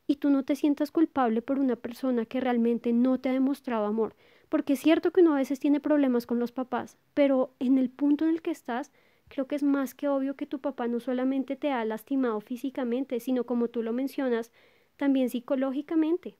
Y 0.07 0.17
tú 0.17 0.31
no 0.31 0.45
te 0.45 0.57
sientas 0.57 0.91
culpable 0.93 1.43
por 1.43 1.59
una 1.59 1.77
persona 1.77 2.25
que 2.25 2.41
realmente 2.41 2.95
no 2.95 3.21
te 3.21 3.29
ha 3.29 3.33
demostrado 3.33 3.85
amor, 3.85 4.15
porque 4.49 4.73
es 4.73 4.81
cierto 4.81 5.11
que 5.11 5.21
uno 5.21 5.35
a 5.35 5.39
veces 5.39 5.61
tiene 5.61 5.79
problemas 5.81 6.25
con 6.25 6.39
los 6.39 6.53
papás, 6.53 6.97
pero 7.13 7.53
en 7.59 7.77
el 7.77 7.91
punto 7.91 8.25
en 8.25 8.31
el 8.31 8.41
que 8.41 8.51
estás, 8.51 8.91
creo 9.29 9.47
que 9.47 9.57
es 9.57 9.63
más 9.63 9.95
que 9.95 10.09
obvio 10.09 10.37
que 10.37 10.47
tu 10.47 10.61
papá 10.61 10.89
no 10.89 11.01
solamente 11.01 11.57
te 11.57 11.71
ha 11.71 11.85
lastimado 11.85 12.41
físicamente, 12.41 13.21
sino 13.21 13.45
como 13.45 13.69
tú 13.69 13.83
lo 13.83 13.93
mencionas, 13.93 14.53
también 14.97 15.31
psicológicamente 15.31 16.37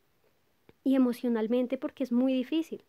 y 0.85 0.95
emocionalmente 0.95 1.79
porque 1.79 2.05
es 2.05 2.13
muy 2.13 2.33
difícil. 2.33 2.85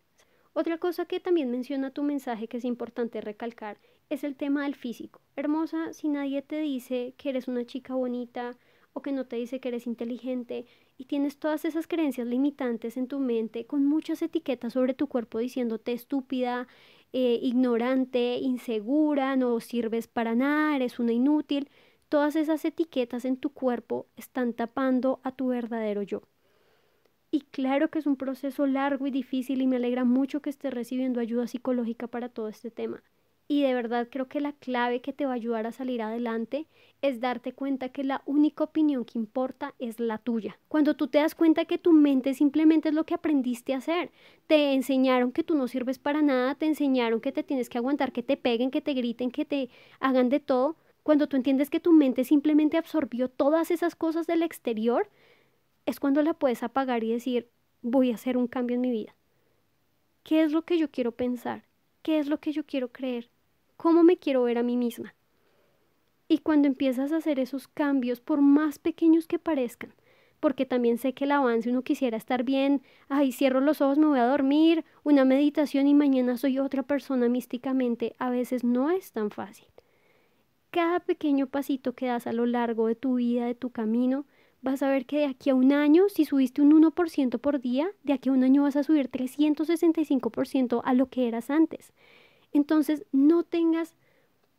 Otra 0.54 0.78
cosa 0.78 1.06
que 1.06 1.20
también 1.20 1.52
menciona 1.52 1.92
tu 1.92 2.04
mensaje 2.04 2.48
que 2.48 2.58
es 2.58 2.66
importante 2.66 3.22
recalcar 3.22 3.78
es 4.10 4.24
el 4.24 4.36
tema 4.36 4.64
del 4.64 4.76
físico. 4.76 5.22
Hermosa, 5.36 5.94
si 5.94 6.10
nadie 6.10 6.42
te 6.42 6.60
dice 6.60 7.14
que 7.18 7.30
eres 7.30 7.48
una 7.48 7.66
chica 7.66 7.94
bonita 7.94 8.58
o 8.94 9.02
que 9.02 9.12
no 9.12 9.26
te 9.26 9.36
dice 9.36 9.60
que 9.60 9.70
eres 9.70 9.86
inteligente 9.86 10.66
y 10.98 11.06
tienes 11.06 11.38
todas 11.38 11.64
esas 11.66 11.88
creencias 11.88 12.28
limitantes 12.28 12.98
en 12.98 13.08
tu 13.08 13.20
mente 13.20 13.66
con 13.66 13.86
muchas 13.86 14.22
etiquetas 14.22 14.74
sobre 14.74 14.94
tu 14.94 15.08
cuerpo 15.08 15.38
diciéndote 15.38 15.94
estúpida, 15.94 16.68
eh, 17.14 17.40
ignorante, 17.42 18.38
insegura, 18.38 19.36
no 19.36 19.60
sirves 19.60 20.08
para 20.08 20.36
nada, 20.36 20.76
eres 20.76 21.00
una 21.00 21.14
inútil, 21.14 21.70
todas 22.10 22.36
esas 22.36 22.66
etiquetas 22.66 23.26
en 23.26 23.38
tu 23.38 23.52
cuerpo 23.52 24.08
están 24.16 24.54
tapando 24.54 25.20
a 25.24 25.32
tu 25.32 25.48
verdadero 25.48 26.02
yo. 26.04 26.24
Y 27.32 27.42
claro 27.42 27.90
que 27.90 27.98
es 27.98 28.06
un 28.06 28.18
proceso 28.18 28.68
largo 28.68 29.08
y 29.08 29.12
difícil 29.12 29.62
y 29.62 29.68
me 29.68 29.78
alegra 29.78 30.04
mucho 30.04 30.42
que 30.44 30.52
estés 30.52 30.74
recibiendo 30.74 31.20
ayuda 31.20 31.48
psicológica 31.48 32.06
para 32.08 32.30
todo 32.30 32.50
este 32.50 32.70
tema. 32.70 33.04
Y 33.52 33.64
de 33.64 33.74
verdad 33.74 34.08
creo 34.12 34.28
que 34.28 34.42
la 34.42 34.54
clave 34.54 35.02
que 35.02 35.12
te 35.12 35.26
va 35.26 35.32
a 35.32 35.36
ayudar 35.36 35.66
a 35.66 35.72
salir 35.72 36.04
adelante 36.04 36.68
es 37.02 37.20
darte 37.20 37.52
cuenta 37.52 37.90
que 37.90 38.04
la 38.04 38.22
única 38.28 38.64
opinión 38.64 39.06
que 39.06 39.18
importa 39.18 39.74
es 39.80 40.00
la 40.00 40.20
tuya. 40.20 40.60
Cuando 40.68 40.96
tú 40.96 41.08
te 41.08 41.18
das 41.18 41.34
cuenta 41.34 41.66
que 41.66 41.80
tu 41.80 41.92
mente 41.92 42.36
simplemente 42.36 42.90
es 42.90 42.96
lo 42.96 43.08
que 43.08 43.16
aprendiste 43.16 43.74
a 43.74 43.78
hacer, 43.78 44.12
te 44.46 44.74
enseñaron 44.74 45.32
que 45.32 45.44
tú 45.44 45.56
no 45.56 45.68
sirves 45.68 45.98
para 45.98 46.22
nada, 46.22 46.54
te 46.54 46.68
enseñaron 46.68 47.22
que 47.22 47.32
te 47.32 47.42
tienes 47.42 47.70
que 47.70 47.80
aguantar, 47.80 48.12
que 48.12 48.22
te 48.22 48.38
peguen, 48.38 48.70
que 48.70 48.82
te 48.82 48.94
griten, 48.94 49.32
que 49.32 49.46
te 49.46 49.70
hagan 50.00 50.30
de 50.30 50.40
todo. 50.40 50.76
Cuando 51.02 51.28
tú 51.28 51.36
entiendes 51.36 51.72
que 51.72 51.80
tu 51.80 51.92
mente 51.92 52.26
simplemente 52.26 52.78
absorbió 52.78 53.30
todas 53.30 53.72
esas 53.72 53.96
cosas 53.96 54.28
del 54.28 54.44
exterior, 54.44 55.10
es 55.88 56.00
cuando 56.00 56.22
la 56.22 56.36
puedes 56.36 56.62
apagar 56.62 57.04
y 57.04 57.14
decir, 57.14 57.50
voy 57.82 58.12
a 58.12 58.16
hacer 58.16 58.38
un 58.38 58.46
cambio 58.46 58.76
en 58.76 58.82
mi 58.82 58.92
vida. 58.92 59.16
¿Qué 60.22 60.44
es 60.44 60.52
lo 60.52 60.62
que 60.62 60.78
yo 60.78 60.92
quiero 60.92 61.14
pensar? 61.14 61.64
¿Qué 62.04 62.20
es 62.20 62.28
lo 62.28 62.40
que 62.40 62.52
yo 62.52 62.64
quiero 62.64 62.92
creer? 62.92 63.32
¿Cómo 63.82 64.04
me 64.04 64.18
quiero 64.18 64.44
ver 64.44 64.58
a 64.58 64.64
mí 64.64 64.76
misma? 64.76 65.16
Y 66.28 66.40
cuando 66.40 66.68
empiezas 66.68 67.14
a 67.14 67.16
hacer 67.16 67.40
esos 67.40 67.70
cambios, 67.70 68.20
por 68.20 68.42
más 68.42 68.78
pequeños 68.78 69.26
que 69.26 69.40
parezcan, 69.40 69.94
porque 70.42 70.66
también 70.66 70.98
sé 70.98 71.14
que 71.14 71.24
el 71.24 71.32
avance 71.32 71.70
uno 71.70 71.82
quisiera 71.82 72.18
estar 72.18 72.44
bien, 72.44 72.82
ay, 73.08 73.32
cierro 73.32 73.62
los 73.62 73.80
ojos, 73.80 73.98
me 73.98 74.08
voy 74.08 74.20
a 74.20 74.26
dormir, 74.26 74.84
una 75.06 75.24
meditación 75.24 75.88
y 75.88 75.94
mañana 75.94 76.36
soy 76.36 76.60
otra 76.60 76.84
persona 76.84 77.30
místicamente, 77.30 78.18
a 78.20 78.30
veces 78.30 78.66
no 78.66 78.90
es 78.90 79.14
tan 79.14 79.32
fácil. 79.32 79.68
Cada 80.72 81.00
pequeño 81.00 81.48
pasito 81.48 81.94
que 81.94 82.08
das 82.08 82.28
a 82.28 82.34
lo 82.34 82.46
largo 82.46 82.88
de 82.88 82.96
tu 82.96 83.16
vida, 83.16 83.46
de 83.46 83.56
tu 83.56 83.70
camino, 83.70 84.26
vas 84.62 84.84
a 84.84 84.90
ver 84.90 85.06
que 85.06 85.20
de 85.20 85.26
aquí 85.28 85.52
a 85.52 85.56
un 85.56 85.72
año, 85.72 86.10
si 86.10 86.26
subiste 86.26 86.62
un 86.62 86.74
1% 86.74 87.40
por 87.40 87.62
día, 87.62 87.90
de 88.04 88.12
aquí 88.12 88.28
a 88.28 88.34
un 88.34 88.44
año 88.44 88.64
vas 88.64 88.76
a 88.76 88.84
subir 88.84 89.10
365% 89.10 90.82
a 90.84 90.94
lo 90.94 91.06
que 91.06 91.30
eras 91.30 91.50
antes. 91.50 91.94
Entonces, 92.54 93.06
no 93.12 93.44
tengas 93.44 93.96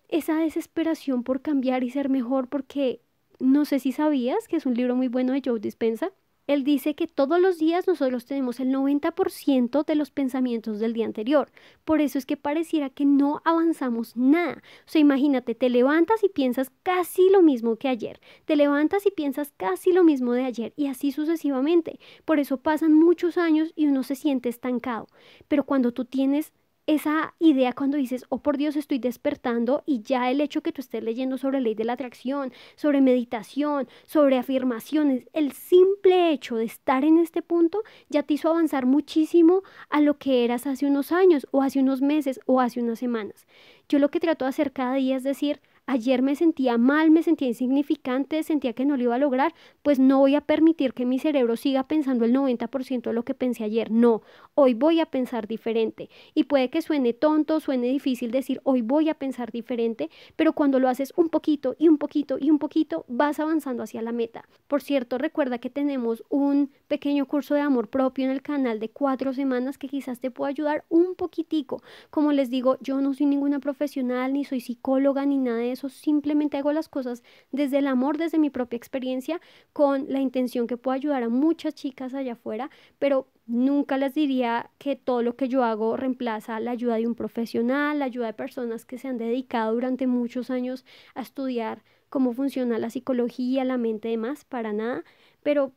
esa 0.08 0.36
desesperación 0.36 1.22
por 1.22 1.40
cambiar 1.40 1.84
y 1.84 1.90
ser 1.90 2.08
mejor 2.08 2.48
porque 2.48 3.00
no 3.38 3.64
sé 3.64 3.78
si 3.78 3.92
sabías 3.92 4.48
que 4.48 4.56
es 4.56 4.66
un 4.66 4.74
libro 4.74 4.96
muy 4.96 5.08
bueno 5.08 5.32
de 5.32 5.42
Joe 5.44 5.60
Dispensa. 5.60 6.12
Él 6.46 6.64
dice 6.64 6.96
que 6.96 7.06
todos 7.06 7.40
los 7.40 7.58
días 7.58 7.86
nosotros 7.86 8.26
tenemos 8.26 8.58
el 8.58 8.72
90% 8.72 9.84
de 9.84 9.94
los 9.94 10.10
pensamientos 10.10 10.80
del 10.80 10.94
día 10.94 11.06
anterior. 11.06 11.52
Por 11.84 12.00
eso 12.00 12.18
es 12.18 12.26
que 12.26 12.36
pareciera 12.36 12.90
que 12.90 13.04
no 13.04 13.40
avanzamos 13.44 14.16
nada. 14.16 14.60
O 14.84 14.90
sea, 14.90 15.00
imagínate, 15.00 15.54
te 15.54 15.70
levantas 15.70 16.24
y 16.24 16.28
piensas 16.28 16.72
casi 16.82 17.30
lo 17.30 17.40
mismo 17.40 17.76
que 17.76 17.86
ayer. 17.86 18.20
Te 18.46 18.56
levantas 18.56 19.06
y 19.06 19.12
piensas 19.12 19.52
casi 19.56 19.92
lo 19.92 20.02
mismo 20.02 20.32
de 20.32 20.42
ayer 20.42 20.72
y 20.74 20.88
así 20.88 21.12
sucesivamente. 21.12 22.00
Por 22.24 22.40
eso 22.40 22.56
pasan 22.56 22.94
muchos 22.94 23.38
años 23.38 23.72
y 23.76 23.86
uno 23.86 24.02
se 24.02 24.16
siente 24.16 24.48
estancado. 24.48 25.06
Pero 25.46 25.62
cuando 25.62 25.92
tú 25.92 26.04
tienes 26.04 26.52
esa 26.94 27.34
idea 27.38 27.72
cuando 27.72 27.96
dices, 27.96 28.24
oh 28.30 28.38
por 28.38 28.56
Dios, 28.56 28.74
estoy 28.74 28.98
despertando 28.98 29.84
y 29.86 30.02
ya 30.02 30.28
el 30.30 30.40
hecho 30.40 30.60
que 30.60 30.72
tú 30.72 30.80
estés 30.80 31.04
leyendo 31.04 31.38
sobre 31.38 31.60
ley 31.60 31.74
de 31.74 31.84
la 31.84 31.92
atracción, 31.92 32.52
sobre 32.74 33.00
meditación, 33.00 33.88
sobre 34.06 34.38
afirmaciones, 34.38 35.28
el 35.32 35.52
simple 35.52 36.32
hecho 36.32 36.56
de 36.56 36.64
estar 36.64 37.04
en 37.04 37.18
este 37.18 37.42
punto 37.42 37.82
ya 38.08 38.24
te 38.24 38.34
hizo 38.34 38.48
avanzar 38.48 38.86
muchísimo 38.86 39.62
a 39.88 40.00
lo 40.00 40.18
que 40.18 40.44
eras 40.44 40.66
hace 40.66 40.84
unos 40.84 41.12
años 41.12 41.46
o 41.52 41.62
hace 41.62 41.78
unos 41.78 42.02
meses 42.02 42.40
o 42.46 42.60
hace 42.60 42.80
unas 42.80 42.98
semanas. 42.98 43.46
Yo 43.88 44.00
lo 44.00 44.10
que 44.10 44.18
trato 44.18 44.44
de 44.44 44.48
hacer 44.48 44.72
cada 44.72 44.94
día 44.94 45.16
es 45.16 45.22
decir, 45.22 45.60
ayer 45.86 46.22
me 46.22 46.36
sentía 46.36 46.78
mal, 46.78 47.10
me 47.10 47.22
sentía 47.22 47.48
insignificante, 47.48 48.42
sentía 48.42 48.72
que 48.72 48.84
no 48.84 48.96
lo 48.96 49.02
iba 49.02 49.14
a 49.14 49.18
lograr, 49.18 49.54
pues 49.82 49.98
no 49.98 50.18
voy 50.18 50.34
a 50.34 50.40
permitir 50.40 50.94
que 50.94 51.04
mi 51.04 51.18
cerebro 51.18 51.56
siga 51.56 51.88
pensando 51.88 52.24
el 52.24 52.32
90% 52.32 53.10
de 53.10 53.14
lo 53.14 53.24
que 53.24 53.34
pensé 53.34 53.64
ayer. 53.64 53.90
No, 53.90 54.22
hoy 54.54 54.74
voy 54.74 55.00
a 55.00 55.06
pensar 55.06 55.46
diferente. 55.46 56.08
Y 56.34 56.44
puede 56.44 56.70
que 56.70 56.82
suene 56.82 57.12
tonto, 57.12 57.60
suene 57.60 57.88
difícil 57.88 58.30
decir 58.30 58.60
hoy 58.64 58.82
voy 58.82 59.08
a 59.08 59.14
pensar 59.14 59.50
diferente, 59.50 60.10
pero 60.36 60.52
cuando 60.52 60.78
lo 60.78 60.88
haces 60.88 61.12
un 61.16 61.28
poquito 61.28 61.74
y 61.78 61.88
un 61.88 61.98
poquito 61.98 62.38
y 62.40 62.50
un 62.50 62.58
poquito, 62.58 63.04
vas 63.08 63.40
avanzando 63.40 63.82
hacia 63.82 64.02
la 64.02 64.12
meta. 64.12 64.44
Por 64.68 64.82
cierto, 64.82 65.18
recuerda 65.18 65.58
que 65.58 65.70
tenemos 65.70 66.22
un 66.28 66.70
pequeño 66.88 67.26
curso 67.26 67.54
de 67.54 67.60
amor 67.60 67.88
propio 67.88 68.24
en 68.24 68.30
el 68.30 68.42
canal 68.42 68.80
de 68.80 68.90
cuatro 68.90 69.32
semanas 69.32 69.78
que 69.78 69.88
quizás 69.88 70.20
te 70.20 70.30
pueda 70.30 70.50
ayudar 70.50 70.84
un 70.88 71.14
poquitico. 71.14 71.82
Como 72.10 72.32
les 72.32 72.50
digo, 72.50 72.78
yo 72.80 73.00
no 73.00 73.14
soy 73.14 73.26
ninguna 73.26 73.58
profesional, 73.60 74.32
ni 74.32 74.44
soy 74.44 74.60
psicóloga, 74.60 75.26
ni 75.26 75.38
nada 75.38 75.58
de 75.58 75.69
eso 75.72 75.88
simplemente 75.88 76.56
hago 76.58 76.72
las 76.72 76.88
cosas 76.88 77.22
desde 77.52 77.78
el 77.78 77.86
amor, 77.86 78.18
desde 78.18 78.38
mi 78.38 78.50
propia 78.50 78.76
experiencia, 78.76 79.40
con 79.72 80.06
la 80.08 80.20
intención 80.20 80.66
que 80.66 80.76
pueda 80.76 80.96
ayudar 80.96 81.22
a 81.22 81.28
muchas 81.28 81.74
chicas 81.74 82.14
allá 82.14 82.32
afuera, 82.34 82.70
pero 82.98 83.28
nunca 83.46 83.98
les 83.98 84.14
diría 84.14 84.70
que 84.78 84.96
todo 84.96 85.22
lo 85.22 85.36
que 85.36 85.48
yo 85.48 85.64
hago 85.64 85.96
reemplaza 85.96 86.60
la 86.60 86.72
ayuda 86.72 86.96
de 86.96 87.06
un 87.06 87.14
profesional, 87.14 87.98
la 87.98 88.04
ayuda 88.06 88.26
de 88.26 88.34
personas 88.34 88.84
que 88.84 88.98
se 88.98 89.08
han 89.08 89.18
dedicado 89.18 89.72
durante 89.74 90.06
muchos 90.06 90.50
años 90.50 90.84
a 91.14 91.22
estudiar 91.22 91.82
cómo 92.08 92.32
funciona 92.32 92.78
la 92.78 92.90
psicología, 92.90 93.64
la 93.64 93.76
mente 93.78 94.08
y 94.08 94.12
demás, 94.12 94.44
para 94.44 94.72
nada, 94.72 95.04
pero 95.42 95.72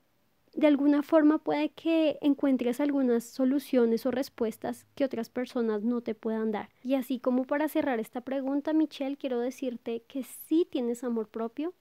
de 0.54 0.68
alguna 0.68 1.02
forma 1.04 1.40
puede 1.40 1.70
que 1.70 2.18
encuentres 2.22 2.80
algunas 2.80 3.24
soluciones 3.24 4.06
o 4.06 4.12
respuestas 4.12 4.86
que 4.96 5.06
otras 5.06 5.30
personas 5.30 5.84
no 5.84 6.02
te 6.02 6.16
puedan 6.16 6.52
dar. 6.52 6.70
Y 6.84 6.96
así 6.96 7.20
como 7.20 7.46
para 7.46 7.68
cerrar 7.68 8.00
esta 8.00 8.22
pregunta, 8.22 8.74
Michelle, 8.74 9.18
quiero 9.18 9.40
decirte 9.40 10.04
que 10.08 10.24
sí 10.24 10.68
tienes 10.70 11.04
amor 11.04 11.28
propio, 11.28 11.74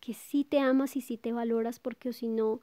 que 0.00 0.12
sí 0.14 0.44
te 0.44 0.58
amas 0.58 0.96
y 0.96 1.00
sí 1.00 1.16
te 1.18 1.32
valoras, 1.32 1.78
porque 1.78 2.12
si 2.12 2.26
no, 2.26 2.60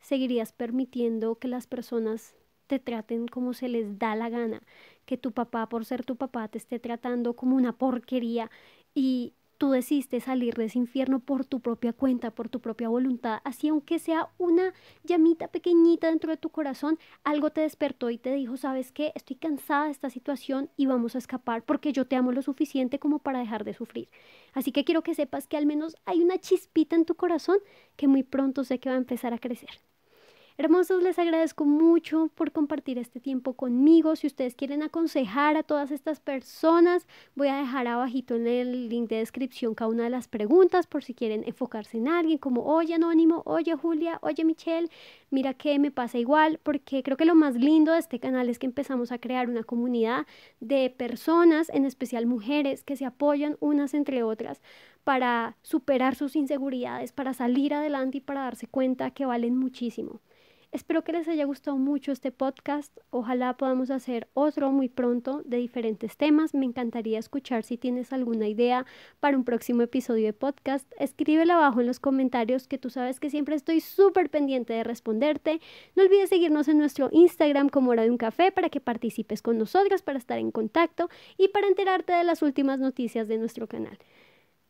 seguirías 0.00 0.52
permitiendo 0.52 1.36
que 1.36 1.48
las 1.48 1.66
personas 1.66 2.34
te 2.66 2.78
traten 2.78 3.28
como 3.28 3.54
se 3.54 3.68
les 3.68 3.98
da 3.98 4.14
la 4.14 4.28
gana, 4.28 4.62
que 5.04 5.18
tu 5.18 5.32
papá, 5.32 5.68
por 5.68 5.84
ser 5.84 6.04
tu 6.04 6.16
papá, 6.16 6.48
te 6.48 6.58
esté 6.58 6.78
tratando 6.78 7.34
como 7.34 7.56
una 7.56 7.72
porquería 7.72 8.50
y 8.94 9.34
tú 9.62 9.70
decidiste 9.70 10.18
salir 10.18 10.54
de 10.54 10.64
ese 10.64 10.78
infierno 10.78 11.20
por 11.20 11.44
tu 11.44 11.60
propia 11.60 11.92
cuenta, 11.92 12.32
por 12.32 12.48
tu 12.48 12.58
propia 12.58 12.88
voluntad, 12.88 13.38
así 13.44 13.68
aunque 13.68 14.00
sea 14.00 14.28
una 14.36 14.74
llamita 15.04 15.46
pequeñita 15.46 16.08
dentro 16.08 16.32
de 16.32 16.36
tu 16.36 16.48
corazón, 16.48 16.98
algo 17.22 17.50
te 17.50 17.60
despertó 17.60 18.10
y 18.10 18.18
te 18.18 18.34
dijo, 18.34 18.56
sabes 18.56 18.90
qué, 18.90 19.12
estoy 19.14 19.36
cansada 19.36 19.84
de 19.84 19.92
esta 19.92 20.10
situación 20.10 20.68
y 20.76 20.86
vamos 20.86 21.14
a 21.14 21.18
escapar 21.18 21.62
porque 21.62 21.92
yo 21.92 22.08
te 22.08 22.16
amo 22.16 22.32
lo 22.32 22.42
suficiente 22.42 22.98
como 22.98 23.20
para 23.20 23.38
dejar 23.38 23.62
de 23.62 23.72
sufrir. 23.72 24.08
Así 24.52 24.72
que 24.72 24.82
quiero 24.82 25.02
que 25.02 25.14
sepas 25.14 25.46
que 25.46 25.56
al 25.56 25.66
menos 25.66 25.94
hay 26.06 26.22
una 26.22 26.38
chispita 26.38 26.96
en 26.96 27.04
tu 27.04 27.14
corazón 27.14 27.58
que 27.94 28.08
muy 28.08 28.24
pronto 28.24 28.64
sé 28.64 28.80
que 28.80 28.88
va 28.88 28.96
a 28.96 28.98
empezar 28.98 29.32
a 29.32 29.38
crecer. 29.38 29.70
Hermosos, 30.58 31.02
les 31.02 31.18
agradezco 31.18 31.64
mucho 31.64 32.28
por 32.34 32.52
compartir 32.52 32.98
este 32.98 33.20
tiempo 33.20 33.54
conmigo. 33.54 34.14
Si 34.16 34.26
ustedes 34.26 34.54
quieren 34.54 34.82
aconsejar 34.82 35.56
a 35.56 35.62
todas 35.62 35.90
estas 35.90 36.20
personas, 36.20 37.06
voy 37.34 37.48
a 37.48 37.56
dejar 37.56 37.86
abajito 37.86 38.34
en 38.34 38.46
el 38.46 38.90
link 38.90 39.08
de 39.08 39.16
descripción 39.16 39.74
cada 39.74 39.90
una 39.90 40.04
de 40.04 40.10
las 40.10 40.28
preguntas 40.28 40.86
por 40.86 41.04
si 41.04 41.14
quieren 41.14 41.42
enfocarse 41.46 41.96
en 41.96 42.06
alguien 42.06 42.36
como, 42.36 42.66
oye 42.66 42.92
Anónimo, 42.92 43.42
oye 43.46 43.74
Julia, 43.74 44.18
oye 44.20 44.44
Michelle, 44.44 44.90
mira 45.30 45.54
que 45.54 45.78
me 45.78 45.90
pasa 45.90 46.18
igual, 46.18 46.60
porque 46.62 47.02
creo 47.02 47.16
que 47.16 47.24
lo 47.24 47.34
más 47.34 47.54
lindo 47.54 47.92
de 47.92 48.00
este 48.00 48.20
canal 48.20 48.50
es 48.50 48.58
que 48.58 48.66
empezamos 48.66 49.10
a 49.10 49.18
crear 49.18 49.48
una 49.48 49.64
comunidad 49.64 50.26
de 50.60 50.90
personas, 50.90 51.70
en 51.70 51.86
especial 51.86 52.26
mujeres, 52.26 52.84
que 52.84 52.96
se 52.96 53.06
apoyan 53.06 53.56
unas 53.60 53.94
entre 53.94 54.22
otras 54.22 54.60
para 55.02 55.56
superar 55.62 56.14
sus 56.14 56.36
inseguridades, 56.36 57.12
para 57.12 57.32
salir 57.32 57.72
adelante 57.72 58.18
y 58.18 58.20
para 58.20 58.42
darse 58.42 58.66
cuenta 58.66 59.10
que 59.10 59.24
valen 59.24 59.56
muchísimo. 59.56 60.20
Espero 60.72 61.04
que 61.04 61.12
les 61.12 61.28
haya 61.28 61.44
gustado 61.44 61.76
mucho 61.76 62.12
este 62.12 62.32
podcast. 62.32 62.96
Ojalá 63.10 63.58
podamos 63.58 63.90
hacer 63.90 64.28
otro 64.32 64.72
muy 64.72 64.88
pronto 64.88 65.42
de 65.44 65.58
diferentes 65.58 66.16
temas. 66.16 66.54
Me 66.54 66.64
encantaría 66.64 67.18
escuchar 67.18 67.62
si 67.62 67.76
tienes 67.76 68.10
alguna 68.10 68.48
idea 68.48 68.86
para 69.20 69.36
un 69.36 69.44
próximo 69.44 69.82
episodio 69.82 70.24
de 70.24 70.32
podcast. 70.32 70.90
Escríbelo 70.98 71.52
abajo 71.52 71.82
en 71.82 71.88
los 71.88 72.00
comentarios 72.00 72.68
que 72.68 72.78
tú 72.78 72.88
sabes 72.88 73.20
que 73.20 73.28
siempre 73.28 73.54
estoy 73.54 73.80
súper 73.80 74.30
pendiente 74.30 74.72
de 74.72 74.82
responderte. 74.82 75.60
No 75.94 76.04
olvides 76.04 76.30
seguirnos 76.30 76.68
en 76.68 76.78
nuestro 76.78 77.10
Instagram 77.12 77.68
como 77.68 77.90
hora 77.90 78.04
de 78.04 78.10
un 78.10 78.16
café 78.16 78.50
para 78.50 78.70
que 78.70 78.80
participes 78.80 79.42
con 79.42 79.58
nosotras, 79.58 80.00
para 80.00 80.16
estar 80.16 80.38
en 80.38 80.50
contacto 80.50 81.10
y 81.36 81.48
para 81.48 81.68
enterarte 81.68 82.14
de 82.14 82.24
las 82.24 82.40
últimas 82.40 82.78
noticias 82.78 83.28
de 83.28 83.36
nuestro 83.36 83.66
canal. 83.66 83.98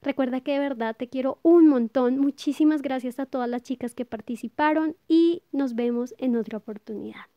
Recuerda 0.03 0.41
que 0.41 0.53
de 0.53 0.59
verdad 0.59 0.97
te 0.97 1.09
quiero 1.09 1.39
un 1.43 1.69
montón. 1.69 2.19
Muchísimas 2.19 2.83
gracias 2.83 3.19
a 3.19 3.27
todas 3.27 3.49
las 3.49 3.63
chicas 3.63 3.95
que 3.95 4.05
participaron 4.05 4.97
y 5.09 5.45
nos 5.53 5.75
vemos 5.75 6.15
en 6.19 6.37
otra 6.37 6.59
oportunidad. 6.59 7.32